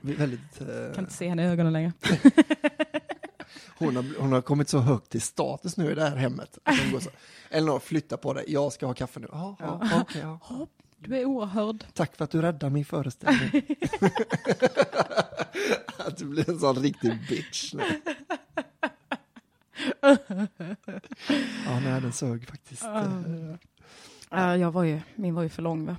Väldigt, 0.02 0.62
eh, 0.62 0.68
Kan 0.96 1.04
inte 1.04 1.14
se 1.14 1.30
henne 1.30 1.44
i 1.44 1.46
ögonen 1.46 1.74
längre. 1.74 1.94
hon, 3.78 3.96
har, 3.96 4.20
hon 4.20 4.32
har 4.32 4.42
kommit 4.42 4.70
så 4.70 4.80
högt 4.80 5.16
i 5.16 5.20
status 5.20 5.78
nu 5.78 5.92
i 5.92 5.96
det 5.96 6.10
här 6.10 6.16
hemmet. 6.16 6.58
Att 6.64 6.80
hon 6.80 6.92
går 6.92 7.00
så, 7.00 7.10
Elinor, 7.50 7.80
flytta 7.80 8.18
på 8.18 8.34
dig, 8.34 8.46
jag 8.48 8.74
ska 8.74 8.86
ha 8.86 8.94
kaffe 8.94 9.20
nu. 9.20 9.28
Ja, 9.32 9.56
ja. 9.60 10.02
okej, 10.02 10.22
ja. 10.22 10.68
Du 11.00 11.18
är 11.18 11.26
oerhörd. 11.26 11.86
Tack 11.94 12.16
för 12.16 12.24
att 12.24 12.32
du 12.32 12.42
räddade 12.42 12.74
min 12.74 12.86
föreställning. 12.86 13.50
att 15.98 16.18
du 16.18 16.26
blir 16.26 16.50
en 16.50 16.60
sån 16.60 16.76
riktig 16.76 17.28
bitch 17.30 17.74
nu. 17.74 17.84
ja, 21.66 21.80
nej, 21.80 22.02
den 22.02 22.14
sög 22.14 22.50
faktiskt. 22.50 22.84
Eh, 22.84 23.12
Ja, 24.30 24.58
jag 24.58 24.72
var 24.72 24.84
ju, 24.84 25.00
min 25.16 25.36
var 25.36 25.44
ju 25.44 25.50
för 25.50 25.62
lång 25.62 25.86
va? 25.86 25.98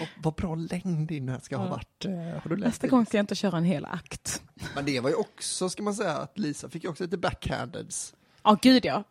Och 0.00 0.08
vad 0.22 0.34
bra 0.34 0.54
längd 0.54 1.08
din 1.08 1.28
här 1.28 1.38
ska 1.40 1.56
ha 1.56 1.68
varit. 1.68 2.04
Eh, 2.04 2.12
Har 2.12 2.48
du 2.48 2.56
läst 2.56 2.66
Nästa 2.68 2.86
det? 2.86 2.90
gång 2.90 3.06
ska 3.06 3.16
jag 3.16 3.22
inte 3.22 3.34
köra 3.34 3.56
en 3.58 3.64
hel 3.64 3.84
akt. 3.84 4.42
Men 4.74 4.84
det 4.84 5.00
var 5.00 5.10
ju 5.10 5.16
också, 5.16 5.68
ska 5.68 5.82
man 5.82 5.94
säga, 5.94 6.12
att 6.16 6.38
Lisa 6.38 6.68
fick 6.68 6.84
ju 6.84 6.90
också 6.90 7.04
lite 7.04 7.16
backhandeds. 7.18 8.14
Ja, 8.44 8.58
gud 8.62 8.84
ja. 8.84 9.04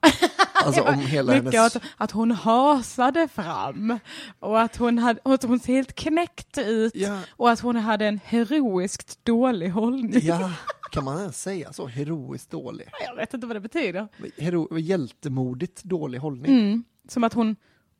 Alltså 0.53 0.81
om 0.87 0.99
hela 0.99 1.33
hennes... 1.33 1.55
att, 1.55 1.83
att 1.97 2.11
hon 2.11 2.31
hasade 2.31 3.27
fram 3.27 3.99
och 4.39 4.61
att 4.61 4.75
hon, 4.77 4.97
hade, 4.97 5.19
att 5.23 5.43
hon 5.43 5.59
ser 5.59 5.73
helt 5.73 5.95
knäckt 5.95 6.57
ut 6.57 6.95
Ja, 6.95 7.19
och 7.29 7.51
att 7.51 7.59
hon 7.59 7.75
hade 7.75 8.05
en 8.05 8.19
heroiskt 8.25 9.19
dålig 9.25 9.69
hållning. 9.69 10.19
ja, 10.25 10.51
kan 10.91 11.03
man 11.03 11.19
ens 11.19 11.41
säga 11.41 11.73
så? 11.73 11.87
Heroiskt 11.87 12.51
dålig? 12.51 12.89
Jag 13.07 13.15
vet 13.15 13.33
inte 13.33 13.47
vad 13.47 13.55
det 13.55 13.59
betyder. 13.59 14.07
Hero, 14.37 14.77
hjältemodigt 14.79 15.83
dålig 15.83 16.19
hållning. 16.19 16.51
Mm. 16.59 16.83
Som 17.09 17.23
att 17.23 17.33
hon, 17.33 17.55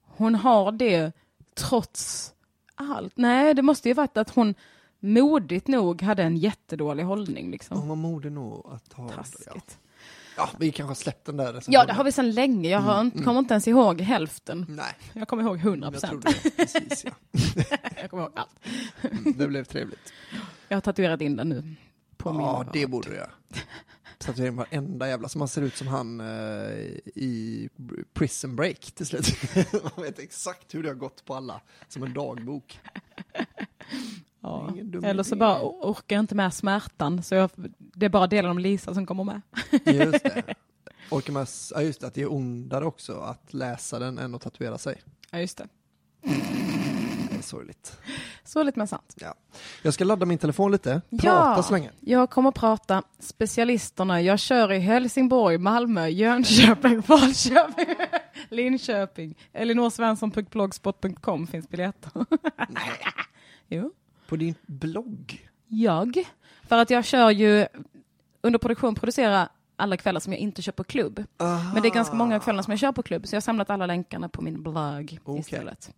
hon 0.06 0.36
har 0.36 0.72
det 0.72 1.12
trots 1.56 2.34
allt. 2.78 3.14
Nej, 3.18 3.54
det 3.54 3.62
måste 3.62 3.88
ju 3.90 3.94
varit 3.94 4.18
att 4.18 4.30
hon 4.30 4.56
modigt 5.00 5.68
nog 5.68 6.02
hade 6.02 6.24
en 6.24 6.38
jättedålig 6.38 7.04
hållning. 7.04 7.52
Liksom. 7.52 7.78
Hon 7.78 7.88
var 7.88 7.96
modig 7.96 8.32
nog 8.32 8.66
att 8.74 8.94
ha... 8.94 9.10
Ja. 9.10 9.16
Taskigt. 9.16 9.78
ja, 10.38 10.50
vi 10.60 10.72
kanske 10.72 10.90
har 10.90 10.96
släppt 10.96 11.26
den 11.26 11.38
där 11.38 11.46
Ja, 11.46 11.52
recensionen. 11.54 11.88
det 11.88 11.94
har 11.94 12.04
vi 12.04 12.12
sedan 12.12 12.32
länge. 12.32 12.70
Jag 12.70 12.80
har 12.80 12.94
Mm, 12.94 13.06
inte, 13.06 13.24
kommer 13.24 13.40
inte 13.40 13.54
ens 13.54 13.68
ihåg 13.68 14.02
hälften. 14.02 14.66
Nej, 14.70 14.94
Jag 15.14 15.28
kommer 15.28 15.44
ihåg 15.44 15.58
100 15.58 15.86
jag 15.94 15.94
procent. 15.94 16.26
Precis, 16.58 17.06
ja. 17.06 17.12
Jag 18.02 18.10
kommer 18.10 18.24
ihåg 18.24 18.32
allt. 18.36 18.60
Mm, 19.02 19.34
Det 19.38 19.48
blev 19.48 19.64
trevligt. 19.64 20.14
Jag 20.68 20.76
har 20.78 20.82
tatuerat 20.82 21.22
in 21.22 21.36
den 21.36 21.50
nu. 21.50 21.64
På 22.18 22.34
min 22.34 22.42
Ja, 22.42 22.48
rad. 22.48 22.70
det 22.74 22.88
borde 22.88 23.10
du 23.10 23.16
göra. 23.16 23.30
Tatuera 24.18 24.48
in 24.48 24.56
varenda 24.56 25.08
jävla, 25.08 25.30
så 25.30 25.38
man 25.40 25.48
ser 25.48 25.62
ut 25.62 25.76
som 25.76 25.88
han 25.88 26.20
eh, 26.20 26.28
i 27.16 27.70
Prison 28.14 28.56
Break 28.56 28.80
till 28.92 29.06
slut. 29.06 29.26
man 29.96 30.04
vet 30.06 30.20
exakt 30.20 30.76
hur 30.76 30.84
det 30.84 30.90
har 30.90 30.96
gått 30.96 31.26
på 31.26 31.36
alla, 31.36 31.62
som 31.88 32.04
en 32.04 32.14
dagbok. 32.14 32.80
Ja. 34.42 34.74
Eller 35.04 35.24
så 35.24 35.36
idé. 35.36 35.40
bara 35.40 35.62
orkar 35.64 36.16
jag 36.16 36.24
inte 36.24 36.36
med 36.36 36.54
smärtan. 36.54 37.24
Så 37.24 37.36
jag, 37.36 37.50
det 37.78 38.06
är 38.06 38.10
bara 38.10 38.28
delen 38.28 38.52
om 38.52 38.60
Lisa 38.60 38.94
som 38.94 39.06
kommer 39.06 39.24
med. 39.24 39.42
Just 39.86 40.24
det. 40.24 40.44
Orkar 41.12 41.42
s- 41.44 41.72
ja 41.76 41.82
just 41.82 42.02
det, 42.02 42.08
att 42.08 42.14
det 42.14 42.22
är 42.22 42.32
ondare 42.34 42.86
också 42.86 43.20
att 43.20 43.54
läsa 43.54 44.00
den 44.00 44.18
än 44.18 44.36
att 44.36 44.42
tatuera 44.42 44.78
sig. 44.78 45.02
Ja, 45.32 45.40
just 45.40 45.58
det. 45.58 45.68
Det 47.30 47.38
är 47.38 47.42
sorgligt. 47.42 47.98
Så 48.48 48.64
lite 48.64 48.80
men 48.80 48.88
sant. 48.88 49.14
Ja. 49.18 49.34
Jag 49.82 49.94
ska 49.94 50.04
ladda 50.04 50.26
min 50.26 50.38
telefon 50.38 50.72
lite, 50.72 51.02
Ja. 51.10 51.18
prata 51.22 51.64
så 51.64 51.74
länge. 51.74 51.92
Jag 52.00 52.30
kommer 52.30 52.50
att 52.50 52.56
prata 52.56 53.04
specialisterna. 53.20 54.22
Jag 54.22 54.40
kör 54.40 54.72
i 54.72 54.80
Helsingborg, 54.80 55.58
Malmö, 55.58 56.08
Jönköping, 56.08 57.04
Falköping, 57.04 57.96
Linköping. 58.50 59.36
Elinorsvensson.blogspot.com 59.54 61.48
finns 61.48 61.70
biljetter. 61.70 62.12
Nej. 62.70 62.92
jo. 63.68 63.92
På 64.28 64.36
din 64.36 64.56
blogg? 64.66 65.50
Jag. 65.68 66.24
För 66.68 66.78
att 66.78 66.90
jag 66.90 67.06
kör 67.06 67.30
ju 67.32 67.68
under 68.42 68.60
produktion 68.60 68.96
producerar 68.96 69.50
alla 69.76 69.98
kvällar 69.98 70.20
som 70.20 70.34
jag 70.34 70.40
inte 70.40 70.62
kör 70.62 70.72
på 70.72 70.84
klubb. 70.84 71.24
Aha. 71.38 71.74
Men 71.74 71.82
det 71.82 71.88
är 71.88 71.94
ganska 71.94 72.16
många 72.16 72.40
kvällar 72.40 72.64
som 72.64 72.72
jag 72.72 72.80
kör 72.80 72.92
på 72.92 73.04
klubb, 73.04 73.28
så 73.28 73.36
jag 73.36 73.38
har 73.38 73.42
samlat 73.42 73.70
alla 73.70 73.86
länkarna 73.86 74.30
på 74.30 74.42
min 74.42 74.64
blogg 74.64 75.20
Okej. 75.24 75.40
istället. 75.40 75.92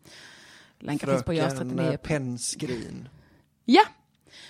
Länkar 0.80 1.08
finns 1.08 1.24
på 1.24 1.32
Fröken 1.34 1.70
Görs39. 1.80 1.92
eh, 1.92 1.98
Pennskrin. 1.98 3.10
Ja! 3.66 3.82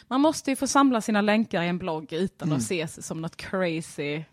Man 0.07 0.21
måste 0.21 0.51
ju 0.51 0.55
få 0.55 0.67
samla 0.67 1.01
sina 1.01 1.21
länkar 1.21 1.63
i 1.63 1.67
en 1.67 1.77
blogg 1.77 2.13
utan 2.13 2.47
Mm. 2.47 2.57
att 2.57 2.63
se 2.63 2.87
sig 2.87 3.03
som 3.03 3.21
något 3.21 3.35
crazy 3.37 4.23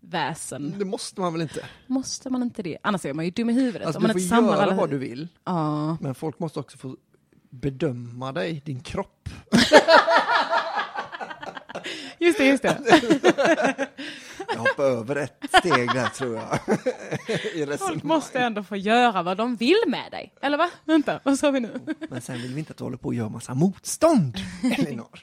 väsen. 0.00 0.74
Det 0.78 0.84
måste 0.84 1.20
man 1.20 1.32
väl 1.32 1.42
inte? 1.42 1.64
Måste 1.86 2.30
man 2.30 2.42
inte 2.42 2.62
det? 2.62 2.78
Annars 2.82 3.04
är 3.04 3.12
man 3.14 3.24
ju 3.24 3.30
dum 3.30 3.50
i 3.50 3.52
huvudet. 3.52 3.86
Alltså, 3.86 3.98
om 3.98 4.02
man 4.02 4.08
du 4.08 4.12
får 4.14 4.20
inte 4.20 4.36
samlar 4.36 4.52
göra 4.52 4.62
alla... 4.62 4.74
vad 4.74 4.90
du 4.90 4.98
vill, 4.98 5.28
Ja. 5.44 5.96
men 6.00 6.14
folk 6.14 6.38
måste 6.38 6.60
också 6.60 6.78
få 6.78 6.96
bedöma 7.50 8.32
dig, 8.32 8.62
din 8.64 8.80
kropp. 8.80 9.28
Just 12.18 12.38
det, 12.38 12.44
just 12.46 12.62
det. 12.62 12.78
Jag 14.48 14.58
hoppar 14.58 14.84
över 14.84 15.16
ett 15.16 15.44
steg 15.58 15.88
där 15.94 16.08
tror 16.08 16.34
jag. 16.36 17.78
Folk 17.78 18.02
måste 18.02 18.38
ändå 18.38 18.62
få 18.62 18.76
göra 18.76 19.22
vad 19.22 19.36
de 19.36 19.56
vill 19.56 19.82
med 19.86 20.10
dig. 20.10 20.34
Eller 20.42 20.58
va? 20.58 20.70
Vänta, 20.84 21.20
vad 21.24 21.38
sa 21.38 21.50
vi 21.50 21.60
nu? 21.60 21.80
Men 22.10 22.20
sen 22.20 22.42
vill 22.42 22.54
vi 22.54 22.58
inte 22.58 22.70
att 22.70 22.76
du 22.76 22.84
håller 22.84 22.96
på 22.96 23.08
och 23.08 23.14
gör 23.14 23.28
massa 23.28 23.54
motstånd, 23.54 24.36
Elinor. 24.78 25.20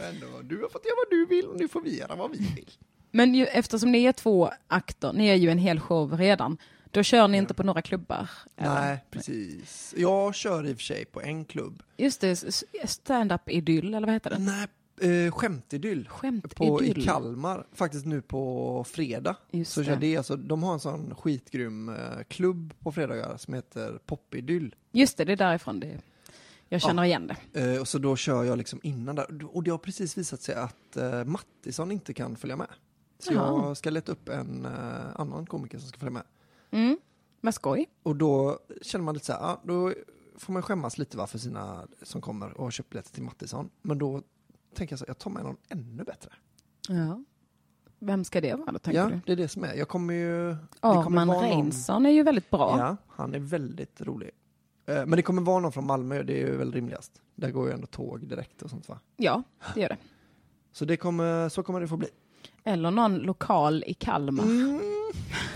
Ändå, 0.00 0.26
du 0.42 0.62
har 0.62 0.68
fått 0.68 0.84
göra 0.84 0.96
vad 0.96 1.10
du 1.18 1.26
vill 1.26 1.46
och 1.46 1.56
nu 1.56 1.68
får 1.68 1.80
vi 1.80 1.98
göra 1.98 2.14
vad 2.14 2.30
vi 2.30 2.38
vill. 2.38 2.70
Men 3.10 3.34
ju, 3.34 3.46
eftersom 3.46 3.92
ni 3.92 4.04
är 4.04 4.12
två 4.12 4.50
akter, 4.68 5.12
ni 5.12 5.28
är 5.28 5.34
ju 5.34 5.50
en 5.50 5.58
hel 5.58 5.80
show 5.80 6.18
redan, 6.18 6.58
då 6.90 7.02
kör 7.02 7.28
ni 7.28 7.38
inte 7.38 7.54
på 7.54 7.62
några 7.62 7.82
klubbar? 7.82 8.30
eller? 8.56 8.74
Nej, 8.74 9.04
precis. 9.10 9.94
Jag 9.96 10.34
kör 10.34 10.66
i 10.66 10.72
och 10.72 10.76
för 10.76 10.84
sig 10.84 11.04
på 11.04 11.20
en 11.22 11.44
klubb. 11.44 11.82
Just 11.96 12.20
det, 12.20 12.64
stand-up 12.84 13.48
idyll, 13.50 13.94
eller 13.94 14.06
vad 14.06 14.14
heter 14.14 14.30
det? 14.30 14.38
Nej, 14.38 14.66
Eh, 15.00 15.32
skämtidyll. 15.32 16.08
Skämt 16.08 16.54
På, 16.54 16.82
I. 16.82 16.94
Kalmar, 17.04 17.66
faktiskt 17.72 18.06
nu 18.06 18.22
på 18.22 18.84
fredag. 18.88 19.36
Just 19.50 19.72
så 19.72 19.80
det. 19.80 19.86
kör 19.86 19.96
det, 19.96 20.16
alltså, 20.16 20.36
de 20.36 20.62
har 20.62 20.72
en 20.72 20.80
sån 20.80 21.14
skitgrym 21.14 21.88
eh, 21.88 21.94
klubb 22.28 22.74
på 22.78 22.92
fredagar 22.92 23.36
som 23.36 23.54
heter 23.54 23.98
Popidyll. 24.06 24.74
Just 24.92 25.16
det, 25.16 25.24
det 25.24 25.32
är 25.32 25.36
därifrån 25.36 25.80
det 25.80 26.00
jag 26.68 26.80
känner 26.80 27.04
igen 27.04 27.32
det. 27.52 27.74
Eh, 27.74 27.80
och 27.80 27.88
så 27.88 27.98
då 27.98 28.16
kör 28.16 28.44
jag 28.44 28.58
liksom 28.58 28.80
innan 28.82 29.14
där. 29.14 29.56
Och 29.56 29.62
det 29.62 29.70
har 29.70 29.78
precis 29.78 30.18
visat 30.18 30.40
sig 30.42 30.54
att 30.54 30.96
eh, 30.96 31.24
Mattisson 31.24 31.92
inte 31.92 32.14
kan 32.14 32.36
följa 32.36 32.56
med. 32.56 32.68
Så 33.18 33.32
Jaha. 33.32 33.66
jag 33.66 33.76
ska 33.76 33.90
leta 33.90 34.12
upp 34.12 34.28
en 34.28 34.64
eh, 34.64 35.20
annan 35.20 35.46
komiker 35.46 35.78
som 35.78 35.88
ska 35.88 35.98
följa 35.98 36.12
med. 36.12 36.22
Mm. 36.70 36.98
Med 37.40 37.54
skoj. 37.54 37.86
Och 38.02 38.16
då 38.16 38.58
känner 38.82 39.04
man 39.04 39.14
lite 39.14 39.26
så 39.26 39.32
här, 39.32 39.40
ja, 39.40 39.60
då 39.64 39.92
får 40.36 40.52
man 40.52 40.62
skämmas 40.62 40.98
lite 40.98 41.16
va, 41.16 41.26
för 41.26 41.38
sina 41.38 41.86
som 42.02 42.20
kommer 42.20 42.52
och 42.56 42.64
har 42.64 42.70
köpt 42.70 42.90
biljetter 42.90 43.14
till 43.14 43.22
Mattisson. 43.22 43.70
Men 43.82 43.98
då 43.98 44.22
tänker 44.76 44.92
jag 44.92 44.98
så 44.98 45.04
jag 45.08 45.18
tar 45.18 45.30
med 45.30 45.42
någon 45.42 45.56
ännu 45.68 46.04
bättre. 46.04 46.30
Ja. 46.88 47.24
Vem 47.98 48.24
ska 48.24 48.40
det 48.40 48.54
vara 48.54 48.72
då, 48.72 48.78
tänker 48.78 49.00
ja, 49.00 49.08
du? 49.08 49.20
det 49.26 49.32
är 49.32 49.36
det 49.36 49.48
som 49.48 49.64
är. 49.64 49.74
Jag 49.74 49.88
kommer 49.88 50.14
ju... 50.14 50.56
Arman 50.80 51.30
Reinsson 51.30 52.06
är 52.06 52.10
ju 52.10 52.22
väldigt 52.22 52.50
bra. 52.50 52.76
Ja, 52.78 52.96
han 53.08 53.34
är 53.34 53.38
väldigt 53.38 54.00
rolig. 54.00 54.30
Eh, 54.86 54.94
Men 54.94 55.10
det 55.10 55.22
kommer 55.22 55.42
vara 55.42 55.60
någon 55.60 55.72
från 55.72 55.86
Malmö, 55.86 56.22
det 56.22 56.32
är 56.32 56.46
ju 56.46 56.56
väl 56.56 56.72
rimligast. 56.72 57.12
Där 57.34 57.50
går 57.50 57.66
ju 57.68 57.74
ändå 57.74 57.86
tåg 57.86 58.28
direkt 58.28 58.62
och 58.62 58.70
sånt 58.70 58.88
va. 58.88 58.98
Ja, 59.16 59.42
det 59.74 59.80
gör 59.80 59.88
det. 59.88 59.96
Så 60.72 60.84
det 60.84 60.96
kommer, 60.96 61.48
så 61.48 61.62
kommer 61.62 61.80
det 61.80 61.88
få 61.88 61.96
bli. 61.96 62.08
Eller 62.64 62.90
någon 62.90 63.18
lokal 63.18 63.84
i 63.86 63.94
Kalmar. 63.94 64.44
Mm, 64.44 64.80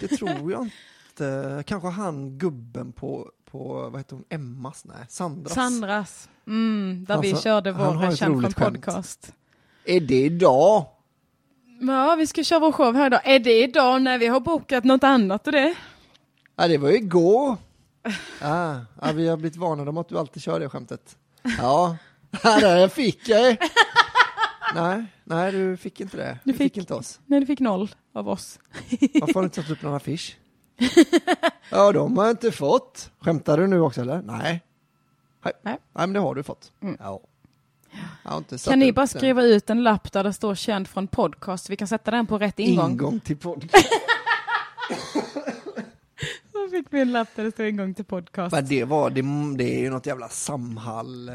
det 0.01 0.09
tror 0.09 0.53
jag 0.53 0.63
inte. 0.65 1.63
Kanske 1.67 1.89
han 1.89 2.39
gubben 2.39 2.93
på, 2.93 3.33
på 3.45 3.89
vad 3.91 4.01
heter 4.01 4.17
hon, 4.17 4.25
Emmas? 4.29 4.85
Nej, 4.85 5.07
Sandras. 5.09 5.55
Sandras. 5.55 6.29
Mm, 6.51 7.05
där 7.09 7.21
vi 7.23 7.29
Alltså, 7.31 7.43
körde 7.43 7.73
han 7.73 7.97
har 7.97 8.07
vår 8.07 8.17
Känd 8.17 8.41
från 8.41 8.53
skämt. 8.53 8.75
podcast. 8.75 9.33
Är 9.85 10.01
det 10.01 10.23
idag? 10.25 10.87
Ja, 11.81 12.15
vi 12.19 12.27
ska 12.27 12.45
köra 12.45 12.59
vår 12.61 12.73
show 12.73 12.95
här 12.95 13.07
idag. 13.07 13.21
Är 13.25 13.39
det 13.39 13.63
idag 13.63 14.03
när 14.03 14.19
vi 14.19 14.27
har 14.27 14.41
bokat 14.41 14.85
något 14.85 15.05
annat 15.05 15.47
och 15.47 15.53
det? 15.53 15.75
Ja, 16.57 16.69
det 16.69 16.79
var 16.79 16.89
ju 16.91 16.97
igår. 16.97 17.57
Ah, 18.43 18.75
ja, 19.03 19.13
vi 19.15 19.29
har 19.29 19.37
blivit 19.37 19.57
varnade 19.57 19.91
om 19.91 19.99
att 19.99 20.09
du 20.09 20.19
alltid 20.19 20.43
kör 20.43 20.61
det 20.61 20.69
skämtet. 20.69 21.17
Ja, 21.59 21.97
ja 22.43 22.61
där 22.61 22.89
fick 22.89 23.29
jag. 23.29 23.57
Nej, 24.75 25.05
nej, 25.25 25.53
du 25.53 25.77
fick 25.77 26.01
inte 26.01 26.17
det. 26.17 26.39
Du 26.45 26.53
Du 26.53 26.59
fick, 26.59 26.73
fick- 26.73 26.77
inte 26.81 26.95
oss. 26.95 27.21
Nej, 27.27 27.41
du 27.41 27.47
fick 27.47 27.61
noll 27.61 27.91
av 28.15 28.29
oss. 28.29 28.59
Varför 29.21 29.35
har 29.35 29.41
du 29.43 29.45
inte 29.47 29.63
satt 29.63 29.71
upp 29.71 29.83
någon 29.83 29.95
affisch? 29.95 30.37
Ja, 31.71 31.93
de 31.93 32.17
har 32.17 32.25
jag 32.25 32.33
inte 32.33 32.53
fått. 32.53 33.11
Skämtar 33.21 33.59
du 33.59 33.67
nu 33.67 33.81
också 33.81 34.01
eller? 34.01 34.23
Nej. 34.23 34.63
Nej, 35.43 35.53
Nej. 35.63 35.79
Men 35.93 36.13
det 36.13 36.21
har 36.21 36.35
du 36.35 36.43
fått. 36.43 36.73
Mm. 36.83 36.97
Ja. 37.01 37.21
Kan 38.65 38.79
ni 38.79 38.93
bara 38.93 39.01
den. 39.01 39.09
skriva 39.09 39.43
ut 39.43 39.71
en 39.71 39.83
lapp 39.83 40.13
där 40.13 40.25
det 40.25 40.33
står 40.33 40.55
känd 40.55 40.89
från 40.89 41.07
podcast? 41.09 41.71
Vi 41.71 41.77
kan 41.77 41.89
sätta 41.89 42.11
den 42.11 42.27
på 42.27 42.39
rätt 42.39 42.59
ingång. 42.59 42.91
ingång 42.91 43.21
till 43.21 43.37
podd? 43.37 43.69
Då 46.53 46.69
fick 46.71 46.87
vi 46.91 47.01
en 47.01 47.13
lapp 47.13 47.29
där 47.37 47.45
det 47.45 47.51
står 47.53 47.67
ingång 47.67 47.95
till 47.95 48.05
podcast. 48.05 48.53
Men 48.55 48.67
det 48.67 48.85
var, 48.85 49.11
det, 49.11 49.23
det 49.57 49.77
är 49.77 49.81
ju 49.81 49.91
något 49.91 50.07
jävla 50.07 50.29
Samhall. 50.29 51.29
eh. 51.29 51.35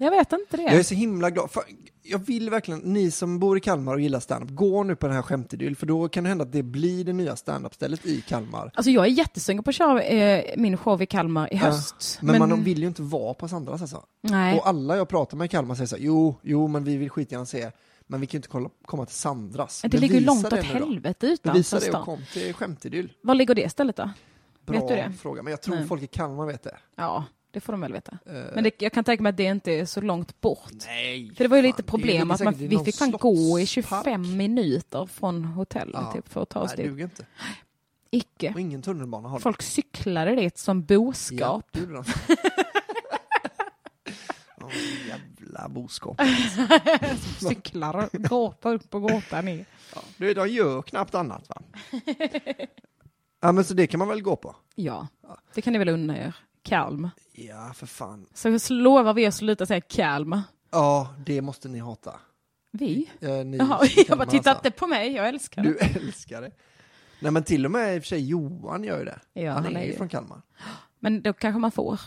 Jag 0.00 0.10
vet 0.10 0.32
inte 0.32 0.56
det. 0.56 0.62
Jag 0.62 0.74
är 0.74 0.82
så 0.82 0.94
himla 0.94 1.30
glad. 1.30 1.50
För 1.50 1.62
jag 2.02 2.18
vill 2.18 2.50
verkligen, 2.50 2.80
ni 2.80 3.10
som 3.10 3.38
bor 3.38 3.56
i 3.58 3.60
Kalmar 3.60 3.94
och 3.94 4.00
gillar 4.00 4.20
standup, 4.20 4.50
gå 4.56 4.82
nu 4.82 4.96
på 4.96 5.06
den 5.06 5.16
här 5.16 5.22
skämtidyll, 5.22 5.76
för 5.76 5.86
då 5.86 6.08
kan 6.08 6.24
det 6.24 6.28
hända 6.28 6.44
att 6.44 6.52
det 6.52 6.62
blir 6.62 7.04
det 7.04 7.12
nya 7.12 7.36
standup-stället 7.36 8.06
i 8.06 8.20
Kalmar. 8.20 8.70
Alltså 8.74 8.90
jag 8.90 9.04
är 9.04 9.10
jättesugen 9.10 9.62
på 9.62 9.70
att 9.70 9.74
köra 9.74 10.02
eh, 10.02 10.44
min 10.56 10.76
show 10.76 11.02
i 11.02 11.06
Kalmar 11.06 11.52
i 11.52 11.56
höst. 11.56 12.18
Men, 12.22 12.38
man 12.38 12.64
vill 12.64 12.78
ju 12.78 12.86
inte 12.86 13.02
vara 13.02 13.34
på 13.34 13.48
Sandras 13.48 13.80
alltså. 13.80 14.04
Nej. 14.20 14.58
Och 14.58 14.68
alla 14.68 14.96
jag 14.96 15.08
pratar 15.08 15.36
med 15.36 15.44
i 15.44 15.48
Kalmar 15.48 15.74
säger 15.74 15.86
så 15.86 15.96
här, 15.96 16.02
jo, 16.02 16.34
jo, 16.42 16.68
men 16.68 16.84
vi 16.84 16.96
vill 16.96 17.10
skitgärna 17.10 17.46
se, 17.46 17.70
men 18.06 18.20
vi 18.20 18.26
kan 18.26 18.32
ju 18.32 18.38
inte 18.38 18.48
kolla, 18.48 18.68
komma 18.84 19.06
till 19.06 19.16
Sandras. 19.16 19.82
det 19.82 19.98
ligger 19.98 20.14
ju 20.20 20.26
Bevisa 20.26 20.32
långt 20.32 20.46
åt 20.46 20.52
nu 20.52 20.58
då. 20.58 20.62
helvete 20.86 21.36
Bevisa 21.42 21.76
utanför 21.76 21.80
det 21.80 21.96
och 21.98 22.04
stan. 22.04 22.04
kom 22.04 22.24
till 22.32 22.54
skämtidyll. 22.54 23.12
Var 23.22 23.34
ligger 23.34 23.54
det 23.54 23.68
stället 23.68 23.96
då? 23.96 24.10
Bra 24.66 24.78
Vet 24.80 24.88
du 24.88 24.94
det? 24.94 25.12
fråga, 25.20 25.42
men 25.42 25.50
jag 25.50 25.62
tror 25.62 25.74
Nej. 25.74 25.86
folk 25.86 26.02
i 26.02 26.06
Kalmar 26.06 26.46
vet 26.46 26.62
det. 26.62 26.76
Ja, 26.96 27.24
det 27.50 27.60
får 27.60 27.72
de 27.72 27.80
väl 27.80 27.92
veta. 27.92 28.18
Eh, 28.26 28.32
Men 28.54 28.64
det, 28.64 28.82
jag 28.82 28.92
kan 28.92 29.04
tänka 29.04 29.22
mig 29.22 29.30
att 29.30 29.36
det 29.36 29.42
inte 29.44 29.72
är 29.72 29.84
så 29.84 30.00
långt 30.00 30.40
bort. 30.40 30.72
Nej, 30.86 31.34
För 31.34 31.44
det 31.44 31.48
var 31.48 31.56
ju 31.56 31.62
fan, 31.62 31.66
lite 31.68 31.82
det 31.82 31.86
problem 31.86 32.30
att 32.30 32.40
man, 32.44 32.54
vi 32.54 32.78
fick 32.78 32.96
fan 32.96 33.10
gå 33.10 33.60
i 33.60 33.66
slottspark. 33.66 34.04
25 34.04 34.36
minuter 34.36 35.06
från 35.06 35.44
hotellet 35.44 35.94
Ja. 35.94 36.12
typ, 36.12 36.28
för 36.28 36.42
att 36.42 36.48
ta 36.48 36.60
oss 36.60 36.74
Nej, 36.76 36.86
det 36.88 36.92
dit. 36.94 37.02
inte. 37.04 37.26
Icke. 38.10 38.52
Och 38.54 38.60
ingen 38.60 38.82
tunnelbana 38.82 39.28
har 39.28 39.38
det. 39.38 39.42
Folk 39.42 39.62
cyklade 39.62 40.34
dit 40.34 40.58
som 40.58 40.82
boskap. 40.84 41.66
Ja, 41.72 41.80
det. 41.80 42.04
Åh, 44.62 44.70
jävla 45.08 45.68
boskap. 45.68 46.20
Cyklar 47.48 48.08
gråter 48.12 48.74
upp 48.74 48.94
och 48.94 49.08
gråter 49.08 49.42
ner. 49.42 49.64
Ja, 49.94 50.00
du, 50.16 50.34
de 50.34 50.48
gör 50.48 50.82
knappt 50.82 51.14
annat 51.14 51.48
va? 51.48 51.62
Ja 53.40 53.52
men 53.52 53.64
så 53.64 53.74
det 53.74 53.86
kan 53.86 53.98
man 53.98 54.08
väl 54.08 54.22
gå 54.22 54.36
på? 54.36 54.56
Ja, 54.74 55.06
det 55.54 55.62
kan 55.62 55.72
ni 55.72 55.78
väl 55.78 55.88
unna 55.88 56.18
er. 56.18 56.34
Kalm. 56.68 57.10
Ja 57.32 57.72
för 57.74 57.86
fan. 57.86 58.26
Så 58.34 58.58
lovar 58.74 59.14
vi 59.14 59.26
att 59.26 59.34
sluta 59.34 59.66
säga 59.66 59.80
Kalm. 59.80 60.40
Ja 60.70 61.14
det 61.26 61.42
måste 61.42 61.68
ni 61.68 61.78
hata. 61.78 62.12
Vi? 62.70 63.10
Eh, 63.20 63.30
ni 63.30 63.56
Jaha, 63.56 63.80
jag 64.08 64.18
bara, 64.18 64.30
titta 64.30 64.50
inte 64.50 64.70
på 64.70 64.86
mig, 64.86 65.12
jag 65.12 65.28
älskar 65.28 65.62
det. 65.62 65.68
Du 65.68 65.78
älskar 65.78 66.42
det. 66.42 66.50
Nej 67.20 67.32
men 67.32 67.42
till 67.42 67.64
och 67.64 67.70
med 67.70 67.96
i 67.96 67.98
och 67.98 68.02
för 68.02 68.08
sig 68.08 68.28
Johan 68.28 68.84
gör 68.84 68.98
ju 68.98 69.04
det. 69.04 69.20
Ja, 69.32 69.52
han 69.52 69.64
han 69.64 69.76
är 69.76 69.84
ju 69.84 69.96
från 69.96 70.08
Kalmar. 70.08 70.42
Men 70.98 71.22
då 71.22 71.32
kanske 71.32 71.58
man 71.58 71.70
får. 71.70 72.00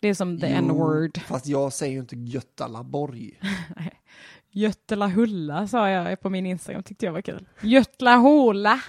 Det 0.00 0.08
är 0.08 0.14
som 0.14 0.40
the 0.40 0.46
n-word. 0.46 1.18
Fast 1.18 1.46
jag 1.46 1.72
säger 1.72 1.92
ju 1.92 1.98
inte 1.98 2.16
Götalaborg. 2.16 3.40
Göttelahulla 4.50 5.68
sa 5.68 5.90
jag 5.90 6.20
på 6.20 6.30
min 6.30 6.46
Instagram, 6.46 6.82
tyckte 6.82 7.06
jag 7.06 7.12
var 7.12 7.20
kul. 7.20 7.48
Göttlahola. 7.60 8.80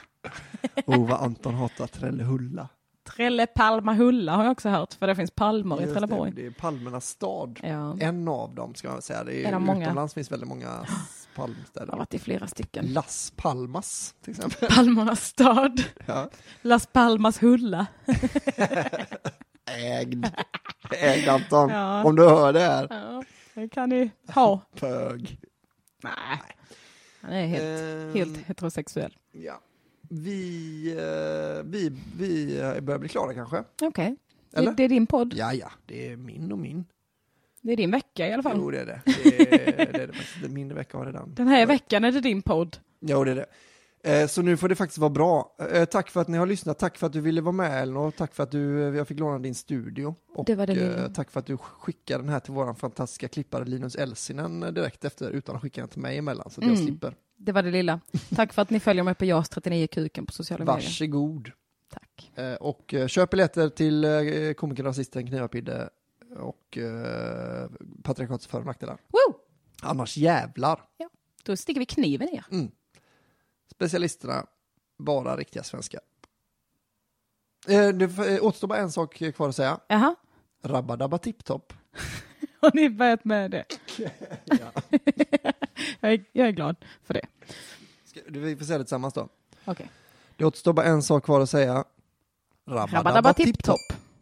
Oh 0.86 1.10
vad 1.10 1.22
Anton 1.22 1.54
hatar 1.56 1.88
Trellehulla. 1.88 2.70
Trellepalmahulla 3.18 4.36
har 4.36 4.44
jag 4.44 4.52
också 4.52 4.70
hört, 4.70 4.94
för 4.94 5.08
det 5.08 5.16
finns 5.16 5.32
palmer 5.32 5.84
i 5.84 5.88
Trelleborg. 5.88 6.32
Det, 6.32 6.42
det 6.42 6.48
är 6.48 6.52
palmernas 6.52 7.08
stad. 7.08 7.60
Ja, 7.64 7.98
En 8.00 8.28
av 8.28 8.56
dem 8.56 8.76
ska 8.76 8.92
man 8.92 9.02
säga. 9.02 9.24
Det 9.24 9.44
är, 9.44 9.48
Är 9.48 9.52
de 9.52 9.64
många? 9.64 9.84
Utomlands 9.86 10.14
finns 10.14 10.32
väldigt 10.32 10.50
många 10.50 10.66
jag 10.66 10.72
har 10.72 10.88
palmstäder. 11.36 11.94
varit 11.98 12.14
i 12.14 12.20
flera 12.20 12.48
stycken. 12.48 12.86
Las 12.94 13.34
Palmas 13.36 14.16
till 14.22 14.32
exempel. 14.32 14.70
Palmernas 14.76 15.26
stad. 15.26 15.84
Ja. 16.06 16.30
Las 16.62 16.86
Palmas 16.88 17.44
hulla. 17.44 17.86
Ägd. 20.00 20.26
Ägd 20.92 21.28
Anton. 21.30 21.70
Ja. 21.70 22.04
Om 22.04 22.16
du 22.16 22.24
hör 22.24 22.54
det 22.54 22.60
här. 22.60 22.88
Ja, 22.90 23.24
det 23.54 23.70
kan 23.70 23.90
ni 23.90 24.12
ha. 24.34 24.60
Pög. 24.80 25.40
Nej. 26.04 26.42
Han 27.22 27.32
är 27.34 27.48
helt, 27.48 27.64
Ehm, 27.82 28.14
helt 28.14 28.48
heterosexuell. 28.48 29.18
Ja. 29.32 29.60
Vi, 30.10 30.92
eh, 30.98 31.64
vi, 31.66 31.92
vi 32.18 32.62
börjar 32.82 33.00
bli 33.00 33.10
klara 33.10 33.34
kanske. 33.34 33.64
Okej. 33.82 34.16
Det, 34.52 34.58
Eller? 34.58 34.72
det 34.72 34.84
är 34.84 34.90
din 34.90 35.08
podd. 35.08 35.34
Ja, 35.34 35.54
ja, 35.54 35.72
det 35.86 36.08
är 36.12 36.18
min 36.18 36.52
och 36.52 36.58
min. 36.58 36.86
Det 37.62 37.72
är 37.72 37.78
din 37.78 37.92
vecka 37.92 38.28
i 38.28 38.34
alla 38.34 38.44
fall. 38.44 38.58
Jo, 38.58 38.72
det 38.72 38.80
är 38.80 38.86
det. 38.86 39.02
Det 39.06 39.82
är 39.82 39.94
det. 39.94 40.04
Är 40.04 40.12
det. 40.42 40.50
Min 40.50 40.76
vecka 40.76 40.98
har 40.98 41.06
redan. 41.06 41.34
Den 41.34 41.48
här 41.48 41.66
veckan 41.66 42.04
är 42.04 42.12
det 42.12 42.22
din 42.22 42.42
podd. 42.42 42.78
Jo, 43.00 43.24
det 43.24 43.32
är 43.32 43.36
det. 43.36 43.46
Eh, 44.04 44.28
Så 44.28 44.42
nu 44.42 44.58
får 44.58 44.70
det 44.70 44.76
faktiskt 44.76 44.98
vara 44.98 45.10
bra. 45.10 45.56
Eh, 45.72 45.86
Tack 45.86 46.10
för 46.10 46.22
att 46.22 46.28
ni 46.28 46.38
har 46.38 46.46
lyssnat, 46.46 46.80
tack 46.80 46.98
för 46.98 47.08
att 47.08 47.14
du 47.14 47.22
ville 47.22 47.42
vara 47.42 47.52
med 47.52 47.82
Elinor, 47.84 48.12
tack 48.12 48.34
för 48.36 48.44
att 48.44 48.52
du, 48.52 48.88
eh, 48.90 48.96
jag 48.96 49.08
fick 49.08 49.20
låna 49.20 49.40
din 49.40 49.56
studio. 49.56 50.16
Och 50.36 50.46
Det 50.46 50.56
var 50.56 50.68
det 50.68 51.10
tack 51.16 51.32
för 51.32 51.40
att 51.40 51.46
du 51.46 51.58
skickade 51.58 52.24
den 52.24 52.30
här 52.30 52.40
till 52.40 52.54
våran 52.54 52.76
fantastiska 52.76 53.28
klippare 53.28 53.66
Linus 53.66 53.96
Elsinen 53.96 54.60
direkt 54.60 55.06
efter 55.06 55.30
utan 55.30 55.56
att 55.56 55.62
skicka 55.62 55.82
den 55.82 55.90
till 55.90 56.02
mig 56.02 56.18
emellan 56.18 56.50
så 56.50 56.62
att 56.62 56.66
jag 56.68 56.74
Mm. 56.76 56.88
slipper. 56.88 57.16
Det 57.38 57.52
var 57.52 57.64
det 57.64 57.72
lilla. 57.72 58.00
Tack 58.36 58.54
för 58.54 58.62
att 58.62 58.70
ni 58.70 58.80
följer 58.80 59.04
mig 59.04 59.16
på 59.16 59.26
JAS 59.26 59.50
39 59.50 59.88
kuken 59.88 60.26
på 60.26 60.34
sociala 60.34 60.66
medier. 60.66 60.76
Varsågod. 60.76 61.52
Tack. 61.94 62.32
Och 62.60 62.94
köp 63.08 63.30
biljetter 63.30 63.70
till 63.70 64.06
komikern, 64.58 64.86
rasisten, 64.86 65.28
Knivapidde 65.28 65.90
och 66.40 66.78
Patriarkatets 68.04 68.48
för 68.48 68.60
och 68.60 68.66
nackdelar. 68.66 68.98
Annars 69.82 70.18
jävlar. 70.18 70.82
Då 71.44 71.56
sticker 71.58 71.80
vi 71.80 71.86
kniven 71.86 72.28
ner. 72.32 72.46
Mm. 72.52 72.72
Specialisterna, 73.78 74.46
bara 75.00 75.38
riktiga 75.38 75.64
svenskar. 75.64 76.02
Eh, 77.68 77.88
Det 77.90 78.06
eh, 78.36 78.44
återstår 78.46 78.68
bara 78.68 78.80
en 78.80 78.92
sak 78.92 79.24
kvar 79.36 79.50
att 79.50 79.56
säga. 79.56 79.80
Jaha, 79.88 80.16
Rabba-dabba 80.64 81.18
tipptopp. 81.18 81.74
har 82.62 82.72
ni 82.74 82.90
börjat 82.90 83.26
med 83.26 83.52
det? 83.52 83.66
jag, 86.00 86.12
är, 86.14 86.26
jag 86.32 86.48
är 86.48 86.52
glad 86.52 86.76
för 87.04 87.14
det. 87.14 87.26
Ska- 88.06 88.20
du, 88.28 88.40
Vi 88.40 88.56
får 88.56 88.66
säga 88.66 88.78
det 88.78 88.84
tillsammans 88.84 89.14
då. 89.14 89.30
Okej. 89.66 89.90
Det 90.36 90.46
återstår 90.46 90.74
bara 90.74 90.86
en 90.86 91.04
sak 91.04 91.26
kvar 91.26 91.42
att 91.42 91.50
säga. 91.50 91.84
Rabba-dabba 92.66 93.34
tipptopp. 93.34 93.94